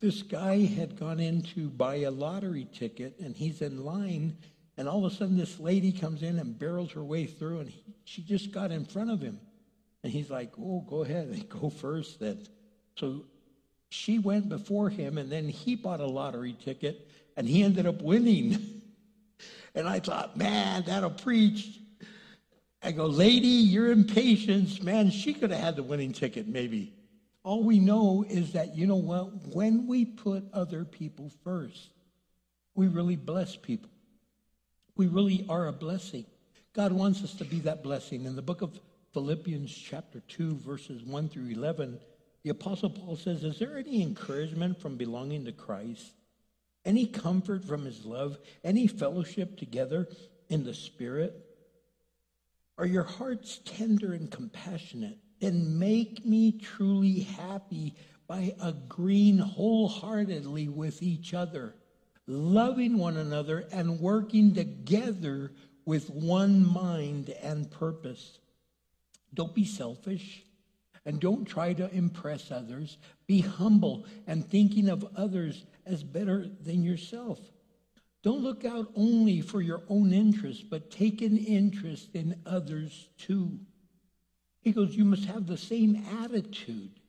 This 0.00 0.22
guy 0.22 0.64
had 0.64 0.98
gone 0.98 1.20
in 1.20 1.42
to 1.54 1.68
buy 1.68 1.96
a 1.96 2.10
lottery 2.10 2.66
ticket 2.72 3.18
and 3.20 3.36
he's 3.36 3.60
in 3.60 3.84
line. 3.84 4.36
And 4.80 4.88
all 4.88 5.04
of 5.04 5.12
a 5.12 5.14
sudden, 5.14 5.36
this 5.36 5.60
lady 5.60 5.92
comes 5.92 6.22
in 6.22 6.38
and 6.38 6.58
barrels 6.58 6.92
her 6.92 7.04
way 7.04 7.26
through, 7.26 7.60
and 7.60 7.68
he, 7.68 7.84
she 8.04 8.22
just 8.22 8.50
got 8.50 8.70
in 8.70 8.86
front 8.86 9.10
of 9.10 9.20
him. 9.20 9.38
And 10.02 10.10
he's 10.10 10.30
like, 10.30 10.52
Oh, 10.58 10.80
go 10.88 11.02
ahead 11.02 11.26
and 11.26 11.46
go 11.50 11.68
first 11.68 12.18
then. 12.18 12.46
So 12.96 13.26
she 13.90 14.18
went 14.18 14.48
before 14.48 14.88
him, 14.88 15.18
and 15.18 15.30
then 15.30 15.50
he 15.50 15.76
bought 15.76 16.00
a 16.00 16.06
lottery 16.06 16.56
ticket, 16.64 17.06
and 17.36 17.46
he 17.46 17.62
ended 17.62 17.86
up 17.86 18.00
winning. 18.00 18.80
and 19.74 19.86
I 19.86 20.00
thought, 20.00 20.38
Man, 20.38 20.84
that'll 20.86 21.10
preach. 21.10 21.78
I 22.82 22.92
go, 22.92 23.04
Lady, 23.04 23.48
you're 23.48 23.92
impatient. 23.92 24.82
Man, 24.82 25.10
she 25.10 25.34
could 25.34 25.50
have 25.50 25.60
had 25.60 25.76
the 25.76 25.82
winning 25.82 26.14
ticket, 26.14 26.48
maybe. 26.48 26.94
All 27.42 27.64
we 27.64 27.80
know 27.80 28.24
is 28.26 28.54
that, 28.54 28.74
you 28.74 28.86
know 28.86 28.96
what? 28.96 29.46
When 29.48 29.86
we 29.86 30.06
put 30.06 30.44
other 30.54 30.86
people 30.86 31.30
first, 31.44 31.90
we 32.74 32.88
really 32.88 33.16
bless 33.16 33.56
people. 33.56 33.90
We 35.00 35.06
really 35.06 35.46
are 35.48 35.66
a 35.66 35.72
blessing. 35.72 36.26
God 36.74 36.92
wants 36.92 37.24
us 37.24 37.32
to 37.36 37.46
be 37.46 37.60
that 37.60 37.82
blessing. 37.82 38.26
In 38.26 38.36
the 38.36 38.42
book 38.42 38.60
of 38.60 38.78
Philippians, 39.14 39.74
chapter 39.74 40.20
2, 40.28 40.56
verses 40.56 41.02
1 41.02 41.30
through 41.30 41.48
11, 41.48 41.98
the 42.42 42.50
Apostle 42.50 42.90
Paul 42.90 43.16
says, 43.16 43.42
Is 43.42 43.58
there 43.58 43.78
any 43.78 44.02
encouragement 44.02 44.78
from 44.78 44.98
belonging 44.98 45.46
to 45.46 45.52
Christ? 45.52 46.12
Any 46.84 47.06
comfort 47.06 47.64
from 47.64 47.86
his 47.86 48.04
love? 48.04 48.36
Any 48.62 48.86
fellowship 48.88 49.56
together 49.56 50.06
in 50.50 50.64
the 50.64 50.74
Spirit? 50.74 51.34
Are 52.76 52.84
your 52.84 53.04
hearts 53.04 53.58
tender 53.64 54.12
and 54.12 54.30
compassionate? 54.30 55.16
then 55.40 55.78
make 55.78 56.26
me 56.26 56.52
truly 56.52 57.20
happy 57.20 57.94
by 58.28 58.54
agreeing 58.60 59.38
wholeheartedly 59.38 60.68
with 60.68 61.02
each 61.02 61.32
other, 61.32 61.74
loving 62.30 62.96
one 62.96 63.16
another, 63.16 63.66
and 63.72 64.00
working 64.00 64.54
together 64.54 65.52
with 65.84 66.10
one 66.10 66.64
mind 66.66 67.30
and 67.42 67.70
purpose. 67.70 68.38
Don't 69.34 69.54
be 69.54 69.64
selfish 69.64 70.44
and 71.04 71.20
don't 71.20 71.44
try 71.44 71.72
to 71.72 71.92
impress 71.94 72.50
others. 72.50 72.98
Be 73.26 73.40
humble 73.40 74.06
and 74.26 74.48
thinking 74.48 74.88
of 74.88 75.06
others 75.16 75.64
as 75.86 76.02
better 76.02 76.46
than 76.62 76.84
yourself. 76.84 77.40
Don't 78.22 78.42
look 78.42 78.64
out 78.64 78.92
only 78.94 79.40
for 79.40 79.62
your 79.62 79.82
own 79.88 80.12
interest, 80.12 80.68
but 80.68 80.90
take 80.90 81.22
an 81.22 81.38
interest 81.38 82.10
in 82.14 82.38
others 82.44 83.08
too. 83.16 83.58
He 84.60 84.72
goes, 84.72 84.94
You 84.94 85.06
must 85.06 85.24
have 85.24 85.46
the 85.46 85.56
same 85.56 86.04
attitude 86.22 87.00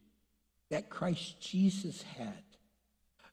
that 0.69 0.89
Christ 0.89 1.41
Jesus 1.41 2.01
had. 2.17 2.43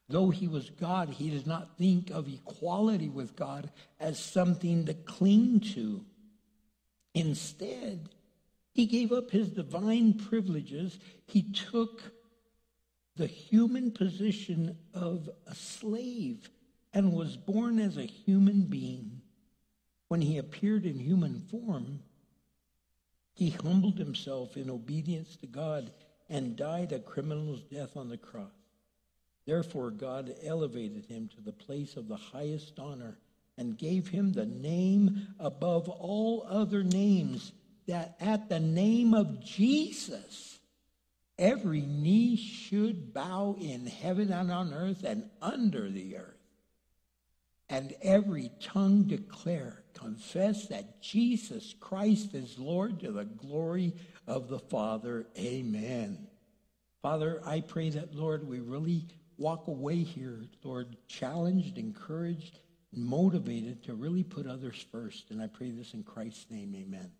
Though 0.09 0.31
he 0.31 0.47
was 0.47 0.71
God, 0.71 1.09
he 1.09 1.29
does 1.29 1.45
not 1.45 1.77
think 1.77 2.09
of 2.09 2.27
equality 2.27 3.09
with 3.09 3.35
God 3.35 3.71
as 3.99 4.19
something 4.19 4.85
to 4.85 4.95
cling 4.95 5.59
to. 5.75 6.03
Instead, 7.13 8.09
he 8.73 8.87
gave 8.87 9.11
up 9.11 9.29
his 9.29 9.49
divine 9.49 10.15
privileges. 10.15 10.99
He 11.27 11.43
took 11.43 12.01
the 13.17 13.27
human 13.27 13.91
position 13.91 14.77
of 14.93 15.29
a 15.45 15.53
slave 15.53 16.49
and 16.93 17.13
was 17.13 17.37
born 17.37 17.77
as 17.79 17.97
a 17.97 18.05
human 18.05 18.61
being. 18.63 19.21
when 20.07 20.21
he 20.21 20.39
appeared 20.39 20.85
in 20.85 20.99
human 20.99 21.39
form, 21.39 21.99
he 23.35 23.51
humbled 23.51 23.97
himself 23.97 24.57
in 24.57 24.69
obedience 24.69 25.35
to 25.37 25.45
God 25.45 25.91
and 26.29 26.57
died 26.57 26.91
a 26.91 26.99
criminal's 26.99 27.61
death 27.61 27.95
on 27.95 28.09
the 28.09 28.17
cross. 28.17 28.58
Therefore, 29.49 29.89
God 29.89 30.35
elevated 30.43 31.07
him 31.07 31.27
to 31.29 31.41
the 31.41 31.51
place 31.51 31.97
of 31.97 32.07
the 32.07 32.15
highest 32.15 32.77
honor 32.77 33.17
and 33.57 33.75
gave 33.75 34.07
him 34.07 34.31
the 34.31 34.45
name 34.45 35.29
above 35.39 35.89
all 35.89 36.45
other 36.47 36.83
names, 36.83 37.51
that 37.87 38.15
at 38.19 38.47
the 38.47 38.59
name 38.59 39.15
of 39.15 39.43
Jesus, 39.43 40.59
every 41.39 41.81
knee 41.81 42.35
should 42.35 43.11
bow 43.11 43.55
in 43.59 43.87
heaven 43.87 44.31
and 44.31 44.51
on 44.51 44.71
earth 44.71 45.03
and 45.03 45.27
under 45.41 45.89
the 45.89 46.17
earth, 46.17 46.37
and 47.69 47.95
every 48.03 48.51
tongue 48.61 49.05
declare, 49.05 49.81
confess 49.95 50.67
that 50.67 51.01
Jesus 51.01 51.73
Christ 51.79 52.35
is 52.35 52.59
Lord 52.59 52.99
to 52.99 53.11
the 53.11 53.25
glory 53.25 53.95
of 54.27 54.47
the 54.47 54.59
Father. 54.59 55.25
Amen. 55.39 56.27
Father, 57.01 57.41
I 57.43 57.61
pray 57.61 57.89
that, 57.91 58.13
Lord, 58.13 58.47
we 58.47 58.59
really 58.59 59.07
walk 59.39 59.67
away 59.67 60.03
here, 60.03 60.43
Lord, 60.63 60.97
challenged, 61.07 61.77
encouraged, 61.77 62.59
motivated 62.93 63.83
to 63.83 63.95
really 63.95 64.23
put 64.23 64.45
others 64.45 64.85
first. 64.91 65.31
And 65.31 65.41
I 65.41 65.47
pray 65.47 65.71
this 65.71 65.93
in 65.93 66.03
Christ's 66.03 66.51
name, 66.51 66.75
amen. 66.75 67.11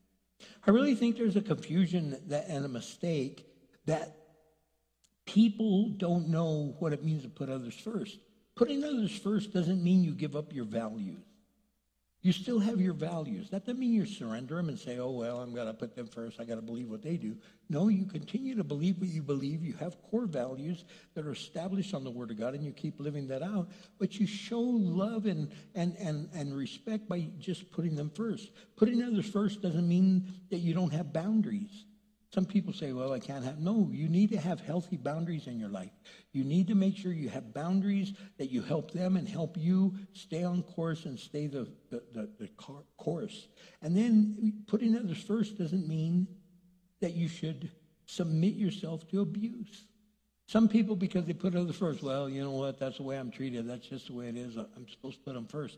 I 0.66 0.72
really 0.72 0.96
think 0.96 1.18
there's 1.18 1.36
a 1.36 1.42
confusion 1.42 2.18
that, 2.28 2.48
and 2.48 2.66
a 2.66 2.70
mistake 2.70 3.46
that 3.86 4.16
people 5.26 5.90
don't 5.90 6.30
know 6.30 6.76
what 6.80 6.94
it 6.94 7.04
means 7.04 7.24
to 7.24 7.30
put 7.30 7.50
others 7.50 7.76
first. 7.76 8.20
Putting 8.56 8.84
others 8.84 9.18
first 9.18 9.54
doesn't 9.54 9.84
mean 9.84 10.04
you 10.04 10.14
give 10.14 10.36
up 10.36 10.54
your 10.54 10.66
values. 10.66 11.24
You 12.22 12.34
still 12.34 12.60
have 12.60 12.82
your 12.82 12.94
values. 12.94 13.50
That 13.50 13.66
doesn't 13.66 13.80
mean 13.80 13.94
you 13.94 14.06
surrender 14.06 14.56
them 14.56 14.68
and 14.68 14.78
say, 14.78 14.98
oh, 14.98 15.12
well, 15.12 15.38
I'm 15.40 15.54
going 15.54 15.68
to 15.68 15.74
put 15.74 15.96
them 15.96 16.06
first. 16.06 16.42
I 16.42 16.44
got 16.44 16.56
to 16.56 16.62
believe 16.62 16.90
what 16.90 17.02
they 17.02 17.16
do. 17.16 17.38
No, 17.70 17.88
you 17.88 18.06
continue 18.06 18.56
to 18.56 18.64
believe 18.64 19.00
what 19.00 19.08
you 19.08 19.22
believe. 19.22 19.64
You 19.64 19.74
have 19.76 20.02
core 20.04 20.26
values 20.26 20.84
that 21.14 21.26
are 21.26 21.32
established 21.32 21.94
on 21.94 22.04
the 22.04 22.12
Word 22.12 22.30
of 22.32 22.38
God, 22.38 22.56
and 22.56 22.64
you 22.64 22.74
keep 22.74 23.00
living 23.00 23.26
that 23.30 23.42
out. 23.42 23.70
But 24.00 24.20
you 24.20 24.28
show 24.28 24.60
love 24.60 25.28
and, 25.28 25.50
and, 25.76 25.96
and, 25.98 26.30
and 26.34 26.54
respect 26.54 27.08
by 27.08 27.30
just 27.40 27.72
putting 27.72 27.96
them 27.96 28.10
first. 28.10 28.52
Putting 28.76 29.02
others 29.02 29.30
first 29.30 29.62
doesn't 29.62 29.88
mean 29.88 30.34
that 30.50 30.58
you 30.58 30.74
don't 30.74 30.92
have 30.92 31.14
boundaries. 31.14 31.86
Some 32.32 32.46
people 32.46 32.74
say, 32.74 32.94
well, 32.94 33.12
I 33.12 33.20
can't 33.20 33.44
have. 33.44 33.60
No, 33.60 33.90
you 33.92 34.08
need 34.08 34.30
to 34.32 34.38
have 34.38 34.60
healthy 34.60 34.98
boundaries 34.98 35.48
in 35.48 35.60
your 35.60 35.70
life. 35.70 35.92
You 36.32 36.44
need 36.44 36.68
to 36.68 36.76
make 36.76 36.96
sure 36.96 37.12
you 37.12 37.30
have 37.30 37.56
boundaries 37.56 38.14
that 38.38 38.52
you 38.52 38.62
help 38.62 38.92
them 38.92 39.18
and 39.18 39.28
help 39.28 39.58
you 39.58 39.96
stay 40.14 40.44
on 40.44 40.62
course 40.62 41.06
and 41.06 41.20
stay 41.20 41.48
the, 41.48 41.68
the, 41.90 42.04
the, 42.14 42.30
the 42.40 42.50
course. 42.98 43.48
And 43.82 43.98
then 43.98 44.54
putting 44.68 44.96
others 44.96 45.24
first 45.24 45.58
doesn't 45.58 45.88
mean 45.88 46.28
that 47.02 47.14
you 47.14 47.28
should 47.28 47.72
submit 48.06 48.54
yourself 48.54 49.08
to 49.10 49.22
abuse. 49.22 49.88
Some 50.50 50.68
people, 50.68 50.96
because 50.96 51.26
they 51.26 51.34
put 51.34 51.56
others 51.56 51.76
first, 51.76 52.02
well, 52.02 52.28
you 52.28 52.42
know 52.42 52.50
what, 52.50 52.80
that's 52.80 52.98
the 52.98 53.04
way 53.04 53.20
I'm 53.20 53.30
treated. 53.30 53.70
That's 53.70 53.86
just 53.86 54.08
the 54.08 54.14
way 54.14 54.30
it 54.30 54.36
is. 54.36 54.58
I'm 54.58 54.88
supposed 54.90 55.18
to 55.18 55.24
put 55.24 55.36
them 55.36 55.46
first. 55.46 55.78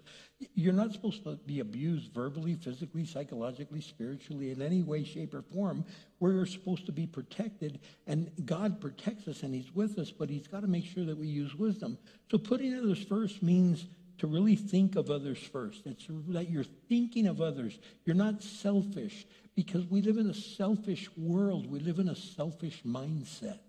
You're 0.53 0.71
not 0.71 0.93
supposed 0.93 1.25
to 1.25 1.37
be 1.45 1.59
abused 1.59 2.13
verbally, 2.13 2.55
physically, 2.55 3.03
psychologically, 3.03 3.81
spiritually, 3.81 4.51
in 4.51 4.61
any 4.61 4.81
way, 4.81 5.03
shape, 5.03 5.33
or 5.33 5.41
form. 5.41 5.83
We're 6.21 6.45
supposed 6.45 6.85
to 6.85 6.93
be 6.93 7.05
protected, 7.05 7.81
and 8.07 8.31
God 8.45 8.79
protects 8.79 9.27
us, 9.27 9.43
and 9.43 9.53
He's 9.53 9.75
with 9.75 9.99
us, 9.99 10.09
but 10.09 10.29
He's 10.29 10.47
got 10.47 10.61
to 10.61 10.67
make 10.67 10.85
sure 10.85 11.03
that 11.03 11.17
we 11.17 11.27
use 11.27 11.53
wisdom. 11.53 11.97
So 12.29 12.37
putting 12.37 12.73
others 12.73 13.03
first 13.03 13.43
means 13.43 13.87
to 14.19 14.27
really 14.27 14.55
think 14.55 14.95
of 14.95 15.11
others 15.11 15.39
first. 15.39 15.85
It's 15.85 16.07
that 16.29 16.49
you're 16.49 16.63
thinking 16.87 17.27
of 17.27 17.41
others. 17.41 17.77
You're 18.05 18.15
not 18.15 18.41
selfish 18.41 19.25
because 19.53 19.85
we 19.87 20.01
live 20.01 20.15
in 20.15 20.29
a 20.29 20.33
selfish 20.33 21.09
world. 21.17 21.69
We 21.69 21.79
live 21.79 21.99
in 21.99 22.07
a 22.07 22.15
selfish 22.15 22.83
mindset. 22.85 23.59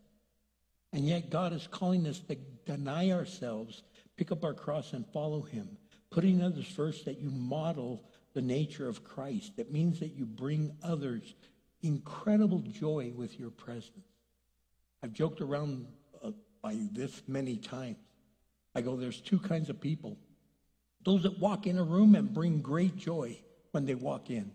And 0.93 1.07
yet 1.07 1.31
God 1.31 1.53
is 1.53 1.67
calling 1.67 2.07
us 2.07 2.21
to 2.21 2.37
deny 2.67 3.11
ourselves, 3.11 3.83
pick 4.17 4.31
up 4.31 4.45
our 4.45 4.55
cross 4.55 4.93
and 4.93 5.07
follow 5.13 5.43
him. 5.43 5.77
Putting 6.11 6.43
others 6.43 6.67
first 6.67 7.07
that 7.07 7.19
you 7.19 7.31
model 7.31 8.05
the 8.35 8.43
nature 8.43 8.89
of 8.89 9.03
Christ. 9.03 9.57
That 9.57 9.73
means 9.73 10.01
that 10.01 10.15
you 10.15 10.27
bring 10.27 10.77
others 10.83 11.35
incredible 11.83 12.61
joy 12.61 13.13
with 13.15 13.39
your 13.39 13.51
presence. 13.51 14.07
I've 15.03 15.13
joked 15.13 15.41
around 15.41 15.87
uh, 16.23 16.31
by 16.63 16.77
this 16.93 17.23
many 17.27 17.57
times. 17.57 17.97
I 18.75 18.81
go, 18.81 18.97
there's 18.97 19.21
two 19.21 19.39
kinds 19.39 19.69
of 19.69 19.81
people. 19.81 20.17
Those 21.05 21.25
that 21.25 21.39
walk 21.39 21.67
in 21.67 21.79
a 21.79 21.83
room 21.83 22.15
and 22.15 22.33
bring 22.33 22.61
great 22.61 22.97
joy 22.97 23.39
when 23.73 23.85
they 23.85 23.95
walk 23.95 24.31
in. 24.31 24.53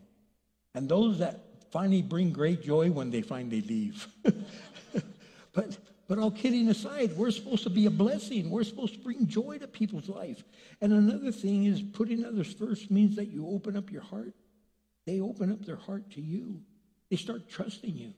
And 0.74 0.88
those 0.88 1.20
that 1.20 1.44
finally 1.72 2.02
bring 2.02 2.32
great 2.32 2.64
joy 2.64 2.90
when 2.90 3.12
they 3.12 3.22
finally 3.22 3.62
leave. 3.62 4.08
but 5.54 5.78
but 6.08 6.20
all 6.20 6.32
kidding 6.32 6.70
aside, 6.70 7.16
we're 7.18 7.32
supposed 7.32 7.64
to 7.64 7.70
be 7.70 7.86
a 7.86 7.92
blessing. 7.92 8.50
We're 8.50 8.64
supposed 8.64 8.94
to 8.94 9.00
bring 9.00 9.28
joy 9.28 9.58
to 9.58 9.68
people's 9.68 10.08
life. 10.08 10.44
And 10.80 10.94
another 10.94 11.32
thing 11.32 11.66
is 11.66 11.82
putting 11.82 12.24
others 12.24 12.54
first 12.54 12.90
means 12.90 13.18
that 13.18 13.28
you 13.28 13.48
open 13.48 13.76
up 13.76 13.92
your 13.92 14.04
heart. 14.04 14.34
They 15.06 15.20
open 15.20 15.52
up 15.52 15.66
their 15.66 15.76
heart 15.76 16.10
to 16.12 16.22
you. 16.22 16.62
They 17.10 17.18
start 17.18 17.50
trusting 17.50 17.96
you. 17.96 18.14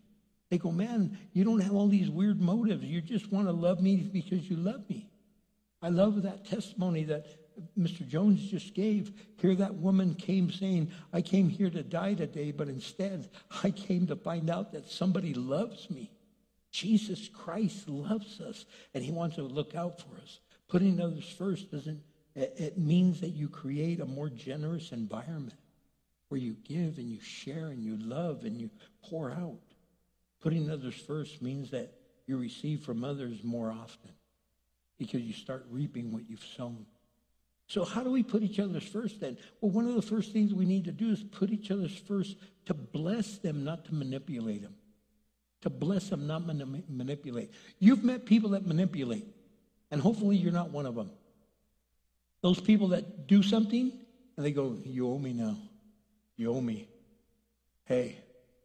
They 0.49 0.57
go, 0.57 0.71
man, 0.71 1.17
you 1.33 1.43
don't 1.43 1.61
have 1.61 1.73
all 1.73 1.87
these 1.87 2.09
weird 2.09 2.41
motives. 2.41 2.83
You 2.83 3.01
just 3.01 3.31
want 3.31 3.47
to 3.47 3.53
love 3.53 3.81
me 3.81 3.97
because 3.97 4.49
you 4.49 4.57
love 4.57 4.87
me. 4.89 5.09
I 5.81 5.89
love 5.89 6.23
that 6.23 6.45
testimony 6.45 7.03
that 7.05 7.27
Mr. 7.77 8.07
Jones 8.07 8.49
just 8.49 8.73
gave. 8.73 9.11
Here, 9.37 9.55
that 9.55 9.75
woman 9.75 10.15
came 10.15 10.51
saying, 10.51 10.91
I 11.13 11.21
came 11.21 11.49
here 11.49 11.69
to 11.69 11.83
die 11.83 12.13
today, 12.13 12.51
but 12.51 12.67
instead, 12.67 13.29
I 13.63 13.71
came 13.71 14.07
to 14.07 14.15
find 14.15 14.49
out 14.49 14.73
that 14.73 14.89
somebody 14.89 15.33
loves 15.33 15.89
me. 15.89 16.11
Jesus 16.71 17.27
Christ 17.29 17.89
loves 17.89 18.39
us 18.41 18.65
and 18.93 19.03
he 19.03 19.11
wants 19.11 19.35
to 19.37 19.41
look 19.43 19.75
out 19.75 19.99
for 19.99 20.15
us. 20.21 20.39
Putting 20.67 21.01
others 21.01 21.27
first 21.37 21.71
doesn't, 21.71 22.01
it 22.35 22.77
means 22.77 23.21
that 23.21 23.29
you 23.29 23.49
create 23.49 23.99
a 23.99 24.05
more 24.05 24.29
generous 24.29 24.91
environment 24.91 25.59
where 26.29 26.39
you 26.39 26.55
give 26.63 26.99
and 26.99 27.09
you 27.09 27.19
share 27.19 27.67
and 27.67 27.83
you 27.83 27.97
love 27.97 28.43
and 28.43 28.59
you 28.59 28.69
pour 29.03 29.31
out. 29.31 29.59
Putting 30.41 30.69
others 30.69 30.95
first 30.95 31.41
means 31.41 31.71
that 31.71 31.93
you 32.27 32.37
receive 32.37 32.81
from 32.81 33.03
others 33.03 33.43
more 33.43 33.71
often 33.71 34.11
because 34.99 35.21
you 35.21 35.33
start 35.33 35.65
reaping 35.71 36.11
what 36.11 36.29
you've 36.29 36.45
sown. 36.55 36.85
So, 37.67 37.83
how 37.83 38.03
do 38.03 38.11
we 38.11 38.23
put 38.23 38.41
each 38.41 38.59
other's 38.59 38.87
first 38.87 39.19
then? 39.19 39.37
Well, 39.61 39.71
one 39.71 39.87
of 39.87 39.95
the 39.95 40.01
first 40.01 40.31
things 40.31 40.53
we 40.53 40.65
need 40.65 40.85
to 40.85 40.91
do 40.91 41.11
is 41.11 41.23
put 41.23 41.51
each 41.51 41.71
other's 41.71 41.95
first 41.95 42.37
to 42.65 42.73
bless 42.73 43.37
them, 43.37 43.63
not 43.63 43.85
to 43.85 43.95
manipulate 43.95 44.61
them 44.61 44.75
to 45.61 45.69
bless 45.69 46.09
them, 46.09 46.27
not 46.27 46.45
manipulate. 46.45 47.51
You've 47.79 48.03
met 48.03 48.25
people 48.25 48.51
that 48.51 48.65
manipulate, 48.65 49.25
and 49.91 50.01
hopefully 50.01 50.37
you're 50.37 50.53
not 50.53 50.71
one 50.71 50.85
of 50.85 50.95
them. 50.95 51.11
Those 52.41 52.59
people 52.59 52.89
that 52.89 53.27
do 53.27 53.43
something 53.43 53.91
and 54.37 54.45
they 54.45 54.51
go, 54.51 54.77
You 54.85 55.09
owe 55.09 55.17
me 55.17 55.33
now. 55.33 55.57
You 56.37 56.53
owe 56.53 56.61
me. 56.61 56.87
Hey, 57.83 58.17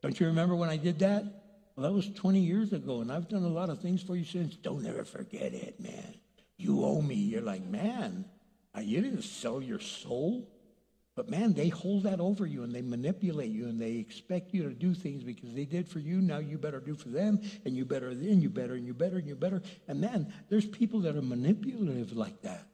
don't 0.02 0.18
you 0.18 0.28
remember 0.28 0.54
when 0.54 0.68
I 0.68 0.76
did 0.76 1.00
that? 1.00 1.24
Well, 1.74 1.88
that 1.88 1.92
was 1.92 2.08
20 2.10 2.38
years 2.38 2.72
ago, 2.72 3.00
and 3.00 3.10
I've 3.10 3.28
done 3.28 3.42
a 3.42 3.48
lot 3.48 3.70
of 3.70 3.80
things 3.80 4.00
for 4.00 4.14
you 4.14 4.24
since. 4.24 4.54
Don't 4.54 4.86
ever 4.86 5.04
forget 5.04 5.52
it, 5.52 5.80
man. 5.80 6.14
You 6.56 6.84
owe 6.84 7.02
me. 7.02 7.16
You're 7.16 7.42
like, 7.42 7.64
man, 7.64 8.24
you 8.80 9.00
didn't 9.00 9.22
sell 9.22 9.60
your 9.60 9.80
soul. 9.80 10.48
But 11.16 11.28
man, 11.28 11.52
they 11.52 11.68
hold 11.68 12.02
that 12.04 12.18
over 12.18 12.44
you 12.44 12.64
and 12.64 12.72
they 12.72 12.82
manipulate 12.82 13.50
you 13.50 13.66
and 13.66 13.80
they 13.80 13.92
expect 13.92 14.52
you 14.52 14.64
to 14.64 14.74
do 14.74 14.94
things 14.94 15.22
because 15.22 15.54
they 15.54 15.64
did 15.64 15.88
for 15.88 16.00
you. 16.00 16.20
Now 16.20 16.38
you 16.38 16.58
better 16.58 16.80
do 16.80 16.96
for 16.96 17.08
them 17.08 17.40
and 17.64 17.76
you 17.76 17.84
better 17.84 18.14
then 18.14 18.40
you 18.40 18.50
better 18.50 18.74
and 18.74 18.84
you 18.84 18.94
better 18.94 19.16
and 19.16 19.26
you 19.26 19.36
better. 19.36 19.62
And 19.86 20.00
man, 20.00 20.32
there's 20.48 20.66
people 20.66 21.00
that 21.00 21.14
are 21.14 21.22
manipulative 21.22 22.16
like 22.16 22.42
that. 22.42 22.66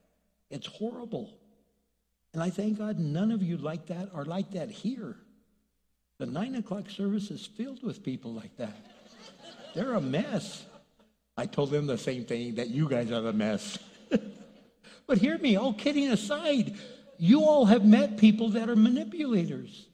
It's 0.49 0.67
horrible. 0.67 1.35
And 2.33 2.43
I 2.43 2.49
thank 2.49 2.79
God 2.79 2.99
none 2.99 3.31
of 3.31 3.43
you 3.43 3.59
like 3.59 3.87
that 3.87 4.09
are 4.15 4.25
like 4.25 4.53
that 4.53 4.71
here. 4.71 5.17
The 6.19 6.27
nine 6.27 6.55
o'clock 6.55 6.89
service 6.89 7.31
is 7.31 7.45
filled 7.47 7.83
with 7.83 8.03
people 8.03 8.33
like 8.33 8.57
that. 8.57 8.77
They're 9.75 9.95
a 9.95 10.01
mess. 10.01 10.65
I 11.37 11.47
told 11.47 11.71
them 11.71 11.87
the 11.87 11.99
same 11.99 12.25
thing 12.25 12.57
that 12.57 12.69
you 12.69 12.89
guys 12.89 13.11
are 13.11 13.21
the 13.21 13.33
mess. 13.33 13.79
but 15.07 15.19
hear 15.19 15.39
me, 15.39 15.57
all 15.57 15.73
kidding 15.73 16.11
aside, 16.11 16.77
you 17.21 17.45
all 17.45 17.67
have 17.67 17.85
met 17.85 18.17
people 18.17 18.49
that 18.51 18.71
are 18.71 18.77
manipulators. 18.77 19.87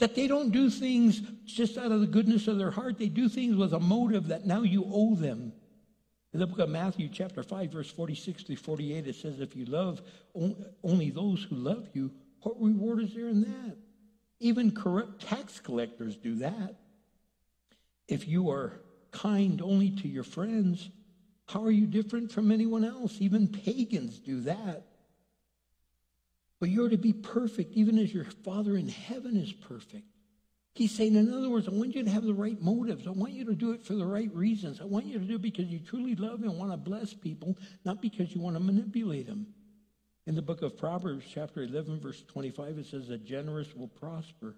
That 0.00 0.16
they 0.16 0.26
don't 0.26 0.50
do 0.50 0.68
things 0.68 1.20
just 1.44 1.78
out 1.78 1.92
of 1.92 2.00
the 2.00 2.06
goodness 2.06 2.48
of 2.48 2.58
their 2.58 2.70
heart. 2.72 2.98
They 2.98 3.08
do 3.08 3.28
things 3.28 3.54
with 3.54 3.72
a 3.72 3.78
motive 3.78 4.28
that 4.28 4.46
now 4.46 4.62
you 4.62 4.84
owe 4.90 5.14
them. 5.14 5.52
In 6.32 6.40
the 6.40 6.46
book 6.46 6.58
of 6.58 6.68
Matthew, 6.68 7.08
chapter 7.12 7.42
5, 7.42 7.70
verse 7.70 7.90
46 7.90 8.44
to 8.44 8.56
48, 8.56 9.06
it 9.06 9.14
says, 9.14 9.40
If 9.40 9.54
you 9.54 9.64
love 9.66 10.02
only 10.82 11.10
those 11.10 11.44
who 11.44 11.56
love 11.56 11.88
you, 11.92 12.10
what 12.42 12.60
reward 12.60 13.00
is 13.00 13.14
there 13.14 13.28
in 13.28 13.42
that? 13.42 13.76
Even 14.40 14.74
corrupt 14.74 15.22
tax 15.22 15.60
collectors 15.60 16.16
do 16.16 16.36
that. 16.36 16.76
If 18.08 18.26
you 18.26 18.50
are 18.50 18.80
kind 19.12 19.60
only 19.62 19.90
to 19.90 20.08
your 20.08 20.24
friends, 20.24 20.88
how 21.46 21.62
are 21.62 21.70
you 21.70 21.86
different 21.86 22.32
from 22.32 22.50
anyone 22.50 22.84
else? 22.84 23.18
Even 23.20 23.46
pagans 23.46 24.18
do 24.18 24.40
that. 24.42 24.86
But 26.60 26.68
you're 26.68 26.90
to 26.90 26.98
be 26.98 27.14
perfect, 27.14 27.72
even 27.72 27.98
as 27.98 28.12
your 28.12 28.24
Father 28.24 28.76
in 28.76 28.88
heaven 28.88 29.36
is 29.36 29.52
perfect. 29.52 30.04
He's 30.74 30.92
saying, 30.92 31.16
in 31.16 31.32
other 31.32 31.50
words, 31.50 31.66
I 31.66 31.72
want 31.72 31.96
you 31.96 32.04
to 32.04 32.10
have 32.10 32.22
the 32.22 32.34
right 32.34 32.60
motives. 32.60 33.06
I 33.06 33.10
want 33.10 33.32
you 33.32 33.44
to 33.46 33.54
do 33.54 33.72
it 33.72 33.82
for 33.82 33.94
the 33.94 34.06
right 34.06 34.32
reasons. 34.34 34.80
I 34.80 34.84
want 34.84 35.06
you 35.06 35.18
to 35.18 35.24
do 35.24 35.34
it 35.34 35.42
because 35.42 35.66
you 35.66 35.80
truly 35.80 36.14
love 36.14 36.42
and 36.42 36.56
want 36.58 36.70
to 36.70 36.76
bless 36.76 37.12
people, 37.12 37.56
not 37.84 38.00
because 38.00 38.34
you 38.34 38.40
want 38.40 38.56
to 38.56 38.62
manipulate 38.62 39.26
them. 39.26 39.46
In 40.26 40.34
the 40.34 40.42
book 40.42 40.62
of 40.62 40.76
Proverbs, 40.76 41.24
chapter 41.28 41.62
11, 41.62 41.98
verse 41.98 42.22
25, 42.28 42.78
it 42.78 42.86
says, 42.86 43.08
The 43.08 43.18
generous 43.18 43.74
will 43.74 43.88
prosper. 43.88 44.54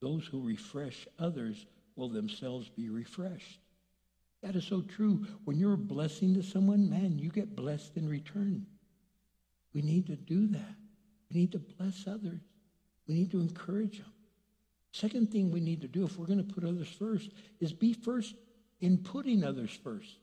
Those 0.00 0.26
who 0.26 0.46
refresh 0.46 1.08
others 1.18 1.66
will 1.96 2.10
themselves 2.10 2.68
be 2.68 2.90
refreshed. 2.90 3.60
That 4.42 4.54
is 4.54 4.64
so 4.64 4.82
true. 4.82 5.26
When 5.44 5.58
you're 5.58 5.72
a 5.72 5.78
blessing 5.78 6.34
to 6.34 6.42
someone, 6.42 6.88
man, 6.88 7.18
you 7.18 7.30
get 7.30 7.56
blessed 7.56 7.96
in 7.96 8.08
return. 8.08 8.66
We 9.72 9.82
need 9.82 10.06
to 10.06 10.16
do 10.16 10.46
that. 10.48 10.76
We 11.30 11.40
need 11.40 11.52
to 11.52 11.58
bless 11.58 12.06
others. 12.06 12.40
We 13.06 13.14
need 13.14 13.30
to 13.32 13.40
encourage 13.40 13.98
them. 13.98 14.12
Second 14.92 15.30
thing 15.30 15.50
we 15.50 15.60
need 15.60 15.82
to 15.82 15.88
do 15.88 16.04
if 16.04 16.16
we're 16.16 16.26
going 16.26 16.44
to 16.44 16.54
put 16.54 16.64
others 16.64 16.88
first 16.88 17.30
is 17.60 17.72
be 17.72 17.92
first 17.92 18.34
in 18.80 18.98
putting 18.98 19.44
others 19.44 19.78
first. 19.82 20.16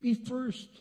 Be 0.00 0.14
first 0.14 0.80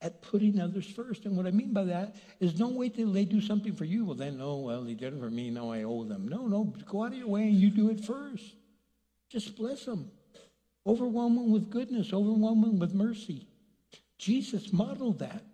at 0.00 0.22
putting 0.22 0.60
others 0.60 0.86
first. 0.86 1.26
And 1.26 1.36
what 1.36 1.46
I 1.46 1.50
mean 1.50 1.72
by 1.72 1.84
that 1.84 2.16
is 2.40 2.54
don't 2.54 2.74
wait 2.74 2.96
till 2.96 3.12
they 3.12 3.24
do 3.24 3.40
something 3.40 3.74
for 3.74 3.84
you. 3.84 4.04
Well, 4.04 4.14
then, 4.14 4.38
oh, 4.40 4.56
well, 4.56 4.82
they 4.82 4.94
did 4.94 5.12
it 5.12 5.20
for 5.20 5.30
me. 5.30 5.50
Now 5.50 5.70
I 5.70 5.82
owe 5.82 6.04
them. 6.04 6.26
No, 6.28 6.46
no, 6.46 6.64
go 6.88 7.04
out 7.04 7.12
of 7.12 7.18
your 7.18 7.28
way 7.28 7.42
and 7.42 7.54
you 7.54 7.70
do 7.70 7.90
it 7.90 8.04
first. 8.04 8.54
Just 9.28 9.56
bless 9.56 9.84
them. 9.84 10.10
Overwhelm 10.86 11.36
them 11.36 11.52
with 11.52 11.70
goodness, 11.70 12.12
overwhelm 12.12 12.62
them 12.62 12.78
with 12.78 12.94
mercy. 12.94 13.46
Jesus 14.16 14.72
modeled 14.72 15.18
that. 15.18 15.44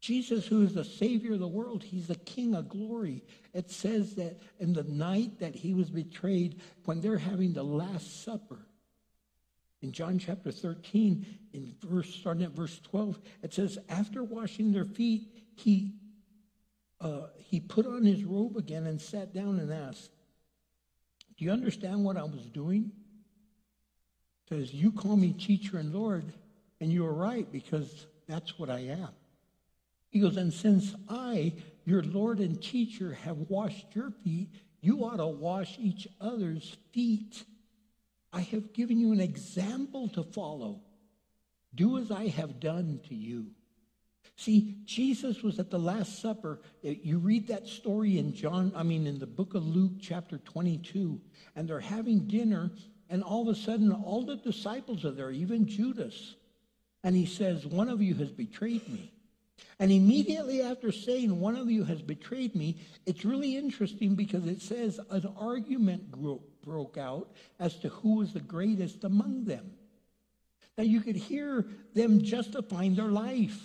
Jesus, 0.00 0.46
who 0.46 0.62
is 0.62 0.74
the 0.74 0.84
Savior 0.84 1.34
of 1.34 1.40
the 1.40 1.48
world, 1.48 1.82
he's 1.82 2.06
the 2.06 2.14
King 2.14 2.54
of 2.54 2.68
glory. 2.68 3.24
It 3.52 3.70
says 3.70 4.14
that 4.14 4.38
in 4.60 4.72
the 4.72 4.84
night 4.84 5.40
that 5.40 5.56
he 5.56 5.74
was 5.74 5.90
betrayed, 5.90 6.60
when 6.84 7.00
they're 7.00 7.18
having 7.18 7.52
the 7.52 7.64
Last 7.64 8.24
Supper, 8.24 8.60
in 9.82 9.92
John 9.92 10.18
chapter 10.18 10.50
13, 10.50 11.26
in 11.52 11.74
verse 11.82 12.12
starting 12.12 12.44
at 12.44 12.50
verse 12.50 12.80
12, 12.80 13.18
it 13.42 13.54
says, 13.54 13.78
after 13.88 14.22
washing 14.22 14.72
their 14.72 14.84
feet, 14.84 15.28
he 15.54 15.94
uh, 17.00 17.28
he 17.36 17.60
put 17.60 17.86
on 17.86 18.04
his 18.04 18.24
robe 18.24 18.56
again 18.56 18.86
and 18.86 19.00
sat 19.00 19.32
down 19.32 19.58
and 19.60 19.72
asked, 19.72 20.10
Do 21.36 21.44
you 21.44 21.52
understand 21.52 22.04
what 22.04 22.16
I 22.16 22.24
was 22.24 22.46
doing? 22.46 22.90
Says, 24.48 24.74
You 24.74 24.90
call 24.90 25.16
me 25.16 25.32
teacher 25.32 25.78
and 25.78 25.94
Lord, 25.94 26.32
and 26.80 26.92
you 26.92 27.06
are 27.06 27.12
right, 27.12 27.50
because 27.50 28.06
that's 28.26 28.58
what 28.58 28.68
I 28.68 28.80
am. 28.80 29.10
Goes, 30.20 30.36
And 30.36 30.52
since 30.52 30.94
I, 31.08 31.54
your 31.84 32.02
Lord 32.02 32.38
and 32.40 32.60
teacher, 32.62 33.14
have 33.24 33.36
washed 33.48 33.94
your 33.94 34.10
feet, 34.22 34.50
you 34.80 35.04
ought 35.04 35.16
to 35.16 35.26
wash 35.26 35.76
each 35.78 36.06
other's 36.20 36.76
feet. 36.92 37.44
I 38.32 38.40
have 38.42 38.72
given 38.72 38.98
you 38.98 39.12
an 39.12 39.20
example 39.20 40.08
to 40.10 40.22
follow. 40.22 40.80
Do 41.74 41.98
as 41.98 42.10
I 42.10 42.28
have 42.28 42.60
done 42.60 43.00
to 43.08 43.14
you. 43.14 43.46
See, 44.36 44.76
Jesus 44.84 45.42
was 45.42 45.58
at 45.58 45.70
the 45.70 45.78
Last 45.78 46.20
Supper. 46.20 46.60
You 46.82 47.18
read 47.18 47.48
that 47.48 47.66
story 47.66 48.18
in 48.18 48.34
John, 48.34 48.72
I 48.76 48.84
mean, 48.84 49.06
in 49.06 49.18
the 49.18 49.26
book 49.26 49.54
of 49.54 49.66
Luke, 49.66 49.94
chapter 50.00 50.38
22, 50.38 51.20
and 51.56 51.68
they're 51.68 51.80
having 51.80 52.28
dinner, 52.28 52.70
and 53.10 53.24
all 53.24 53.42
of 53.42 53.48
a 53.48 53.58
sudden, 53.58 53.90
all 53.90 54.24
the 54.24 54.36
disciples 54.36 55.04
are 55.04 55.10
there, 55.10 55.32
even 55.32 55.66
Judas. 55.66 56.36
And 57.02 57.16
he 57.16 57.26
says, 57.26 57.66
One 57.66 57.88
of 57.88 58.00
you 58.00 58.14
has 58.14 58.30
betrayed 58.30 58.88
me. 58.88 59.12
And 59.78 59.92
immediately 59.92 60.62
after 60.62 60.90
saying, 60.92 61.38
One 61.38 61.56
of 61.56 61.70
you 61.70 61.84
has 61.84 62.02
betrayed 62.02 62.54
me, 62.54 62.80
it's 63.06 63.24
really 63.24 63.56
interesting 63.56 64.14
because 64.14 64.46
it 64.46 64.62
says 64.62 65.00
an 65.10 65.32
argument 65.38 66.10
broke 66.62 66.98
out 66.98 67.30
as 67.58 67.76
to 67.80 67.88
who 67.88 68.16
was 68.16 68.32
the 68.32 68.40
greatest 68.40 69.04
among 69.04 69.44
them. 69.44 69.72
Now 70.76 70.84
you 70.84 71.00
could 71.00 71.16
hear 71.16 71.66
them 71.94 72.22
justifying 72.22 72.94
their 72.94 73.08
life. 73.08 73.60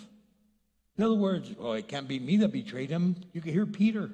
In 0.96 1.04
other 1.04 1.14
words, 1.14 1.52
oh, 1.58 1.72
it 1.72 1.88
can't 1.88 2.08
be 2.08 2.20
me 2.20 2.36
that 2.38 2.52
betrayed 2.52 2.90
him. 2.90 3.16
You 3.32 3.40
could 3.40 3.52
hear 3.52 3.66
Peter. 3.66 4.10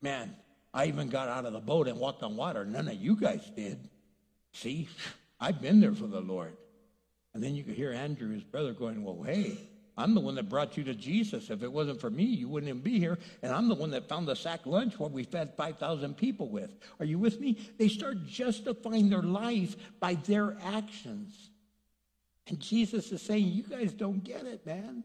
Man, 0.00 0.34
I 0.72 0.86
even 0.86 1.08
got 1.08 1.28
out 1.28 1.46
of 1.46 1.52
the 1.52 1.60
boat 1.60 1.88
and 1.88 1.98
walked 1.98 2.22
on 2.22 2.36
water. 2.36 2.64
None 2.64 2.88
of 2.88 2.94
you 2.94 3.16
guys 3.16 3.50
did. 3.56 3.88
See, 4.52 4.88
I've 5.40 5.60
been 5.60 5.80
there 5.80 5.94
for 5.94 6.06
the 6.06 6.20
Lord. 6.20 6.56
And 7.34 7.42
then 7.42 7.54
you 7.54 7.64
could 7.64 7.74
hear 7.74 7.92
Andrew, 7.92 8.32
his 8.32 8.44
brother, 8.44 8.72
going, 8.72 9.02
Well, 9.04 9.22
hey, 9.22 9.58
I'm 9.98 10.14
the 10.14 10.20
one 10.20 10.34
that 10.34 10.48
brought 10.50 10.76
you 10.76 10.84
to 10.84 10.94
Jesus. 10.94 11.48
If 11.48 11.62
it 11.62 11.72
wasn't 11.72 12.00
for 12.00 12.10
me, 12.10 12.24
you 12.24 12.48
wouldn't 12.48 12.68
even 12.68 12.82
be 12.82 12.98
here. 12.98 13.18
And 13.42 13.52
I'm 13.52 13.68
the 13.68 13.74
one 13.74 13.90
that 13.92 14.08
found 14.08 14.28
the 14.28 14.36
sack 14.36 14.66
lunch 14.66 14.98
what 14.98 15.10
we 15.10 15.24
fed 15.24 15.54
5,000 15.56 16.16
people 16.16 16.48
with. 16.48 16.70
Are 17.00 17.06
you 17.06 17.18
with 17.18 17.40
me? 17.40 17.58
They 17.78 17.88
start 17.88 18.26
justifying 18.26 19.08
their 19.08 19.22
life 19.22 19.74
by 19.98 20.14
their 20.14 20.56
actions. 20.62 21.50
And 22.48 22.60
Jesus 22.60 23.10
is 23.10 23.22
saying, 23.22 23.46
You 23.48 23.62
guys 23.62 23.92
don't 23.92 24.22
get 24.22 24.44
it, 24.44 24.66
man. 24.66 25.02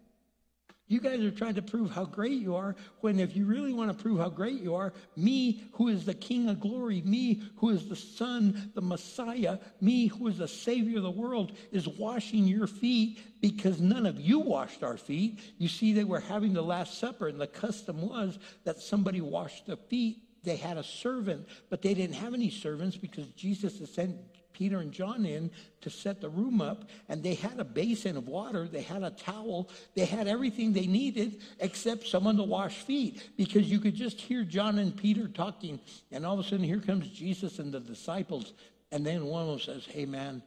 You 0.92 1.00
guys 1.00 1.22
are 1.22 1.32
trying 1.32 1.54
to 1.54 1.62
prove 1.62 1.90
how 1.90 2.04
great 2.04 2.42
you 2.42 2.54
are, 2.54 2.76
when 3.00 3.18
if 3.18 3.34
you 3.34 3.46
really 3.46 3.72
want 3.72 3.98
to 3.98 4.04
prove 4.04 4.20
how 4.20 4.28
great 4.28 4.60
you 4.60 4.76
are, 4.76 4.92
me, 5.16 5.64
who 5.72 5.88
is 5.88 6.04
the 6.04 6.14
King 6.14 6.50
of 6.50 6.60
glory, 6.60 7.02
me, 7.06 7.42
who 7.56 7.70
is 7.70 7.88
the 7.88 7.96
Son, 7.96 8.72
the 8.76 8.82
Messiah, 8.82 9.58
me, 9.80 10.08
who 10.08 10.28
is 10.28 10.40
the 10.40 10.50
Savior 10.50 10.98
of 10.98 11.04
the 11.04 11.10
world, 11.10 11.54
is 11.72 11.88
washing 11.88 12.46
your 12.46 12.68
feet 12.68 13.22
because 13.40 13.80
none 13.80 14.06
of 14.06 14.20
you 14.20 14.40
washed 14.40 14.84
our 14.84 14.98
feet. 14.98 15.40
You 15.58 15.70
see, 15.70 15.94
they 15.94 16.04
were 16.04 16.20
having 16.20 16.52
the 16.52 16.62
Last 16.62 17.00
Supper, 17.00 17.30
and 17.30 17.40
the 17.40 17.48
custom 17.48 18.02
was 18.02 18.38
that 18.66 18.82
somebody 18.82 19.22
washed 19.22 19.68
the 19.68 19.78
feet. 19.78 20.18
They 20.44 20.58
had 20.58 20.76
a 20.76 20.84
servant, 20.84 21.48
but 21.70 21.82
they 21.82 21.94
didn't 21.94 22.16
have 22.16 22.34
any 22.34 22.50
servants 22.50 22.98
because 22.98 23.28
Jesus 23.28 23.80
had 23.80 23.88
sent 23.88 24.18
Peter 24.62 24.78
and 24.78 24.92
John 24.92 25.26
in 25.26 25.50
to 25.82 25.90
set 25.90 26.22
the 26.22 26.30
room 26.30 26.62
up, 26.62 26.88
and 27.10 27.24
they 27.24 27.34
had 27.34 27.60
a 27.60 27.64
basin 27.64 28.16
of 28.16 28.28
water, 28.28 28.68
they 28.68 28.84
had 28.84 29.02
a 29.02 29.10
towel, 29.10 29.68
they 29.96 30.06
had 30.06 30.28
everything 30.28 30.72
they 30.72 30.86
needed 30.86 31.42
except 31.60 32.06
someone 32.06 32.38
to 32.38 32.44
wash 32.44 32.76
feet 32.76 33.28
because 33.38 33.72
you 33.72 33.80
could 33.80 33.96
just 33.96 34.22
hear 34.22 34.44
John 34.44 34.78
and 34.78 34.96
Peter 34.96 35.28
talking, 35.28 35.80
and 36.12 36.28
all 36.28 36.36
of 36.40 36.46
a 36.46 36.48
sudden 36.48 36.64
here 36.64 36.80
comes 36.80 37.10
Jesus 37.10 37.58
and 37.58 37.74
the 37.74 37.80
disciples, 37.80 38.54
and 38.92 39.04
then 39.04 39.26
one 39.26 39.42
of 39.42 39.48
them 39.48 39.60
says, 39.60 39.84
Hey 39.88 40.06
man, 40.06 40.44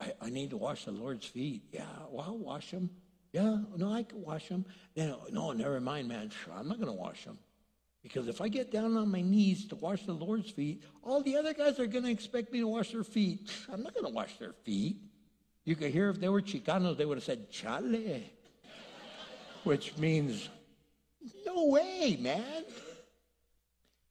I, 0.00 0.14
I 0.22 0.30
need 0.30 0.48
to 0.48 0.56
wash 0.56 0.86
the 0.86 0.92
Lord's 0.92 1.26
feet. 1.26 1.64
Yeah, 1.72 1.84
well, 2.08 2.24
I'll 2.28 2.38
wash 2.38 2.70
them. 2.70 2.88
Yeah, 3.34 3.58
no, 3.76 3.92
I 3.92 4.04
can 4.04 4.22
wash 4.22 4.48
them. 4.48 4.64
Then, 4.94 5.14
no, 5.30 5.52
never 5.52 5.78
mind, 5.78 6.08
man. 6.08 6.30
I'm 6.56 6.68
not 6.68 6.78
going 6.78 6.88
to 6.88 6.98
wash 6.98 7.26
them. 7.26 7.36
Because 8.06 8.28
if 8.28 8.40
I 8.40 8.46
get 8.46 8.70
down 8.70 8.96
on 8.96 9.10
my 9.10 9.20
knees 9.20 9.66
to 9.66 9.74
wash 9.74 10.04
the 10.04 10.12
Lord's 10.12 10.48
feet, 10.48 10.80
all 11.02 11.22
the 11.22 11.36
other 11.36 11.52
guys 11.52 11.80
are 11.80 11.86
going 11.86 12.04
to 12.04 12.10
expect 12.10 12.52
me 12.52 12.60
to 12.60 12.68
wash 12.68 12.92
their 12.92 13.02
feet. 13.02 13.50
I'm 13.72 13.82
not 13.82 13.94
going 13.94 14.06
to 14.06 14.12
wash 14.12 14.38
their 14.38 14.52
feet. 14.52 14.98
You 15.64 15.74
could 15.74 15.90
hear 15.90 16.08
if 16.10 16.20
they 16.20 16.28
were 16.28 16.40
Chicanos, 16.40 16.96
they 16.96 17.04
would 17.04 17.16
have 17.16 17.24
said, 17.24 17.50
chale, 17.50 18.20
which 19.64 19.96
means, 19.96 20.48
no 21.44 21.66
way, 21.66 22.16
man. 22.20 22.62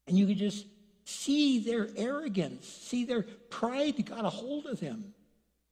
And 0.08 0.18
you 0.18 0.28
could 0.28 0.40
just 0.40 0.66
see 1.06 1.60
their 1.60 1.88
arrogance, 1.96 2.68
see 2.68 3.06
their 3.06 3.24
pride 3.50 4.06
got 4.06 4.26
a 4.26 4.30
hold 4.30 4.66
of 4.66 4.82
them. 4.82 5.14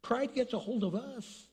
Pride 0.01 0.34
gets 0.34 0.53
a 0.53 0.59
hold 0.59 0.86
of 0.86 0.95
us. 0.95 1.47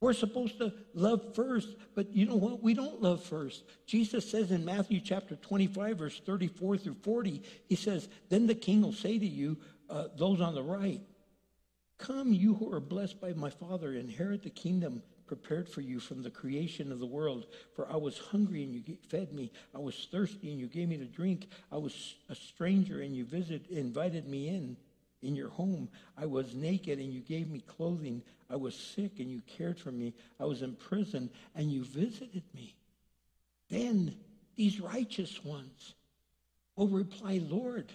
We're 0.00 0.12
supposed 0.12 0.58
to 0.58 0.72
love 0.94 1.34
first, 1.34 1.74
but 1.94 2.14
you 2.14 2.26
know 2.26 2.36
what? 2.36 2.62
We 2.62 2.74
don't 2.74 3.02
love 3.02 3.24
first. 3.24 3.64
Jesus 3.86 4.30
says 4.30 4.52
in 4.52 4.64
Matthew 4.64 5.00
chapter 5.00 5.34
25, 5.34 5.98
verse 5.98 6.20
34 6.24 6.78
through 6.78 6.96
40, 7.02 7.42
he 7.68 7.74
says, 7.74 8.08
Then 8.28 8.46
the 8.46 8.54
king 8.54 8.82
will 8.82 8.92
say 8.92 9.18
to 9.18 9.26
you, 9.26 9.56
uh, 9.90 10.08
those 10.16 10.40
on 10.40 10.54
the 10.54 10.62
right, 10.62 11.00
Come, 11.98 12.32
you 12.32 12.54
who 12.54 12.72
are 12.72 12.80
blessed 12.80 13.20
by 13.20 13.32
my 13.32 13.50
Father, 13.50 13.94
inherit 13.94 14.44
the 14.44 14.50
kingdom 14.50 15.02
prepared 15.26 15.68
for 15.68 15.80
you 15.80 15.98
from 15.98 16.22
the 16.22 16.30
creation 16.30 16.92
of 16.92 17.00
the 17.00 17.06
world. 17.06 17.46
For 17.74 17.90
I 17.90 17.96
was 17.96 18.18
hungry 18.18 18.62
and 18.62 18.72
you 18.72 18.96
fed 19.08 19.32
me. 19.32 19.50
I 19.74 19.78
was 19.78 20.08
thirsty 20.10 20.50
and 20.50 20.60
you 20.60 20.68
gave 20.68 20.88
me 20.88 20.96
to 20.96 21.04
drink. 21.04 21.48
I 21.72 21.76
was 21.76 22.14
a 22.28 22.36
stranger 22.36 23.02
and 23.02 23.16
you 23.16 23.24
visited, 23.24 23.68
invited 23.70 24.28
me 24.28 24.48
in 24.48 24.76
in 25.22 25.34
your 25.34 25.48
home. 25.50 25.88
I 26.16 26.26
was 26.26 26.54
naked 26.54 26.98
and 26.98 27.12
you 27.12 27.20
gave 27.20 27.50
me 27.50 27.60
clothing. 27.60 28.22
I 28.50 28.56
was 28.56 28.74
sick 28.74 29.18
and 29.18 29.30
you 29.30 29.42
cared 29.46 29.78
for 29.78 29.90
me. 29.90 30.14
I 30.38 30.44
was 30.44 30.62
in 30.62 30.74
prison 30.74 31.30
and 31.54 31.70
you 31.70 31.84
visited 31.84 32.42
me. 32.54 32.74
Then 33.68 34.14
these 34.56 34.80
righteous 34.80 35.44
ones 35.44 35.94
will 36.76 36.88
reply, 36.88 37.40
Lord, 37.48 37.92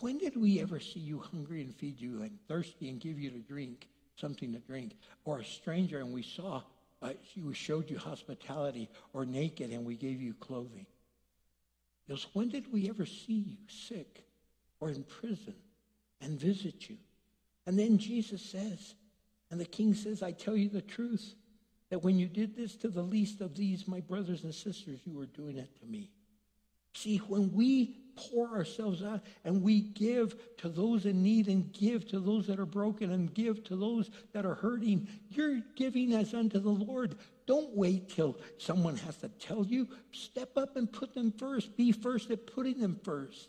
when 0.00 0.18
did 0.18 0.36
we 0.36 0.60
ever 0.60 0.80
see 0.80 1.00
you 1.00 1.18
hungry 1.18 1.60
and 1.60 1.74
feed 1.74 2.00
you 2.00 2.22
and 2.22 2.38
thirsty 2.48 2.88
and 2.88 3.00
give 3.00 3.18
you 3.18 3.30
to 3.30 3.38
drink, 3.38 3.88
something 4.16 4.52
to 4.52 4.58
drink? 4.58 4.96
Or 5.24 5.40
a 5.40 5.44
stranger 5.44 5.98
and 5.98 6.12
we 6.12 6.22
saw, 6.22 6.62
uh, 7.02 7.12
we 7.36 7.54
showed 7.54 7.90
you 7.90 7.98
hospitality, 7.98 8.88
or 9.12 9.26
naked 9.26 9.70
and 9.70 9.84
we 9.84 9.96
gave 9.96 10.20
you 10.20 10.34
clothing? 10.34 10.86
Because 12.06 12.26
when 12.32 12.48
did 12.48 12.72
we 12.72 12.88
ever 12.88 13.06
see 13.06 13.44
you 13.46 13.56
sick 13.68 14.24
or 14.80 14.90
in 14.90 15.04
prison 15.04 15.54
and 16.22 16.38
visit 16.38 16.88
you? 16.88 16.96
And 17.66 17.78
then 17.78 17.98
Jesus 17.98 18.42
says, 18.42 18.94
and 19.50 19.60
the 19.60 19.66
king 19.66 19.94
says, 19.94 20.22
I 20.22 20.32
tell 20.32 20.56
you 20.56 20.68
the 20.68 20.80
truth, 20.80 21.34
that 21.90 22.02
when 22.02 22.18
you 22.18 22.26
did 22.26 22.56
this 22.56 22.74
to 22.76 22.88
the 22.88 23.02
least 23.02 23.42
of 23.42 23.54
these, 23.54 23.86
my 23.86 24.00
brothers 24.00 24.44
and 24.44 24.54
sisters, 24.54 25.00
you 25.04 25.12
were 25.12 25.26
doing 25.26 25.58
it 25.58 25.78
to 25.80 25.86
me. 25.86 26.10
See, 26.94 27.18
when 27.18 27.52
we 27.52 27.96
pour 28.16 28.48
ourselves 28.48 29.02
out 29.02 29.22
and 29.44 29.62
we 29.62 29.80
give 29.80 30.56
to 30.58 30.68
those 30.68 31.06
in 31.06 31.22
need 31.22 31.48
and 31.48 31.72
give 31.72 32.06
to 32.08 32.20
those 32.20 32.46
that 32.46 32.58
are 32.58 32.66
broken 32.66 33.10
and 33.12 33.32
give 33.32 33.64
to 33.64 33.76
those 33.76 34.10
that 34.32 34.44
are 34.44 34.54
hurting, 34.54 35.08
you're 35.30 35.60
giving 35.76 36.12
as 36.12 36.34
unto 36.34 36.58
the 36.58 36.70
Lord. 36.70 37.16
Don't 37.46 37.74
wait 37.76 38.08
till 38.08 38.38
someone 38.58 38.96
has 38.98 39.16
to 39.18 39.28
tell 39.28 39.64
you. 39.64 39.88
Step 40.12 40.56
up 40.56 40.76
and 40.76 40.90
put 40.90 41.14
them 41.14 41.32
first. 41.32 41.76
Be 41.76 41.92
first 41.92 42.30
at 42.30 42.46
putting 42.46 42.78
them 42.78 43.00
first. 43.02 43.48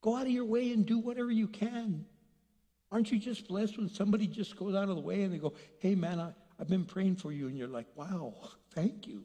Go 0.00 0.16
out 0.16 0.26
of 0.26 0.32
your 0.32 0.44
way 0.44 0.72
and 0.72 0.86
do 0.86 0.98
whatever 0.98 1.30
you 1.30 1.48
can. 1.48 2.04
Aren't 2.90 3.10
you 3.12 3.18
just 3.18 3.48
blessed 3.48 3.76
when 3.76 3.88
somebody 3.88 4.26
just 4.26 4.56
goes 4.56 4.74
out 4.74 4.88
of 4.88 4.96
the 4.96 5.02
way 5.02 5.22
and 5.22 5.32
they 5.32 5.38
go, 5.38 5.52
hey, 5.78 5.94
man, 5.94 6.20
I, 6.20 6.32
I've 6.58 6.68
been 6.68 6.84
praying 6.84 7.16
for 7.16 7.32
you. 7.32 7.48
And 7.48 7.58
you're 7.58 7.68
like, 7.68 7.86
wow, 7.94 8.34
thank 8.74 9.06
you. 9.06 9.24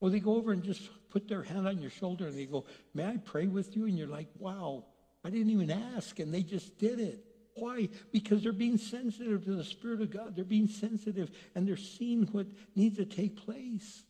Or 0.00 0.10
they 0.10 0.20
go 0.20 0.36
over 0.36 0.52
and 0.52 0.62
just 0.62 0.82
put 1.10 1.26
their 1.26 1.42
hand 1.42 1.66
on 1.66 1.80
your 1.80 1.90
shoulder 1.90 2.26
and 2.26 2.36
they 2.36 2.44
go, 2.44 2.66
may 2.94 3.06
I 3.06 3.16
pray 3.16 3.46
with 3.46 3.76
you? 3.76 3.86
And 3.86 3.98
you're 3.98 4.06
like, 4.06 4.28
wow, 4.38 4.84
I 5.24 5.30
didn't 5.30 5.50
even 5.50 5.70
ask. 5.70 6.18
And 6.20 6.32
they 6.32 6.42
just 6.42 6.78
did 6.78 7.00
it. 7.00 7.24
Why? 7.54 7.88
Because 8.12 8.42
they're 8.42 8.52
being 8.52 8.76
sensitive 8.76 9.44
to 9.46 9.56
the 9.56 9.64
Spirit 9.64 10.02
of 10.02 10.10
God. 10.10 10.36
They're 10.36 10.44
being 10.44 10.68
sensitive 10.68 11.30
and 11.54 11.66
they're 11.66 11.76
seeing 11.76 12.24
what 12.24 12.46
needs 12.74 12.98
to 12.98 13.06
take 13.06 13.36
place. 13.36 14.04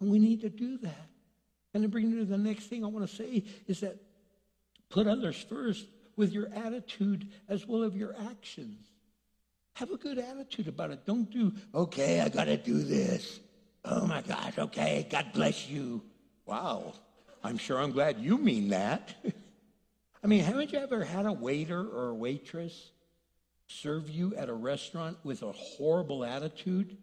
And 0.00 0.10
we 0.10 0.18
need 0.18 0.40
to 0.42 0.50
do 0.50 0.76
that. 0.78 1.08
And 1.72 1.82
to 1.84 1.88
bring 1.88 2.10
you 2.10 2.18
to 2.18 2.24
the 2.24 2.36
next 2.36 2.66
thing 2.66 2.84
I 2.84 2.88
want 2.88 3.08
to 3.08 3.14
say 3.14 3.44
is 3.66 3.80
that 3.80 3.96
put 4.90 5.06
others 5.06 5.44
first 5.48 5.86
with 6.16 6.32
your 6.32 6.48
attitude 6.54 7.28
as 7.48 7.66
well 7.66 7.84
as 7.84 7.94
your 7.94 8.14
actions. 8.30 8.86
Have 9.74 9.90
a 9.90 9.96
good 9.96 10.18
attitude 10.18 10.66
about 10.66 10.90
it. 10.90 11.06
Don't 11.06 11.30
do, 11.30 11.52
okay, 11.74 12.20
I 12.20 12.28
got 12.28 12.44
to 12.44 12.56
do 12.56 12.82
this. 12.82 13.38
Oh 13.84 14.06
my 14.06 14.22
gosh, 14.22 14.58
okay, 14.58 15.06
God 15.08 15.26
bless 15.32 15.68
you. 15.68 16.02
Wow, 16.46 16.94
I'm 17.44 17.58
sure 17.58 17.78
I'm 17.78 17.92
glad 17.92 18.18
you 18.18 18.38
mean 18.38 18.70
that. 18.70 19.14
I 20.22 20.26
mean, 20.26 20.42
haven't 20.42 20.72
you 20.72 20.78
ever 20.80 21.04
had 21.04 21.26
a 21.26 21.32
waiter 21.32 21.80
or 21.80 22.08
a 22.08 22.14
waitress 22.14 22.90
serve 23.68 24.10
you 24.10 24.34
at 24.34 24.48
a 24.48 24.54
restaurant 24.54 25.18
with 25.22 25.42
a 25.42 25.52
horrible 25.52 26.24
attitude? 26.24 26.96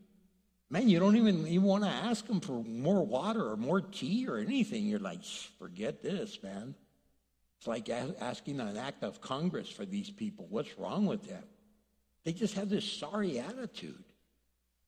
Man, 0.70 0.90
you 0.90 1.00
don't 1.00 1.16
even, 1.16 1.48
even 1.48 1.64
want 1.64 1.84
to 1.86 1.90
ask 1.90 2.28
them 2.28 2.42
for 2.42 2.64
more 2.64 3.06
water 3.06 3.50
or 3.50 3.56
more 3.56 3.80
tea 3.80 4.28
or 4.28 4.38
anything. 4.38 4.86
You're 4.86 5.00
like, 5.00 5.24
forget 5.60 6.04
this, 6.04 6.42
man. 6.44 6.76
It's 7.58 7.68
like 7.68 7.90
asking 7.90 8.60
an 8.60 8.78
act 8.78 9.04
of 9.04 9.22
Congress 9.22 9.70
for 9.70 9.86
these 9.86 10.10
people. 10.10 10.48
What's 10.50 10.78
wrong 10.78 11.06
with 11.06 11.28
them? 11.28 11.44
They 12.24 12.34
just 12.34 12.56
have 12.56 12.70
this 12.70 12.92
sorry 12.92 13.40
attitude. 13.40 14.04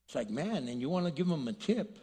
It's 0.06 0.16
like, 0.16 0.30
man, 0.30 0.68
and 0.68 0.82
you 0.82 0.90
want 0.90 1.06
to 1.06 1.12
give 1.12 1.28
them 1.28 1.48
a 1.48 1.54
tip, 1.54 1.98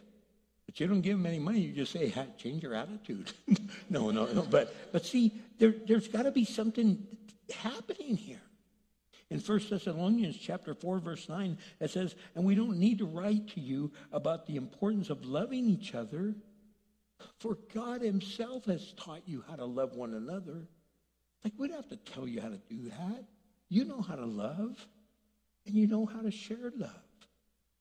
but 0.65 0.79
you 0.79 0.87
don't 0.87 1.01
give 1.01 1.17
them 1.17 1.25
any 1.25 1.39
money. 1.39 1.59
You 1.59 1.73
just 1.73 1.91
say, 1.91 2.07
hey, 2.07 2.27
change 2.37 2.63
your 2.63 2.73
attitude. 2.75 3.31
no, 3.89 4.11
no, 4.11 4.25
no. 4.25 4.43
But, 4.43 4.75
but 4.91 5.05
see, 5.05 5.31
there, 5.59 5.73
there's 5.87 6.07
got 6.07 6.23
to 6.23 6.31
be 6.31 6.45
something 6.45 7.05
happening 7.51 8.15
here. 8.15 8.41
In 9.31 9.39
1 9.39 9.61
Thessalonians 9.69 10.37
chapter 10.37 10.75
4, 10.75 10.99
verse 10.99 11.27
9, 11.27 11.57
it 11.79 11.89
says, 11.89 12.15
And 12.35 12.45
we 12.45 12.53
don't 12.53 12.77
need 12.77 12.99
to 12.99 13.05
write 13.05 13.47
to 13.49 13.59
you 13.59 13.91
about 14.11 14.45
the 14.45 14.55
importance 14.55 15.09
of 15.09 15.25
loving 15.25 15.67
each 15.67 15.95
other, 15.95 16.35
for 17.39 17.57
God 17.73 18.01
himself 18.01 18.65
has 18.65 18.93
taught 18.93 19.21
you 19.25 19.43
how 19.47 19.55
to 19.55 19.65
love 19.65 19.95
one 19.95 20.13
another. 20.13 20.67
Like, 21.43 21.53
we 21.57 21.67
don't 21.67 21.77
have 21.77 21.89
to 21.89 22.11
tell 22.11 22.27
you 22.27 22.41
how 22.41 22.49
to 22.49 22.59
do 22.69 22.89
that. 22.89 23.25
You 23.69 23.85
know 23.85 24.01
how 24.01 24.15
to 24.15 24.25
love, 24.25 24.87
and 25.65 25.75
you 25.75 25.87
know 25.87 26.05
how 26.05 26.21
to 26.21 26.31
share 26.31 26.71
love. 26.75 26.91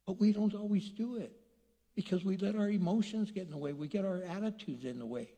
But 0.07 0.20
we 0.20 0.32
don't 0.32 0.55
always 0.55 0.91
do 0.91 1.16
it 1.16 1.32
because 1.95 2.24
we 2.24 2.37
let 2.37 2.57
our 2.57 2.68
emotions 2.68 3.30
get 3.30 3.45
in 3.45 3.51
the 3.51 3.57
way. 3.57 3.72
We 3.72 3.89
get 3.89 4.05
our 4.05 4.22
attitudes 4.22 4.85
in 4.85 4.99
the 4.99 5.07
way. 5.07 5.28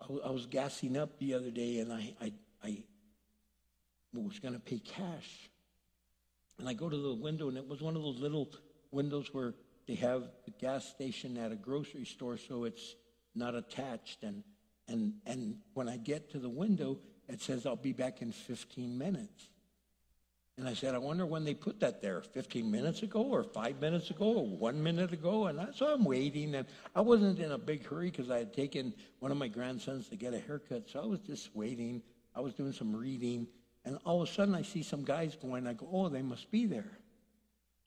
I, 0.00 0.30
was 0.30 0.46
gassing 0.46 0.96
up 0.96 1.18
the 1.18 1.34
other 1.34 1.50
day 1.50 1.78
and 1.80 1.92
I, 1.92 2.14
I, 2.20 2.32
I 2.64 2.82
was 4.14 4.38
going 4.38 4.54
to 4.54 4.60
pay 4.60 4.78
cash. 4.78 5.50
And 6.58 6.68
I 6.68 6.72
go 6.72 6.88
to 6.88 6.96
the 6.96 7.14
window 7.14 7.48
and 7.48 7.56
it 7.56 7.66
was 7.66 7.80
one 7.80 7.96
of 7.96 8.02
those 8.02 8.18
little 8.18 8.50
windows 8.90 9.28
where 9.32 9.54
they 9.90 9.96
have 9.96 10.22
the 10.44 10.52
gas 10.60 10.84
station 10.84 11.36
at 11.36 11.50
a 11.50 11.56
grocery 11.56 12.04
store 12.04 12.36
so 12.36 12.62
it's 12.62 12.94
not 13.34 13.56
attached. 13.56 14.22
And, 14.22 14.44
and, 14.86 15.14
and 15.26 15.56
when 15.74 15.88
I 15.88 15.96
get 15.96 16.30
to 16.30 16.38
the 16.38 16.48
window, 16.48 17.00
it 17.28 17.42
says 17.42 17.66
I'll 17.66 17.74
be 17.74 17.92
back 17.92 18.22
in 18.22 18.30
15 18.30 18.96
minutes. 18.96 19.48
And 20.56 20.68
I 20.68 20.74
said, 20.74 20.94
I 20.94 20.98
wonder 20.98 21.26
when 21.26 21.44
they 21.44 21.54
put 21.54 21.80
that 21.80 22.00
there, 22.00 22.20
15 22.20 22.70
minutes 22.70 23.02
ago 23.02 23.20
or 23.20 23.42
five 23.42 23.80
minutes 23.80 24.10
ago 24.10 24.26
or 24.26 24.46
one 24.46 24.80
minute 24.80 25.12
ago. 25.12 25.48
And 25.48 25.60
I, 25.60 25.66
so 25.74 25.92
I'm 25.92 26.04
waiting. 26.04 26.54
And 26.54 26.68
I 26.94 27.00
wasn't 27.00 27.40
in 27.40 27.50
a 27.50 27.58
big 27.58 27.84
hurry 27.84 28.12
because 28.12 28.30
I 28.30 28.38
had 28.38 28.54
taken 28.54 28.94
one 29.18 29.32
of 29.32 29.38
my 29.38 29.48
grandsons 29.48 30.08
to 30.10 30.16
get 30.16 30.34
a 30.34 30.38
haircut. 30.38 30.88
So 30.88 31.00
I 31.00 31.06
was 31.06 31.18
just 31.18 31.56
waiting. 31.56 32.00
I 32.36 32.40
was 32.40 32.54
doing 32.54 32.72
some 32.72 32.94
reading. 32.94 33.48
And 33.84 33.98
all 34.06 34.22
of 34.22 34.28
a 34.28 34.32
sudden 34.32 34.54
I 34.54 34.62
see 34.62 34.84
some 34.84 35.02
guys 35.02 35.34
going. 35.34 35.66
I 35.66 35.72
go, 35.72 35.88
oh, 35.90 36.08
they 36.08 36.22
must 36.22 36.48
be 36.52 36.66
there. 36.66 36.92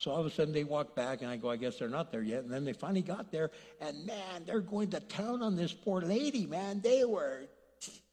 So 0.04 0.10
all 0.10 0.20
of 0.20 0.26
a 0.26 0.30
sudden 0.30 0.52
they 0.52 0.64
walk 0.64 0.94
back 0.94 1.22
and 1.22 1.30
I 1.30 1.38
go, 1.38 1.50
I 1.50 1.56
guess 1.56 1.78
they're 1.78 1.88
not 1.88 2.12
there 2.12 2.20
yet. 2.20 2.44
And 2.44 2.52
then 2.52 2.62
they 2.66 2.74
finally 2.74 3.00
got 3.00 3.32
there. 3.32 3.50
And 3.80 4.04
man, 4.04 4.44
they're 4.44 4.60
going 4.60 4.90
to 4.90 5.00
town 5.00 5.40
on 5.40 5.56
this 5.56 5.72
poor 5.72 6.02
lady, 6.02 6.44
man. 6.44 6.82
They 6.82 7.06
were 7.06 7.44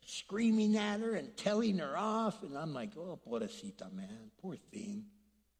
screaming 0.05 0.77
at 0.77 1.01
her 1.01 1.15
and 1.15 1.35
telling 1.35 1.79
her 1.79 1.97
off. 1.97 2.43
And 2.43 2.57
I'm 2.57 2.73
like, 2.73 2.91
oh, 2.97 3.19
pobrecita, 3.27 3.93
man, 3.93 4.31
poor 4.41 4.55
thing. 4.71 5.03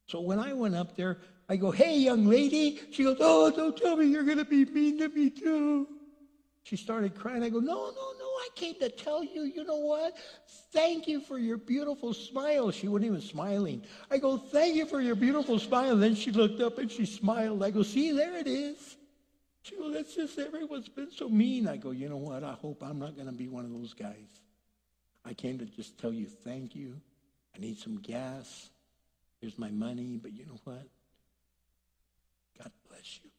So 0.08 0.22
when 0.22 0.40
I 0.40 0.54
went 0.54 0.74
up 0.74 0.96
there, 0.96 1.18
I 1.50 1.58
go, 1.58 1.70
hey, 1.70 1.98
young 1.98 2.26
lady. 2.26 2.80
She 2.94 3.04
goes, 3.04 3.18
oh, 3.20 3.52
don't 3.52 3.76
tell 3.76 3.98
me 3.98 4.06
you're 4.06 4.24
going 4.24 4.38
to 4.38 4.46
be 4.46 4.64
mean 4.64 5.00
to 5.00 5.10
me 5.10 5.32
too. 5.32 5.86
She 6.64 6.76
started 6.76 7.16
crying. 7.16 7.44
I 7.44 7.50
go, 7.50 7.60
no, 7.60 7.74
no, 7.74 8.14
no, 8.20 8.26
I 8.26 8.48
came 8.56 8.76
to 8.76 8.90
tell 8.90 9.24
you, 9.24 9.44
you 9.44 9.64
know 9.64 9.80
what? 9.80 10.16
Thank 10.72 11.08
you 11.08 11.20
for 11.20 11.38
your 11.38 11.58
beautiful 11.58 12.14
smile. 12.14 12.72
She 12.72 12.88
wasn't 12.88 13.08
even 13.08 13.22
smiling. 13.22 13.84
I 14.10 14.20
go, 14.20 14.38
thank 14.38 14.76
you 14.76 14.86
for 14.86 15.02
your 15.02 15.16
beautiful 15.16 15.58
smile. 15.60 15.94
And 15.94 16.04
Then 16.04 16.16
she 16.16 16.32
looked 16.32 16.62
up 16.62 16.78
and 16.78 16.90
she 16.90 17.06
smiled. 17.06 17.64
I 17.64 17.72
go, 17.72 17.84
see, 17.84 18.12
there 18.12 18.38
it 18.38 18.48
is. 18.48 18.98
She 19.64 19.76
goes, 19.76 19.94
that's 19.94 20.16
just 20.16 20.40
everyone's 20.40 20.90
been 20.90 21.12
so 21.12 21.30
mean. 21.30 21.68
I 21.68 21.78
go, 21.78 21.92
you 21.92 22.10
know 22.10 22.18
what? 22.18 22.44
I 22.44 22.54
hope 22.54 22.84
I'm 22.84 23.00
not 23.00 23.16
going 23.16 23.28
to 23.28 23.34
be 23.34 23.48
one 23.48 23.66
of 23.66 23.72
those 23.72 23.94
guys. 23.94 24.28
I 25.26 25.34
came 25.34 25.60
to 25.60 25.66
just 25.66 25.98
tell 26.00 26.14
you 26.14 26.26
thank 26.26 26.76
you. 26.76 27.00
I 27.56 27.60
need 27.60 27.78
some 27.80 27.98
gas. 27.98 28.70
Here's 29.40 29.58
my 29.58 29.70
money. 29.70 30.20
But 30.22 30.34
you 30.34 30.46
know 30.46 30.60
what? 30.64 30.88
God 32.58 32.72
bless 32.88 33.20
you. 33.24 33.30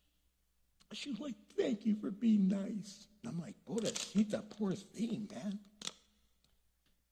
She's 0.94 1.20
like, 1.20 1.34
thank 1.56 1.86
you 1.86 1.96
for 1.96 2.10
being 2.10 2.48
nice. 2.48 3.06
And 3.22 3.32
I'm 3.32 3.40
like, 3.40 3.54
pobrecita, 3.68 4.42
poor 4.50 4.72
thing, 4.72 5.28
man. 5.32 5.58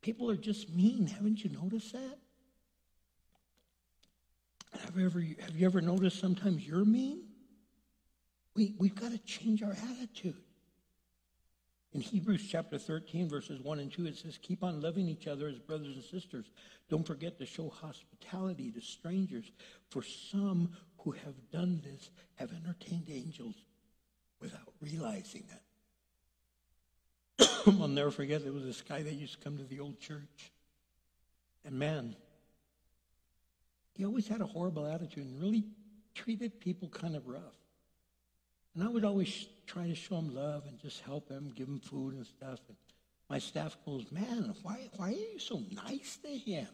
People 0.02 0.30
are 0.30 0.36
just 0.36 0.70
mean. 0.70 1.06
Haven't 1.06 1.44
you 1.44 1.50
noticed 1.50 1.92
that? 1.92 2.18
Have 4.80 4.96
you 4.96 5.06
ever, 5.06 5.20
have 5.20 5.56
you 5.56 5.66
ever 5.66 5.80
noticed 5.80 6.18
sometimes 6.18 6.66
you're 6.66 6.84
mean? 6.84 7.22
We, 8.54 8.74
we've 8.78 8.94
got 8.94 9.12
to 9.12 9.18
change 9.18 9.62
our 9.62 9.76
attitude. 9.90 10.36
In 11.92 12.00
Hebrews 12.00 12.46
chapter 12.48 12.78
13, 12.78 13.28
verses 13.28 13.60
1 13.60 13.80
and 13.80 13.92
2, 13.92 14.06
it 14.06 14.16
says, 14.16 14.38
Keep 14.40 14.62
on 14.62 14.80
loving 14.80 15.08
each 15.08 15.26
other 15.26 15.48
as 15.48 15.58
brothers 15.58 15.96
and 15.96 16.04
sisters. 16.04 16.46
Don't 16.88 17.06
forget 17.06 17.36
to 17.38 17.46
show 17.46 17.68
hospitality 17.68 18.70
to 18.70 18.80
strangers, 18.80 19.50
for 19.90 20.02
some 20.02 20.70
who 20.98 21.10
have 21.10 21.34
done 21.50 21.82
this 21.84 22.10
have 22.36 22.52
entertained 22.52 23.08
angels 23.10 23.56
without 24.40 24.72
realizing 24.80 25.44
it. 27.38 27.48
I'll 27.66 27.88
never 27.88 28.10
forget, 28.10 28.42
there 28.42 28.52
was 28.52 28.64
this 28.64 28.82
guy 28.82 29.02
that 29.02 29.12
used 29.12 29.34
to 29.34 29.44
come 29.44 29.58
to 29.58 29.64
the 29.64 29.80
old 29.80 30.00
church. 30.00 30.52
And 31.64 31.78
man, 31.78 32.16
he 33.94 34.04
always 34.04 34.28
had 34.28 34.40
a 34.40 34.46
horrible 34.46 34.86
attitude 34.86 35.26
and 35.26 35.40
really 35.40 35.64
treated 36.14 36.60
people 36.60 36.88
kind 36.88 37.16
of 37.16 37.26
rough. 37.26 37.42
And 38.74 38.84
I 38.84 38.88
would 38.88 39.04
always 39.04 39.46
try 39.66 39.86
to 39.86 39.94
show 39.94 40.16
him 40.16 40.34
love 40.34 40.64
and 40.66 40.78
just 40.78 41.00
help 41.00 41.28
him, 41.28 41.52
give 41.54 41.68
him 41.68 41.80
food 41.80 42.14
and 42.14 42.26
stuff. 42.26 42.60
And 42.68 42.76
my 43.28 43.38
staff 43.38 43.76
goes, 43.84 44.10
man, 44.10 44.54
why, 44.62 44.88
why 44.96 45.08
are 45.08 45.12
you 45.12 45.38
so 45.38 45.62
nice 45.86 46.18
to 46.22 46.28
him? 46.28 46.68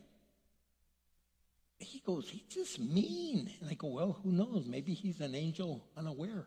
He 1.79 2.01
goes, 2.01 2.29
he's 2.29 2.43
just 2.43 2.81
mean. 2.81 3.51
And 3.61 3.71
I 3.71 3.75
go, 3.75 3.89
well, 3.89 4.19
who 4.23 4.33
knows? 4.33 4.67
Maybe 4.67 4.95
he's 4.95 5.21
an 5.21 5.35
angel 5.35 5.85
unaware. 5.97 6.47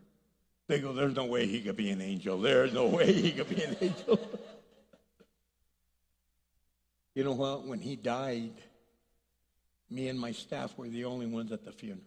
They 0.69 0.79
go, 0.79 0.93
there's 0.93 1.15
no 1.15 1.25
way 1.25 1.47
he 1.47 1.61
could 1.61 1.77
be 1.77 1.89
an 1.89 1.99
angel. 1.99 2.37
There's 2.37 2.71
no 2.71 2.85
way 2.85 3.11
he 3.11 3.31
could 3.31 3.49
be 3.49 3.63
an 3.63 3.75
angel. 3.81 4.19
you 7.15 7.23
know 7.23 7.33
what? 7.33 7.65
When 7.65 7.79
he 7.79 7.95
died, 7.95 8.53
me 9.89 10.09
and 10.09 10.19
my 10.19 10.31
staff 10.31 10.77
were 10.77 10.87
the 10.87 11.05
only 11.05 11.25
ones 11.25 11.51
at 11.51 11.65
the 11.65 11.71
funeral. 11.71 12.05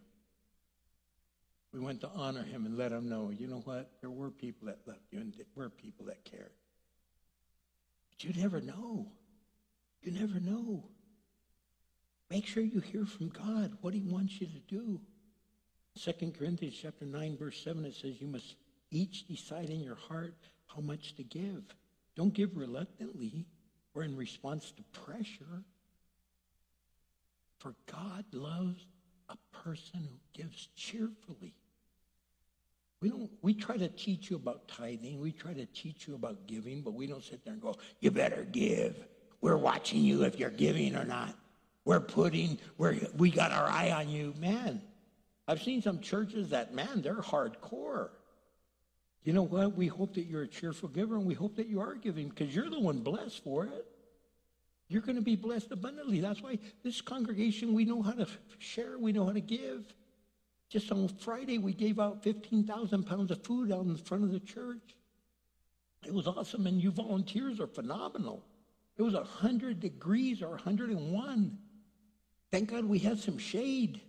We 1.72 1.80
went 1.80 2.02
to 2.02 2.10
honor 2.14 2.44
him 2.44 2.64
and 2.64 2.78
let 2.78 2.92
him 2.92 3.08
know, 3.08 3.32
you 3.36 3.48
know 3.48 3.62
what? 3.64 3.90
There 4.00 4.10
were 4.10 4.30
people 4.30 4.68
that 4.68 4.78
loved 4.86 5.00
you 5.10 5.18
and 5.18 5.34
there 5.34 5.44
were 5.56 5.68
people 5.68 6.06
that 6.06 6.24
cared. 6.24 6.52
But 8.10 8.22
you 8.22 8.40
never 8.40 8.60
know. 8.60 9.08
You 10.02 10.12
never 10.12 10.38
know. 10.38 10.84
Make 12.30 12.46
sure 12.46 12.62
you 12.62 12.78
hear 12.78 13.06
from 13.06 13.30
God 13.30 13.76
what 13.80 13.92
he 13.92 14.02
wants 14.02 14.40
you 14.40 14.46
to 14.46 14.60
do. 14.68 15.00
2 16.00 16.32
Corinthians 16.38 16.78
chapter 16.80 17.04
9, 17.04 17.36
verse 17.36 17.62
7, 17.62 17.84
it 17.84 17.94
says, 17.94 18.20
You 18.20 18.26
must 18.26 18.56
each 18.90 19.26
decide 19.26 19.70
in 19.70 19.80
your 19.80 19.96
heart 19.96 20.34
how 20.66 20.80
much 20.80 21.14
to 21.16 21.22
give. 21.22 21.62
Don't 22.16 22.32
give 22.32 22.56
reluctantly 22.56 23.46
or 23.94 24.02
in 24.02 24.16
response 24.16 24.72
to 24.72 24.82
pressure. 25.00 25.64
For 27.58 27.74
God 27.90 28.24
loves 28.32 28.86
a 29.28 29.36
person 29.64 30.00
who 30.00 30.42
gives 30.42 30.68
cheerfully. 30.74 31.54
We 33.00 33.08
don't 33.08 33.30
we 33.42 33.52
try 33.52 33.76
to 33.76 33.88
teach 33.88 34.30
you 34.30 34.36
about 34.36 34.68
tithing, 34.68 35.20
we 35.20 35.32
try 35.32 35.52
to 35.52 35.66
teach 35.66 36.06
you 36.06 36.14
about 36.14 36.46
giving, 36.46 36.82
but 36.82 36.94
we 36.94 37.06
don't 37.06 37.22
sit 37.22 37.44
there 37.44 37.52
and 37.52 37.60
go, 37.60 37.74
you 38.00 38.10
better 38.10 38.46
give. 38.50 38.96
We're 39.40 39.56
watching 39.56 40.02
you 40.02 40.22
if 40.22 40.38
you're 40.38 40.50
giving 40.50 40.94
or 40.94 41.04
not. 41.04 41.34
We're 41.84 42.00
putting 42.00 42.58
we're 42.78 42.96
we 43.16 43.30
got 43.30 43.50
our 43.50 43.68
eye 43.68 43.90
on 43.90 44.08
you. 44.08 44.34
Man, 44.38 44.80
I've 45.52 45.62
seen 45.62 45.82
some 45.82 46.00
churches 46.00 46.48
that, 46.48 46.72
man, 46.72 47.02
they're 47.02 47.16
hardcore. 47.16 48.08
You 49.22 49.34
know 49.34 49.42
what? 49.42 49.76
We 49.76 49.86
hope 49.86 50.14
that 50.14 50.24
you're 50.24 50.44
a 50.44 50.48
cheerful 50.48 50.88
giver 50.88 51.16
and 51.16 51.26
we 51.26 51.34
hope 51.34 51.56
that 51.56 51.66
you 51.66 51.78
are 51.78 51.94
giving 51.94 52.30
because 52.30 52.54
you're 52.56 52.70
the 52.70 52.80
one 52.80 53.00
blessed 53.00 53.44
for 53.44 53.66
it. 53.66 53.86
You're 54.88 55.02
going 55.02 55.16
to 55.16 55.22
be 55.22 55.36
blessed 55.36 55.70
abundantly. 55.70 56.20
That's 56.20 56.40
why 56.40 56.58
this 56.82 57.02
congregation, 57.02 57.74
we 57.74 57.84
know 57.84 58.00
how 58.00 58.12
to 58.12 58.26
share, 58.60 58.98
we 58.98 59.12
know 59.12 59.26
how 59.26 59.32
to 59.32 59.42
give. 59.42 59.92
Just 60.70 60.90
on 60.90 61.06
Friday, 61.08 61.58
we 61.58 61.74
gave 61.74 62.00
out 62.00 62.22
15,000 62.22 63.04
pounds 63.04 63.30
of 63.30 63.44
food 63.44 63.70
out 63.70 63.84
in 63.84 63.94
front 63.98 64.24
of 64.24 64.32
the 64.32 64.40
church. 64.40 64.96
It 66.06 66.14
was 66.14 66.26
awesome, 66.26 66.66
and 66.66 66.82
you 66.82 66.90
volunteers 66.90 67.60
are 67.60 67.66
phenomenal. 67.66 68.42
It 68.96 69.02
was 69.02 69.12
100 69.12 69.80
degrees 69.80 70.40
or 70.40 70.48
101. 70.48 71.58
Thank 72.50 72.70
God 72.70 72.86
we 72.86 72.98
had 72.98 73.18
some 73.18 73.36
shade. 73.36 74.00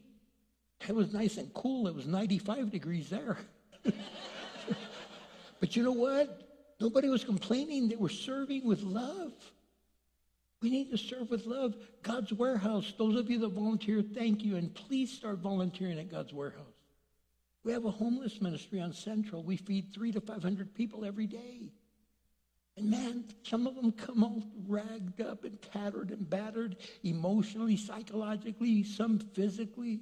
It 0.88 0.95
was 0.95 1.14
nice 1.14 1.38
and 1.38 1.53
cool. 1.53 1.88
It 1.88 1.95
was 1.95 2.05
95 2.05 2.69
degrees 2.69 3.10
there. 3.10 3.38
but 5.60 5.76
you 5.76 5.84
know 5.84 5.91
what? 5.91 6.41
Nobody 6.80 7.10
was 7.10 7.23
complaining. 7.23 7.88
They 7.88 7.95
were 7.95 8.10
serving 8.10 8.65
with 8.65 8.81
love. 8.84 9.31
We 10.61 10.69
need 10.69 10.91
to 10.91 10.97
serve 10.97 11.30
with 11.30 11.45
love. 11.45 11.76
God's 12.01 12.34
warehouse, 12.34 12.93
those 12.97 13.18
of 13.18 13.30
you 13.30 13.39
that 13.39 13.49
volunteer, 13.49 14.01
thank 14.01 14.43
you. 14.43 14.55
And 14.55 14.73
please 14.73 15.11
start 15.11 15.39
volunteering 15.39 15.99
at 15.99 16.10
God's 16.10 16.34
warehouse. 16.34 16.65
We 17.64 17.72
have 17.72 17.85
a 17.85 17.91
homeless 17.91 18.41
ministry 18.41 18.81
on 18.81 18.93
Central. 18.93 19.43
We 19.43 19.57
feed 19.57 19.93
three 19.93 20.11
to 20.11 20.22
500 20.22 20.73
people 20.73 21.05
every 21.05 21.27
day. 21.27 21.72
And 22.76 22.89
man, 22.89 23.26
some 23.43 23.68
of 23.68 23.76
them 23.76 23.91
come 23.91 24.23
all 24.23 24.43
ragged 24.68 25.22
up 25.22 25.43
and 25.43 25.61
tattered 25.61 26.10
and 26.10 26.30
battered 26.30 26.77
emotionally, 27.03 27.77
psychologically, 27.77 28.84
some 28.84 29.19
physically. 29.19 30.01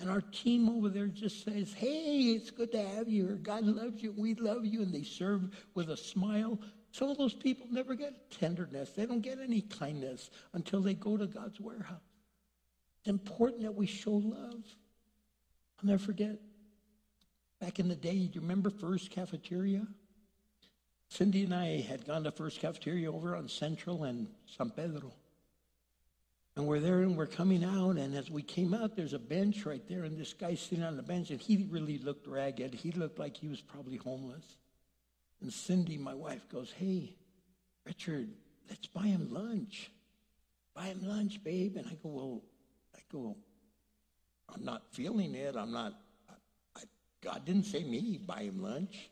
And 0.00 0.10
our 0.10 0.20
team 0.20 0.68
over 0.68 0.88
there 0.88 1.06
just 1.06 1.44
says, 1.44 1.72
hey, 1.72 2.32
it's 2.34 2.50
good 2.50 2.72
to 2.72 2.82
have 2.82 3.08
you 3.08 3.26
here. 3.26 3.36
God 3.36 3.64
loves 3.64 4.02
you. 4.02 4.12
We 4.16 4.34
love 4.34 4.66
you. 4.66 4.82
And 4.82 4.92
they 4.92 5.04
serve 5.04 5.54
with 5.74 5.90
a 5.90 5.96
smile. 5.96 6.58
Some 6.90 7.10
of 7.10 7.18
those 7.18 7.34
people 7.34 7.66
never 7.70 7.94
get 7.94 8.30
tenderness. 8.30 8.90
They 8.90 9.06
don't 9.06 9.20
get 9.20 9.38
any 9.40 9.60
kindness 9.60 10.30
until 10.52 10.80
they 10.80 10.94
go 10.94 11.16
to 11.16 11.26
God's 11.26 11.60
warehouse. 11.60 12.00
It's 13.00 13.08
important 13.08 13.62
that 13.62 13.74
we 13.74 13.86
show 13.86 14.12
love. 14.12 14.64
I'll 15.78 15.84
never 15.84 16.02
forget. 16.02 16.38
Back 17.60 17.78
in 17.78 17.88
the 17.88 17.96
day, 17.96 18.26
do 18.26 18.34
you 18.34 18.40
remember 18.40 18.70
Furr's 18.70 19.08
Cafeteria? 19.08 19.86
Cindy 21.08 21.44
and 21.44 21.54
I 21.54 21.80
had 21.80 22.04
gone 22.04 22.24
to 22.24 22.32
Furr's 22.32 22.58
Cafeteria 22.58 23.12
over 23.12 23.36
on 23.36 23.48
Central 23.48 24.04
and 24.04 24.26
San 24.46 24.70
Pedro. 24.70 25.12
And 26.56 26.66
we're 26.66 26.80
there 26.80 27.00
and 27.00 27.16
we're 27.16 27.26
coming 27.26 27.64
out. 27.64 27.96
And 27.96 28.14
as 28.14 28.30
we 28.30 28.42
came 28.42 28.74
out, 28.74 28.94
there's 28.94 29.12
a 29.12 29.18
bench 29.18 29.66
right 29.66 29.82
there. 29.88 30.04
And 30.04 30.16
this 30.16 30.32
guy 30.32 30.54
sitting 30.54 30.84
on 30.84 30.96
the 30.96 31.02
bench, 31.02 31.30
and 31.30 31.40
he 31.40 31.66
really 31.70 31.98
looked 31.98 32.26
ragged. 32.26 32.74
He 32.74 32.92
looked 32.92 33.18
like 33.18 33.36
he 33.36 33.48
was 33.48 33.60
probably 33.60 33.96
homeless. 33.96 34.44
And 35.40 35.52
Cindy, 35.52 35.98
my 35.98 36.14
wife, 36.14 36.48
goes, 36.48 36.72
Hey, 36.72 37.16
Richard, 37.84 38.28
let's 38.68 38.86
buy 38.86 39.06
him 39.06 39.28
lunch. 39.32 39.90
Buy 40.74 40.84
him 40.84 41.00
lunch, 41.02 41.42
babe. 41.42 41.76
And 41.76 41.86
I 41.86 41.94
go, 42.02 42.08
Well, 42.08 42.42
I 42.94 43.00
go, 43.10 43.36
I'm 44.54 44.64
not 44.64 44.82
feeling 44.92 45.34
it. 45.34 45.56
I'm 45.56 45.72
not, 45.72 45.94
I, 46.76 46.82
God 47.20 47.44
didn't 47.44 47.64
say 47.64 47.82
me, 47.82 48.20
buy 48.24 48.42
him 48.42 48.62
lunch. 48.62 49.10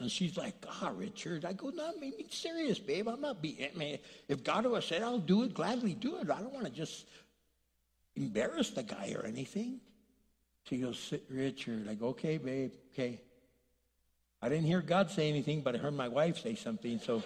And 0.00 0.10
she's 0.10 0.36
like, 0.36 0.60
God, 0.62 0.98
Richard. 0.98 1.44
I 1.44 1.52
go, 1.52 1.68
no, 1.68 1.92
I 1.94 2.00
mean, 2.00 2.14
serious, 2.30 2.78
babe. 2.78 3.06
I'm 3.06 3.20
not 3.20 3.42
being, 3.42 3.68
I 3.74 3.78
mean, 3.78 3.98
if 4.28 4.42
God 4.42 4.64
would 4.64 4.74
have 4.74 4.84
said, 4.84 5.02
I'll 5.02 5.18
do 5.18 5.42
it, 5.42 5.52
gladly 5.52 5.92
do 5.92 6.16
it. 6.16 6.30
I 6.30 6.40
don't 6.40 6.54
want 6.54 6.64
to 6.64 6.72
just 6.72 7.04
embarrass 8.16 8.70
the 8.70 8.82
guy 8.82 9.14
or 9.16 9.26
anything. 9.26 9.80
She 10.64 10.78
goes, 10.78 10.98
Sit 10.98 11.24
Richard. 11.28 11.86
I 11.88 11.94
go, 11.94 12.08
okay, 12.08 12.38
babe, 12.38 12.72
okay. 12.92 13.20
I 14.40 14.48
didn't 14.48 14.64
hear 14.64 14.80
God 14.80 15.10
say 15.10 15.28
anything, 15.28 15.60
but 15.60 15.74
I 15.74 15.78
heard 15.78 15.94
my 15.94 16.08
wife 16.08 16.38
say 16.38 16.54
something. 16.54 16.98
So 16.98 17.22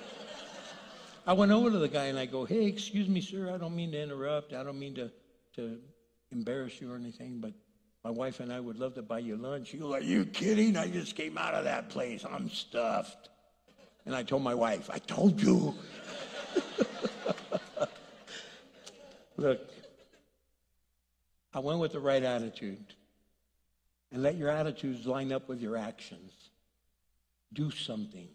I 1.27 1.33
went 1.33 1.53
over 1.53 1.71
to 1.71 1.79
the 1.79 1.89
guy 1.89 2.07
and 2.07 2.19
I 2.19 2.27
go, 2.27 2.45
hey, 2.45 2.67
excuse 2.67 3.09
me, 3.09 3.21
sir. 3.21 3.53
I 3.55 3.57
don't 3.57 3.77
mean 3.77 3.93
to 3.93 4.03
interrupt. 4.03 4.53
I 4.53 4.65
don't 4.65 4.81
mean 4.81 4.97
to, 4.97 5.13
to 5.57 5.79
embarrass 6.33 6.81
you 6.81 6.93
or 6.93 6.97
anything, 6.97 7.39
but 7.39 7.53
my 8.05 8.11
wife 8.11 8.41
and 8.41 8.53
I 8.53 8.61
would 8.61 8.79
love 8.79 8.95
to 8.95 9.03
buy 9.03 9.21
you 9.21 9.37
lunch. 9.37 9.79
Goes, 9.79 9.95
Are 9.95 10.01
you 10.01 10.27
kidding? 10.27 10.77
I 10.77 10.89
just 10.89 11.17
came 11.17 11.39
out 11.39 11.55
of 11.55 11.65
that 11.65 11.89
place. 11.89 12.25
I'm 12.31 12.51
stuffed. 12.51 13.31
And 14.05 14.15
I 14.15 14.23
told 14.23 14.43
my 14.43 14.55
wife, 14.55 14.91
I 14.93 14.99
told 14.99 15.41
you. 15.41 15.75
Look, 19.39 19.71
I 21.55 21.59
went 21.61 21.81
with 21.81 21.93
the 21.93 22.01
right 22.01 22.23
attitude. 22.23 22.85
And 24.13 24.23
let 24.23 24.37
your 24.37 24.51
attitudes 24.51 25.07
line 25.07 25.33
up 25.33 25.49
with 25.49 25.61
your 25.61 25.77
actions. 25.77 26.31
Do 27.55 27.71
something. 27.71 28.29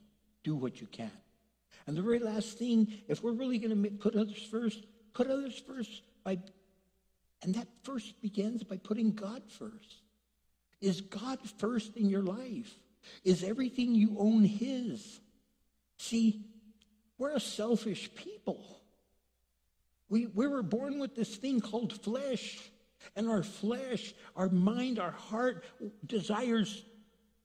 Do 0.44 0.56
what 0.56 0.82
you 0.82 0.88
can. 0.88 1.12
And 1.86 1.96
the 1.96 2.02
very 2.02 2.20
last 2.20 2.58
thing, 2.58 3.02
if 3.08 3.24
we're 3.24 3.34
really 3.34 3.60
going 3.60 3.84
to 3.84 3.90
put 3.92 4.16
others 4.16 4.42
first, 4.50 4.84
put 5.14 5.28
others 5.28 5.62
first 5.66 6.02
by 6.24 6.40
and 7.42 7.56
that 7.56 7.68
first 7.84 8.22
begins 8.22 8.64
by 8.64 8.78
putting 8.78 9.14
God 9.14 9.44
first. 9.48 10.02
Is 10.82 11.02
God 11.02 11.40
first 11.58 11.98
in 11.98 12.10
your 12.10 12.24
life? 12.24 12.74
Is 13.24 13.44
everything 13.44 13.96
you 13.96 14.16
own 14.20 14.44
His? 14.44 15.20
See, 15.98 16.46
we're 17.18 17.36
a 17.36 17.40
selfish 17.40 18.14
people. 18.16 18.82
We, 20.10 20.26
we 20.28 20.48
were 20.48 20.64
born 20.64 21.00
with 21.00 21.16
this 21.16 21.36
thing 21.36 21.62
called 21.62 22.02
flesh. 22.02 22.60
And 23.16 23.30
our 23.30 23.44
flesh, 23.44 24.14
our 24.36 24.50
mind, 24.50 25.00
our 25.00 25.12
heart 25.12 25.64
desires 26.06 26.84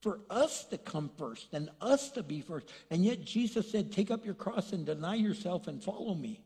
for 0.01 0.21
us 0.29 0.65
to 0.67 0.79
come 0.79 1.11
first 1.17 1.55
and 1.55 1.71
us 1.81 2.11
to 2.11 2.23
be 2.23 2.41
first. 2.41 2.69
And 2.91 3.05
yet 3.05 3.25
Jesus 3.25 3.71
said, 3.71 3.91
Take 3.91 4.11
up 4.11 4.25
your 4.25 4.35
cross 4.35 4.73
and 4.73 4.85
deny 4.85 5.15
yourself 5.15 5.67
and 5.67 5.83
follow 5.83 6.15
me. 6.15 6.44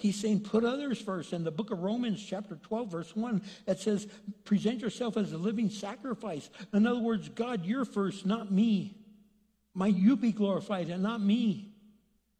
He's 0.00 0.18
saying, 0.20 0.40
put 0.40 0.64
others 0.64 1.00
first. 1.00 1.32
In 1.32 1.44
the 1.44 1.50
book 1.50 1.70
of 1.70 1.80
Romans, 1.80 2.24
chapter 2.24 2.56
12, 2.56 2.90
verse 2.90 3.16
1, 3.16 3.42
it 3.66 3.78
says, 3.78 4.06
present 4.44 4.80
yourself 4.80 5.16
as 5.16 5.32
a 5.32 5.38
living 5.38 5.70
sacrifice. 5.70 6.48
In 6.72 6.86
other 6.86 7.00
words, 7.00 7.28
God, 7.28 7.64
you're 7.64 7.84
first, 7.84 8.24
not 8.24 8.50
me. 8.50 8.96
Might 9.74 9.96
you 9.96 10.16
be 10.16 10.32
glorified 10.32 10.88
and 10.88 11.02
not 11.02 11.20
me. 11.20 11.72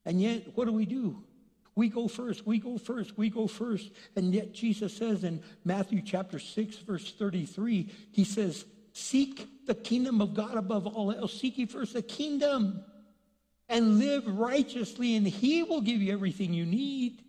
And 0.04 0.20
yet, 0.20 0.56
what 0.56 0.64
do 0.64 0.72
we 0.72 0.86
do? 0.86 1.22
We 1.74 1.88
go 1.88 2.08
first, 2.08 2.46
we 2.46 2.58
go 2.58 2.78
first, 2.78 3.16
we 3.16 3.30
go 3.30 3.46
first. 3.46 3.90
And 4.16 4.34
yet, 4.34 4.52
Jesus 4.52 4.96
says 4.96 5.24
in 5.24 5.42
Matthew 5.64 6.02
chapter 6.02 6.38
6, 6.38 6.76
verse 6.78 7.12
33, 7.12 7.90
he 8.12 8.24
says, 8.24 8.64
Seek 8.92 9.66
the 9.66 9.74
kingdom 9.74 10.20
of 10.20 10.34
God 10.34 10.56
above 10.56 10.86
all 10.86 11.12
else. 11.12 11.38
Seek 11.40 11.58
ye 11.58 11.66
first 11.66 11.92
the 11.92 12.02
kingdom 12.02 12.82
and 13.68 13.98
live 13.98 14.26
righteously, 14.26 15.14
and 15.14 15.26
he 15.26 15.62
will 15.62 15.80
give 15.80 16.02
you 16.02 16.12
everything 16.12 16.52
you 16.52 16.66
need. 16.66 17.22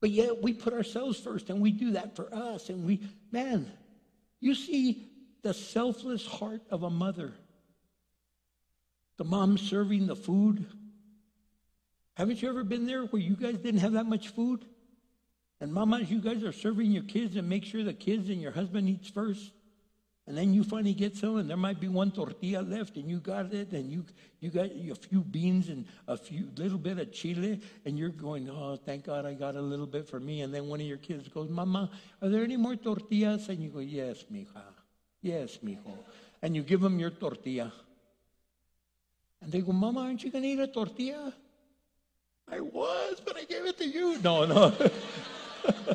But 0.00 0.10
yet 0.10 0.42
we 0.42 0.52
put 0.52 0.72
ourselves 0.72 1.18
first 1.18 1.50
and 1.50 1.60
we 1.60 1.72
do 1.72 1.92
that 1.92 2.16
for 2.16 2.32
us. 2.34 2.68
And 2.68 2.84
we, 2.84 3.00
man, 3.32 3.70
you 4.40 4.54
see 4.54 5.08
the 5.42 5.54
selfless 5.54 6.26
heart 6.26 6.62
of 6.70 6.82
a 6.82 6.90
mother. 6.90 7.32
The 9.16 9.24
mom 9.24 9.56
serving 9.56 10.06
the 10.06 10.16
food. 10.16 10.66
Haven't 12.14 12.42
you 12.42 12.48
ever 12.48 12.64
been 12.64 12.86
there 12.86 13.04
where 13.04 13.22
you 13.22 13.36
guys 13.36 13.58
didn't 13.58 13.80
have 13.80 13.92
that 13.92 14.06
much 14.06 14.28
food? 14.28 14.64
And 15.60 15.72
mamas, 15.72 16.10
you 16.10 16.20
guys 16.20 16.44
are 16.44 16.52
serving 16.52 16.90
your 16.90 17.04
kids 17.04 17.36
and 17.36 17.48
make 17.48 17.64
sure 17.64 17.82
the 17.82 17.94
kids 17.94 18.28
and 18.28 18.42
your 18.42 18.52
husband 18.52 18.88
eats 18.88 19.08
first. 19.08 19.52
And 20.28 20.36
then 20.36 20.52
you 20.52 20.64
finally 20.64 20.92
get 20.92 21.16
some, 21.16 21.36
and 21.36 21.48
there 21.48 21.56
might 21.56 21.78
be 21.78 21.86
one 21.86 22.10
tortilla 22.10 22.60
left, 22.60 22.96
and 22.96 23.08
you 23.08 23.20
got 23.20 23.54
it, 23.54 23.70
and 23.70 23.92
you 23.92 24.04
you 24.40 24.50
got 24.50 24.66
a 24.66 24.94
few 24.94 25.22
beans 25.22 25.68
and 25.68 25.86
a 26.08 26.16
few 26.16 26.50
little 26.56 26.78
bit 26.78 26.98
of 26.98 27.12
chile, 27.12 27.60
and 27.84 27.96
you're 27.96 28.08
going, 28.08 28.50
oh, 28.50 28.76
thank 28.76 29.04
God 29.04 29.24
I 29.24 29.34
got 29.34 29.54
a 29.54 29.60
little 29.60 29.86
bit 29.86 30.08
for 30.08 30.18
me. 30.18 30.40
And 30.42 30.52
then 30.52 30.66
one 30.66 30.80
of 30.80 30.86
your 30.86 30.98
kids 30.98 31.28
goes, 31.28 31.48
Mama, 31.48 31.90
are 32.20 32.28
there 32.28 32.42
any 32.42 32.56
more 32.56 32.74
tortillas? 32.74 33.48
And 33.48 33.62
you 33.62 33.70
go, 33.70 33.78
Yes, 33.78 34.24
mija, 34.32 34.62
yes, 35.22 35.58
mijo. 35.64 35.96
And 36.42 36.56
you 36.56 36.62
give 36.62 36.80
them 36.80 36.98
your 36.98 37.10
tortilla. 37.10 37.72
And 39.40 39.52
they 39.52 39.60
go, 39.60 39.72
Mama, 39.72 40.00
aren't 40.00 40.24
you 40.24 40.30
to 40.32 40.38
eat 40.38 40.58
a 40.58 40.66
tortilla? 40.66 41.32
I 42.50 42.60
was, 42.60 43.20
but 43.24 43.36
I 43.36 43.44
gave 43.44 43.64
it 43.64 43.78
to 43.78 43.86
you. 43.86 44.18
No, 44.22 44.44
no. 44.44 44.74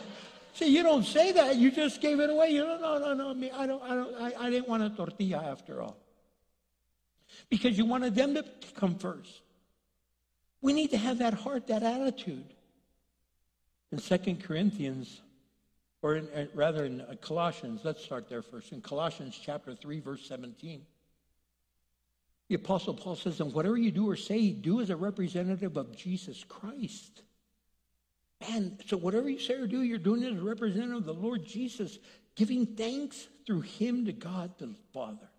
See, 0.54 0.68
you 0.68 0.84
don't 0.84 1.06
say 1.06 1.32
that. 1.32 1.56
You 1.56 1.72
just 1.72 2.02
gave 2.02 2.20
it 2.20 2.30
away. 2.30 2.50
You 2.50 2.64
don't, 2.64 2.82
no, 2.82 2.98
no, 3.00 3.14
no. 3.14 3.34
Me, 3.34 3.52
I 3.52 3.66
don't, 3.66 3.82
I 3.84 3.96
don't, 3.96 4.16
I, 4.16 4.34
I 4.46 4.50
didn't 4.50 4.68
want 4.68 4.84
a 4.84 4.90
tortilla 4.90 5.44
after 5.50 5.82
all. 5.82 5.98
because 7.50 7.78
you 7.78 7.86
wanted 7.86 8.16
them 8.16 8.34
to 8.34 8.46
come 8.76 8.96
first. 8.96 9.42
We 10.62 10.74
need 10.74 10.92
to 10.92 10.98
have 10.98 11.20
that 11.20 11.34
heart, 11.34 11.68
that 11.68 11.84
attitude. 11.84 12.46
In 13.92 13.98
2 13.98 14.36
Corinthians, 14.36 15.22
or 16.02 16.16
in, 16.16 16.28
uh, 16.30 16.46
rather 16.54 16.86
in 16.86 17.02
uh, 17.02 17.16
Colossians, 17.22 17.82
let's 17.84 18.04
start 18.04 18.30
there 18.30 18.42
first. 18.42 18.72
In 18.72 18.82
Colossians 18.82 19.40
chapter 19.42 19.76
3, 19.76 20.00
verse 20.00 20.26
17, 20.28 20.82
the 22.48 22.56
Apostle 22.56 22.94
Paul 22.94 23.16
says, 23.16 23.40
And 23.40 23.54
whatever 23.54 23.78
you 23.78 23.92
do 23.92 24.10
or 24.10 24.16
say, 24.16 24.52
do 24.52 24.82
as 24.82 24.90
a 24.90 24.96
representative 24.96 25.78
of 25.78 25.96
Jesus 25.96 26.44
Christ. 26.44 27.24
And 28.50 28.82
so 28.88 28.98
whatever 28.98 29.30
you 29.30 29.40
say 29.40 29.56
or 29.56 29.68
do, 29.68 29.82
you're 29.84 29.98
doing 29.98 30.24
it 30.24 30.34
as 30.34 30.40
a 30.40 30.44
representative 30.44 30.98
of 30.98 31.06
the 31.06 31.14
Lord 31.14 31.46
Jesus, 31.46 32.00
giving 32.36 32.66
thanks 32.66 33.28
through 33.46 33.62
him 33.62 34.06
to 34.06 34.14
God 34.14 34.58
the 34.58 34.74
Father. 34.94 35.30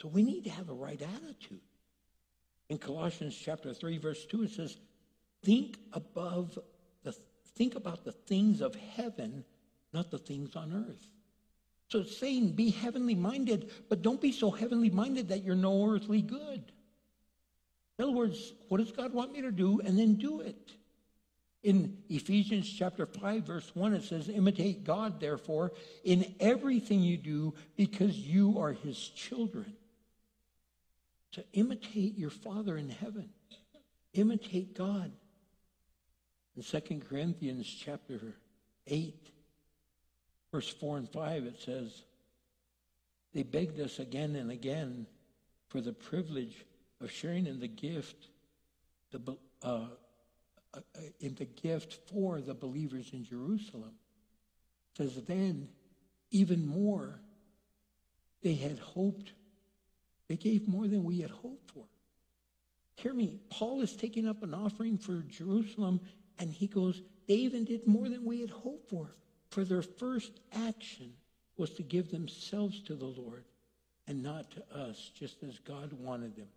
So 0.00 0.08
we 0.08 0.22
need 0.22 0.44
to 0.44 0.50
have 0.50 0.68
a 0.68 0.74
right 0.74 1.00
attitude. 1.00 1.60
In 2.68 2.78
Colossians 2.78 3.36
chapter 3.36 3.72
3, 3.72 3.98
verse 3.98 4.26
2, 4.26 4.42
it 4.44 4.50
says, 4.50 4.76
Think 5.42 5.78
above 5.92 6.58
the 7.02 7.14
think 7.54 7.76
about 7.76 8.04
the 8.04 8.12
things 8.12 8.60
of 8.60 8.74
heaven, 8.74 9.44
not 9.92 10.10
the 10.10 10.18
things 10.18 10.56
on 10.56 10.72
earth. 10.72 11.08
So 11.88 12.00
it's 12.00 12.16
saying 12.16 12.52
be 12.52 12.70
heavenly 12.70 13.14
minded, 13.14 13.70
but 13.88 14.02
don't 14.02 14.20
be 14.20 14.32
so 14.32 14.50
heavenly 14.50 14.90
minded 14.90 15.28
that 15.28 15.44
you're 15.44 15.54
no 15.54 15.86
earthly 15.88 16.22
good. 16.22 16.72
In 17.98 18.04
other 18.04 18.12
words, 18.12 18.54
what 18.68 18.78
does 18.78 18.90
God 18.90 19.12
want 19.12 19.32
me 19.32 19.42
to 19.42 19.52
do? 19.52 19.80
And 19.80 19.98
then 19.98 20.14
do 20.14 20.40
it. 20.40 20.72
In 21.64 21.96
Ephesians 22.10 22.70
chapter 22.70 23.06
5, 23.06 23.42
verse 23.44 23.74
1, 23.74 23.94
it 23.94 24.04
says, 24.04 24.28
Imitate 24.28 24.84
God, 24.84 25.18
therefore, 25.18 25.72
in 26.04 26.34
everything 26.38 27.00
you 27.00 27.16
do, 27.16 27.54
because 27.74 28.18
you 28.18 28.58
are 28.58 28.72
his 28.72 28.98
children. 28.98 29.72
To 31.32 31.44
imitate 31.54 32.18
your 32.18 32.28
Father 32.28 32.76
in 32.76 32.90
heaven, 32.90 33.30
imitate 34.12 34.76
God. 34.76 35.10
In 36.54 36.62
2 36.62 37.00
Corinthians 37.08 37.66
chapter 37.66 38.20
8, 38.86 39.30
verse 40.52 40.68
4 40.68 40.98
and 40.98 41.08
5, 41.08 41.44
it 41.44 41.62
says, 41.62 42.02
They 43.32 43.42
begged 43.42 43.80
us 43.80 43.98
again 43.98 44.36
and 44.36 44.50
again 44.50 45.06
for 45.68 45.80
the 45.80 45.94
privilege 45.94 46.66
of 47.00 47.10
sharing 47.10 47.46
in 47.46 47.58
the 47.58 47.68
gift, 47.68 48.28
the, 49.10 49.38
uh, 49.62 49.86
Uh, 50.74 50.80
uh, 50.96 51.00
in 51.20 51.34
the 51.36 51.44
gift 51.44 51.98
for 52.10 52.40
the 52.40 52.54
believers 52.54 53.10
in 53.12 53.24
Jerusalem. 53.24 53.92
Says 54.96 55.14
then, 55.26 55.68
even 56.30 56.66
more, 56.66 57.20
they 58.42 58.54
had 58.54 58.78
hoped. 58.78 59.32
They 60.28 60.36
gave 60.36 60.66
more 60.66 60.86
than 60.88 61.04
we 61.04 61.20
had 61.20 61.30
hoped 61.30 61.70
for. 61.70 61.84
Hear 62.96 63.14
me, 63.14 63.40
Paul 63.50 63.80
is 63.82 63.94
taking 63.94 64.26
up 64.26 64.42
an 64.42 64.54
offering 64.54 64.98
for 64.98 65.22
Jerusalem, 65.28 66.00
and 66.38 66.50
he 66.50 66.66
goes, 66.66 67.02
they 67.28 67.34
even 67.34 67.64
did 67.64 67.86
more 67.86 68.08
than 68.08 68.24
we 68.24 68.40
had 68.40 68.50
hoped 68.50 68.88
for. 68.90 69.14
For 69.50 69.64
their 69.64 69.82
first 69.82 70.40
action 70.52 71.12
was 71.56 71.70
to 71.74 71.82
give 71.82 72.10
themselves 72.10 72.80
to 72.82 72.94
the 72.94 73.06
Lord 73.06 73.44
and 74.06 74.22
not 74.22 74.50
to 74.52 74.76
us, 74.76 75.10
just 75.14 75.42
as 75.42 75.58
God 75.58 75.92
wanted 75.92 76.36
them 76.36 76.48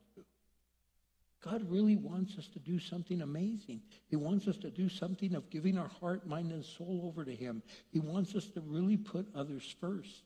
God 1.41 1.69
really 1.69 1.95
wants 1.95 2.37
us 2.37 2.47
to 2.47 2.59
do 2.59 2.79
something 2.79 3.21
amazing. 3.21 3.81
He 4.09 4.15
wants 4.15 4.47
us 4.47 4.57
to 4.57 4.71
do 4.71 4.89
something 4.89 5.35
of 5.35 5.49
giving 5.49 5.77
our 5.77 5.87
heart, 5.87 6.27
mind, 6.27 6.51
and 6.51 6.65
soul 6.65 7.01
over 7.05 7.23
to 7.23 7.35
Him. 7.35 7.61
He 7.91 7.99
wants 7.99 8.35
us 8.35 8.45
to 8.49 8.61
really 8.61 8.97
put 8.97 9.27
others 9.35 9.75
first. 9.79 10.23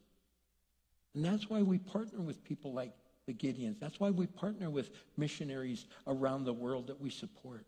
And 1.13 1.25
that's 1.25 1.49
why 1.49 1.61
we 1.61 1.77
partner 1.77 2.21
with 2.21 2.43
people 2.43 2.71
like 2.71 2.93
the 3.27 3.33
Gideons. 3.33 3.79
That's 3.79 3.99
why 3.99 4.09
we 4.09 4.25
partner 4.25 4.69
with 4.69 4.91
missionaries 5.17 5.85
around 6.07 6.45
the 6.45 6.53
world 6.53 6.87
that 6.87 7.01
we 7.01 7.09
support 7.09 7.65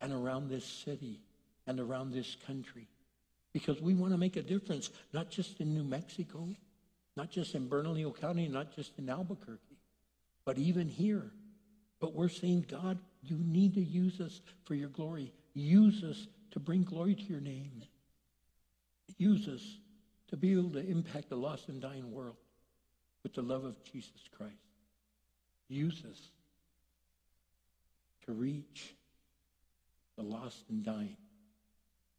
and 0.00 0.12
around 0.12 0.48
this 0.48 0.64
city 0.64 1.20
and 1.66 1.78
around 1.78 2.12
this 2.12 2.36
country. 2.46 2.88
Because 3.52 3.80
we 3.80 3.94
want 3.94 4.12
to 4.12 4.18
make 4.18 4.36
a 4.36 4.42
difference, 4.42 4.90
not 5.12 5.30
just 5.30 5.60
in 5.60 5.74
New 5.74 5.84
Mexico, 5.84 6.48
not 7.16 7.30
just 7.30 7.54
in 7.54 7.68
Bernalillo 7.68 8.12
County, 8.12 8.48
not 8.48 8.74
just 8.74 8.98
in 8.98 9.08
Albuquerque, 9.08 9.60
but 10.44 10.56
even 10.56 10.88
here 10.88 11.30
but 12.06 12.14
we're 12.14 12.28
saying, 12.28 12.64
God, 12.70 13.00
you 13.24 13.36
need 13.36 13.74
to 13.74 13.80
use 13.80 14.20
us 14.20 14.40
for 14.64 14.76
your 14.76 14.90
glory. 14.90 15.32
Use 15.54 16.04
us 16.04 16.28
to 16.52 16.60
bring 16.60 16.84
glory 16.84 17.16
to 17.16 17.22
your 17.24 17.40
name. 17.40 17.82
Use 19.18 19.48
us 19.48 19.78
to 20.28 20.36
be 20.36 20.52
able 20.52 20.70
to 20.70 20.88
impact 20.88 21.30
the 21.30 21.36
lost 21.36 21.68
and 21.68 21.82
dying 21.82 22.12
world 22.12 22.36
with 23.24 23.34
the 23.34 23.42
love 23.42 23.64
of 23.64 23.74
Jesus 23.82 24.20
Christ. 24.36 24.54
Use 25.68 26.00
us 26.08 26.28
to 28.26 28.32
reach 28.32 28.94
the 30.16 30.22
lost 30.22 30.62
and 30.68 30.84
dying, 30.84 31.16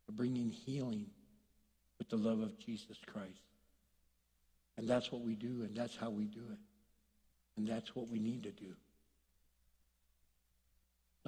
to 0.07 0.11
bring 0.11 0.35
in 0.35 0.49
healing 0.49 1.05
with 1.97 2.09
the 2.09 2.17
love 2.17 2.41
of 2.41 2.59
Jesus 2.59 2.97
Christ. 3.05 3.39
And 4.75 4.85
that's 4.85 5.13
what 5.13 5.21
we 5.21 5.35
do, 5.35 5.63
and 5.63 5.73
that's 5.73 5.95
how 5.95 6.09
we 6.09 6.25
do 6.25 6.43
it. 6.51 6.59
And 7.55 7.65
that's 7.65 7.95
what 7.95 8.09
we 8.09 8.19
need 8.19 8.43
to 8.43 8.51
do. 8.51 8.75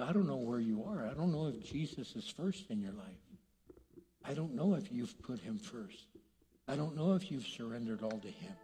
I 0.02 0.12
don't 0.12 0.26
know 0.26 0.36
where 0.36 0.60
you 0.60 0.84
are. 0.84 1.06
I 1.06 1.14
don't 1.14 1.32
know 1.32 1.48
if 1.48 1.62
Jesus 1.62 2.14
is 2.16 2.28
first 2.28 2.70
in 2.70 2.80
your 2.80 2.92
life. 2.92 3.06
I 4.24 4.34
don't 4.34 4.54
know 4.54 4.74
if 4.74 4.92
you've 4.92 5.20
put 5.22 5.40
him 5.40 5.58
first. 5.58 6.06
I 6.68 6.76
don't 6.76 6.96
know 6.96 7.14
if 7.14 7.30
you've 7.30 7.46
surrendered 7.46 8.02
all 8.02 8.18
to 8.18 8.28
him. 8.28 8.54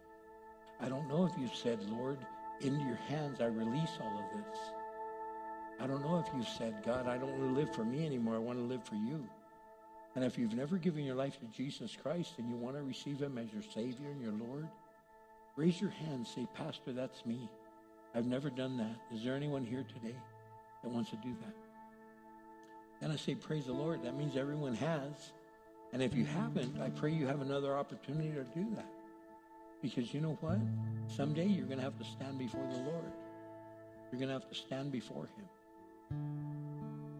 I 0.79 0.87
don't 0.89 1.07
know 1.07 1.25
if 1.25 1.33
you've 1.39 1.55
said, 1.55 1.83
Lord, 1.89 2.19
into 2.61 2.85
your 2.85 2.99
hands 3.07 3.41
I 3.41 3.45
release 3.45 3.91
all 4.01 4.17
of 4.19 4.37
this. 4.37 4.59
I 5.79 5.87
don't 5.87 6.01
know 6.01 6.19
if 6.19 6.27
you've 6.35 6.47
said, 6.47 6.83
God, 6.85 7.07
I 7.07 7.17
don't 7.17 7.37
want 7.37 7.53
to 7.53 7.59
live 7.59 7.73
for 7.73 7.83
me 7.83 8.05
anymore. 8.05 8.35
I 8.35 8.39
want 8.39 8.59
to 8.59 8.65
live 8.65 8.83
for 8.83 8.95
you. 8.95 9.27
And 10.15 10.23
if 10.23 10.37
you've 10.37 10.55
never 10.55 10.77
given 10.77 11.03
your 11.03 11.15
life 11.15 11.39
to 11.39 11.45
Jesus 11.47 11.95
Christ 12.01 12.33
and 12.37 12.49
you 12.49 12.55
want 12.55 12.75
to 12.75 12.83
receive 12.83 13.19
him 13.19 13.37
as 13.37 13.53
your 13.53 13.61
Savior 13.61 14.09
and 14.09 14.21
your 14.21 14.31
Lord, 14.31 14.67
raise 15.55 15.79
your 15.79 15.91
hand. 15.91 16.25
Say, 16.25 16.47
Pastor, 16.55 16.93
that's 16.93 17.25
me. 17.25 17.47
I've 18.15 18.25
never 18.25 18.49
done 18.49 18.77
that. 18.77 18.95
Is 19.15 19.23
there 19.23 19.35
anyone 19.35 19.63
here 19.63 19.85
today? 19.93 20.15
That 20.83 20.89
wants 20.89 21.09
to 21.11 21.15
do 21.17 21.33
that. 21.41 21.55
And 23.01 23.11
I 23.11 23.15
say, 23.15 23.35
praise 23.35 23.65
the 23.65 23.73
Lord. 23.73 24.03
That 24.03 24.15
means 24.15 24.35
everyone 24.35 24.73
has. 24.75 25.31
And 25.93 26.01
if 26.01 26.13
you 26.15 26.25
haven't, 26.25 26.79
I 26.81 26.89
pray 26.89 27.11
you 27.11 27.27
have 27.27 27.41
another 27.41 27.75
opportunity 27.77 28.29
to 28.29 28.43
do 28.43 28.67
that. 28.75 28.89
Because 29.81 30.13
you 30.13 30.21
know 30.21 30.37
what? 30.41 30.57
Someday 31.07 31.45
you're 31.45 31.67
going 31.67 31.77
to 31.77 31.83
have 31.83 31.97
to 31.99 32.03
stand 32.03 32.39
before 32.39 32.65
the 32.71 32.79
Lord. 32.79 33.11
You're 34.11 34.19
going 34.19 34.29
to 34.29 34.33
have 34.33 34.49
to 34.49 34.55
stand 34.55 34.91
before 34.91 35.27
him. 35.37 35.45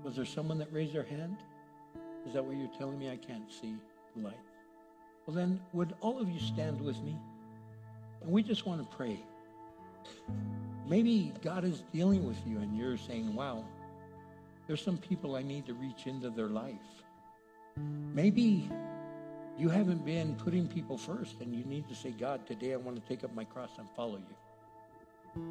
Was 0.03 0.15
there 0.15 0.25
someone 0.25 0.57
that 0.57 0.71
raised 0.71 0.93
their 0.93 1.03
hand? 1.03 1.37
Is 2.25 2.33
that 2.33 2.43
what 2.43 2.57
you're 2.57 2.69
telling 2.77 2.97
me? 2.97 3.09
I 3.09 3.17
can't 3.17 3.51
see 3.51 3.75
the 4.15 4.23
light. 4.23 4.39
Well, 5.25 5.35
then, 5.35 5.59
would 5.73 5.93
all 6.01 6.19
of 6.19 6.29
you 6.29 6.39
stand 6.39 6.81
with 6.81 7.01
me? 7.03 7.17
And 8.21 8.31
we 8.31 8.41
just 8.41 8.65
want 8.65 8.89
to 8.89 8.97
pray. 8.97 9.19
Maybe 10.87 11.33
God 11.43 11.65
is 11.65 11.83
dealing 11.91 12.25
with 12.25 12.37
you 12.47 12.59
and 12.59 12.77
you're 12.77 12.97
saying, 12.97 13.35
wow, 13.35 13.65
there's 14.67 14.81
some 14.81 14.97
people 14.97 15.35
I 15.35 15.43
need 15.43 15.65
to 15.65 15.73
reach 15.73 16.07
into 16.07 16.29
their 16.29 16.47
life. 16.47 16.75
Maybe 18.13 18.69
you 19.57 19.67
haven't 19.67 20.05
been 20.05 20.35
putting 20.35 20.65
people 20.65 20.97
first 20.97 21.41
and 21.41 21.53
you 21.53 21.65
need 21.65 21.89
to 21.89 21.95
say, 21.95 22.11
God, 22.11 22.47
today 22.47 22.73
I 22.73 22.77
want 22.77 22.95
to 22.95 23.03
take 23.07 23.25
up 23.25 23.35
my 23.35 23.43
cross 23.43 23.71
and 23.77 23.89
follow 23.97 24.17
you. 25.35 25.43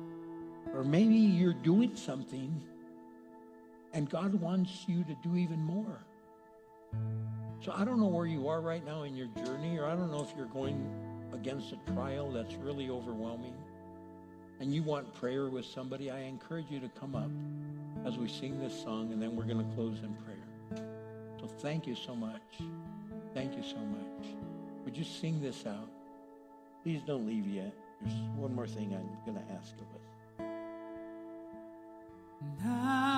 Or 0.72 0.84
maybe 0.84 1.16
you're 1.16 1.52
doing 1.52 1.94
something 1.96 2.62
and 3.92 4.08
God 4.08 4.34
wants 4.34 4.84
you 4.88 5.04
to 5.04 5.16
do 5.22 5.36
even 5.36 5.62
more. 5.62 6.02
So 7.62 7.72
I 7.76 7.84
don't 7.84 8.00
know 8.00 8.06
where 8.06 8.26
you 8.26 8.48
are 8.48 8.62
right 8.62 8.84
now 8.84 9.02
in 9.02 9.16
your 9.16 9.28
journey, 9.44 9.78
or 9.78 9.86
I 9.86 9.96
don't 9.96 10.10
know 10.10 10.22
if 10.22 10.32
you're 10.36 10.46
going 10.46 10.86
against 11.32 11.72
a 11.72 11.92
trial 11.92 12.30
that's 12.30 12.54
really 12.54 12.88
overwhelming 12.88 13.54
and 14.60 14.74
you 14.74 14.82
want 14.82 15.12
prayer 15.14 15.48
with 15.48 15.64
somebody, 15.66 16.10
I 16.10 16.20
encourage 16.20 16.70
you 16.70 16.80
to 16.80 16.88
come 16.88 17.14
up 17.14 17.30
as 18.06 18.16
we 18.16 18.28
sing 18.28 18.58
this 18.60 18.78
song, 18.82 19.12
and 19.12 19.20
then 19.20 19.36
we're 19.36 19.44
going 19.44 19.58
to 19.58 19.74
close 19.74 19.98
in 20.02 20.14
prayer. 20.24 20.84
So 21.40 21.46
thank 21.46 21.86
you 21.86 21.94
so 21.94 22.14
much. 22.14 22.42
Thank 23.34 23.56
you 23.56 23.62
so 23.62 23.76
much. 23.76 24.34
Would 24.84 24.96
you 24.96 25.04
sing 25.04 25.40
this 25.42 25.66
out? 25.66 25.90
Please 26.82 27.02
don't 27.06 27.26
leave 27.26 27.46
yet. 27.46 27.74
There's 28.00 28.18
one 28.36 28.54
more 28.54 28.66
thing 28.66 28.94
I'm 28.94 29.32
going 29.32 29.44
to 29.44 29.52
ask 29.52 29.74
of 29.74 29.88
us. 29.94 30.02
Now 32.62 33.15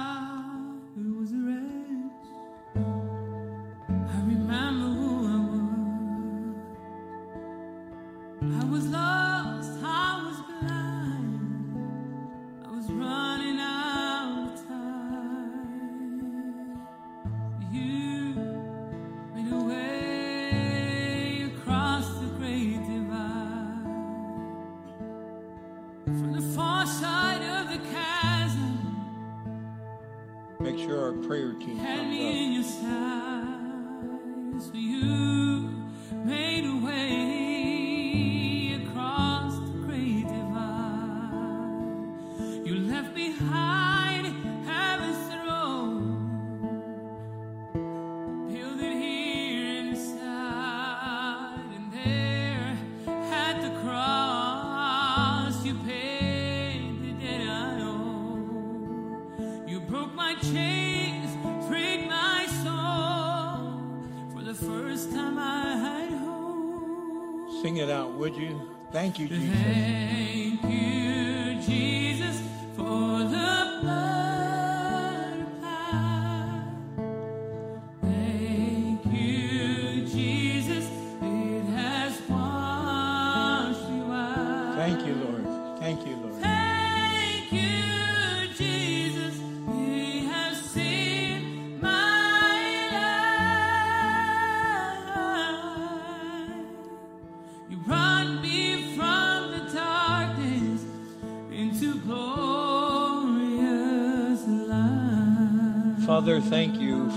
would 68.31 68.43
you? 68.43 68.61
Thank 68.93 69.19
you, 69.19 69.29
Jesus. 69.29 70.48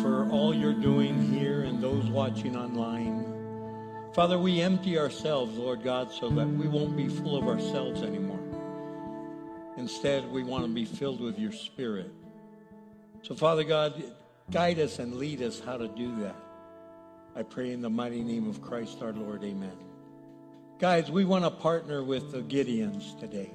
For 0.01 0.27
all 0.31 0.53
you're 0.53 0.73
doing 0.73 1.31
here 1.31 1.61
and 1.61 1.81
those 1.81 2.05
watching 2.05 2.57
online. 2.57 3.23
Father, 4.13 4.39
we 4.39 4.59
empty 4.59 4.97
ourselves, 4.97 5.55
Lord 5.57 5.83
God, 5.83 6.11
so 6.11 6.29
that 6.29 6.47
we 6.47 6.67
won't 6.67 6.97
be 6.97 7.07
full 7.07 7.37
of 7.37 7.47
ourselves 7.47 8.01
anymore. 8.01 8.39
Instead, 9.77 10.29
we 10.31 10.43
want 10.43 10.65
to 10.65 10.69
be 10.69 10.85
filled 10.85 11.21
with 11.21 11.37
your 11.37 11.51
Spirit. 11.51 12.11
So, 13.21 13.35
Father 13.35 13.63
God, 13.63 14.03
guide 14.49 14.79
us 14.79 14.99
and 14.99 15.15
lead 15.15 15.41
us 15.41 15.59
how 15.59 15.77
to 15.77 15.87
do 15.87 16.15
that. 16.21 16.35
I 17.35 17.43
pray 17.43 17.71
in 17.71 17.81
the 17.81 17.89
mighty 17.89 18.23
name 18.23 18.49
of 18.49 18.61
Christ 18.61 19.01
our 19.01 19.13
Lord. 19.13 19.43
Amen. 19.43 19.77
Guys, 20.79 21.11
we 21.11 21.25
want 21.25 21.45
to 21.45 21.51
partner 21.51 22.03
with 22.03 22.31
the 22.31 22.41
Gideons 22.41 23.19
today. 23.19 23.51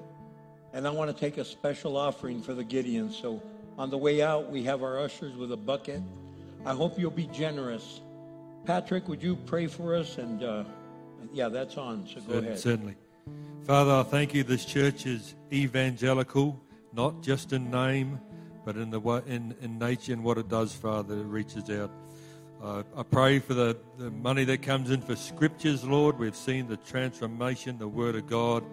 And 0.72 0.86
I 0.86 0.90
want 0.90 1.10
to 1.10 1.20
take 1.20 1.38
a 1.38 1.44
special 1.44 1.96
offering 1.96 2.40
for 2.40 2.54
the 2.54 2.64
Gideons. 2.64 3.20
So 3.20 3.42
on 3.76 3.90
the 3.90 3.98
way 3.98 4.22
out, 4.22 4.48
we 4.48 4.62
have 4.62 4.82
our 4.82 5.00
ushers 5.00 5.36
with 5.36 5.50
a 5.50 5.56
bucket. 5.56 6.00
I 6.66 6.74
hope 6.74 6.98
you'll 6.98 7.12
be 7.12 7.28
generous. 7.28 8.00
Patrick, 8.64 9.06
would 9.06 9.22
you 9.22 9.36
pray 9.36 9.68
for 9.68 9.94
us? 9.94 10.18
And 10.18 10.42
uh, 10.42 10.64
yeah, 11.32 11.48
that's 11.48 11.76
on. 11.76 12.08
So 12.08 12.20
go 12.22 12.38
ahead. 12.38 12.58
Certainly. 12.58 12.96
Father, 13.62 13.92
I 13.92 14.02
thank 14.02 14.34
you 14.34 14.42
this 14.42 14.64
church 14.64 15.06
is 15.06 15.36
evangelical, 15.52 16.60
not 16.92 17.22
just 17.22 17.52
in 17.52 17.70
name, 17.70 18.20
but 18.64 18.76
in, 18.76 18.90
the, 18.90 19.00
in, 19.28 19.54
in 19.60 19.78
nature 19.78 20.12
and 20.12 20.24
what 20.24 20.38
it 20.38 20.48
does, 20.48 20.72
Father, 20.72 21.14
it 21.14 21.26
reaches 21.26 21.70
out. 21.70 21.92
Uh, 22.60 22.82
I 22.96 23.04
pray 23.04 23.38
for 23.38 23.54
the, 23.54 23.76
the 23.96 24.10
money 24.10 24.42
that 24.42 24.62
comes 24.62 24.90
in 24.90 25.00
for 25.00 25.14
scriptures, 25.14 25.84
Lord. 25.84 26.18
We've 26.18 26.34
seen 26.34 26.66
the 26.66 26.78
transformation 26.78 27.78
the 27.78 27.86
Word 27.86 28.16
of 28.16 28.26
God 28.26 28.64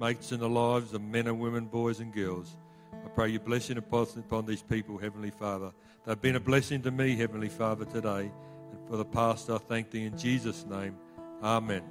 makes 0.00 0.32
in 0.32 0.40
the 0.40 0.48
lives 0.48 0.92
of 0.92 1.02
men 1.02 1.28
and 1.28 1.38
women, 1.38 1.66
boys 1.66 2.00
and 2.00 2.12
girls. 2.12 2.56
I 2.92 3.08
pray 3.10 3.28
your 3.28 3.40
blessing 3.40 3.78
upon, 3.78 4.08
upon 4.16 4.46
these 4.46 4.62
people, 4.62 4.98
Heavenly 4.98 5.30
Father. 5.30 5.72
They've 6.08 6.18
been 6.18 6.36
a 6.36 6.40
blessing 6.40 6.80
to 6.84 6.90
me, 6.90 7.16
Heavenly 7.16 7.50
Father, 7.50 7.84
today. 7.84 8.30
And 8.70 8.88
for 8.88 8.96
the 8.96 9.04
past, 9.04 9.50
I 9.50 9.58
thank 9.58 9.90
thee 9.90 10.06
in 10.06 10.16
Jesus' 10.16 10.64
name. 10.64 10.96
Amen. 11.42 11.82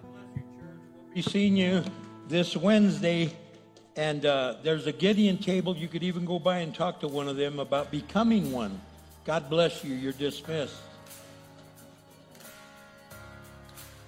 we'll 0.00 1.12
Be 1.12 1.22
seeing 1.22 1.56
you 1.56 1.82
this 2.28 2.56
Wednesday. 2.56 3.36
And 3.96 4.24
uh, 4.24 4.58
there's 4.62 4.86
a 4.86 4.92
Gideon 4.92 5.38
table. 5.38 5.76
You 5.76 5.88
could 5.88 6.04
even 6.04 6.24
go 6.24 6.38
by 6.38 6.58
and 6.58 6.72
talk 6.72 7.00
to 7.00 7.08
one 7.08 7.26
of 7.26 7.36
them 7.36 7.58
about 7.58 7.90
becoming 7.90 8.52
one. 8.52 8.80
God 9.24 9.50
bless 9.50 9.82
you. 9.82 9.96
You're 9.96 10.12
dismissed. 10.12 10.76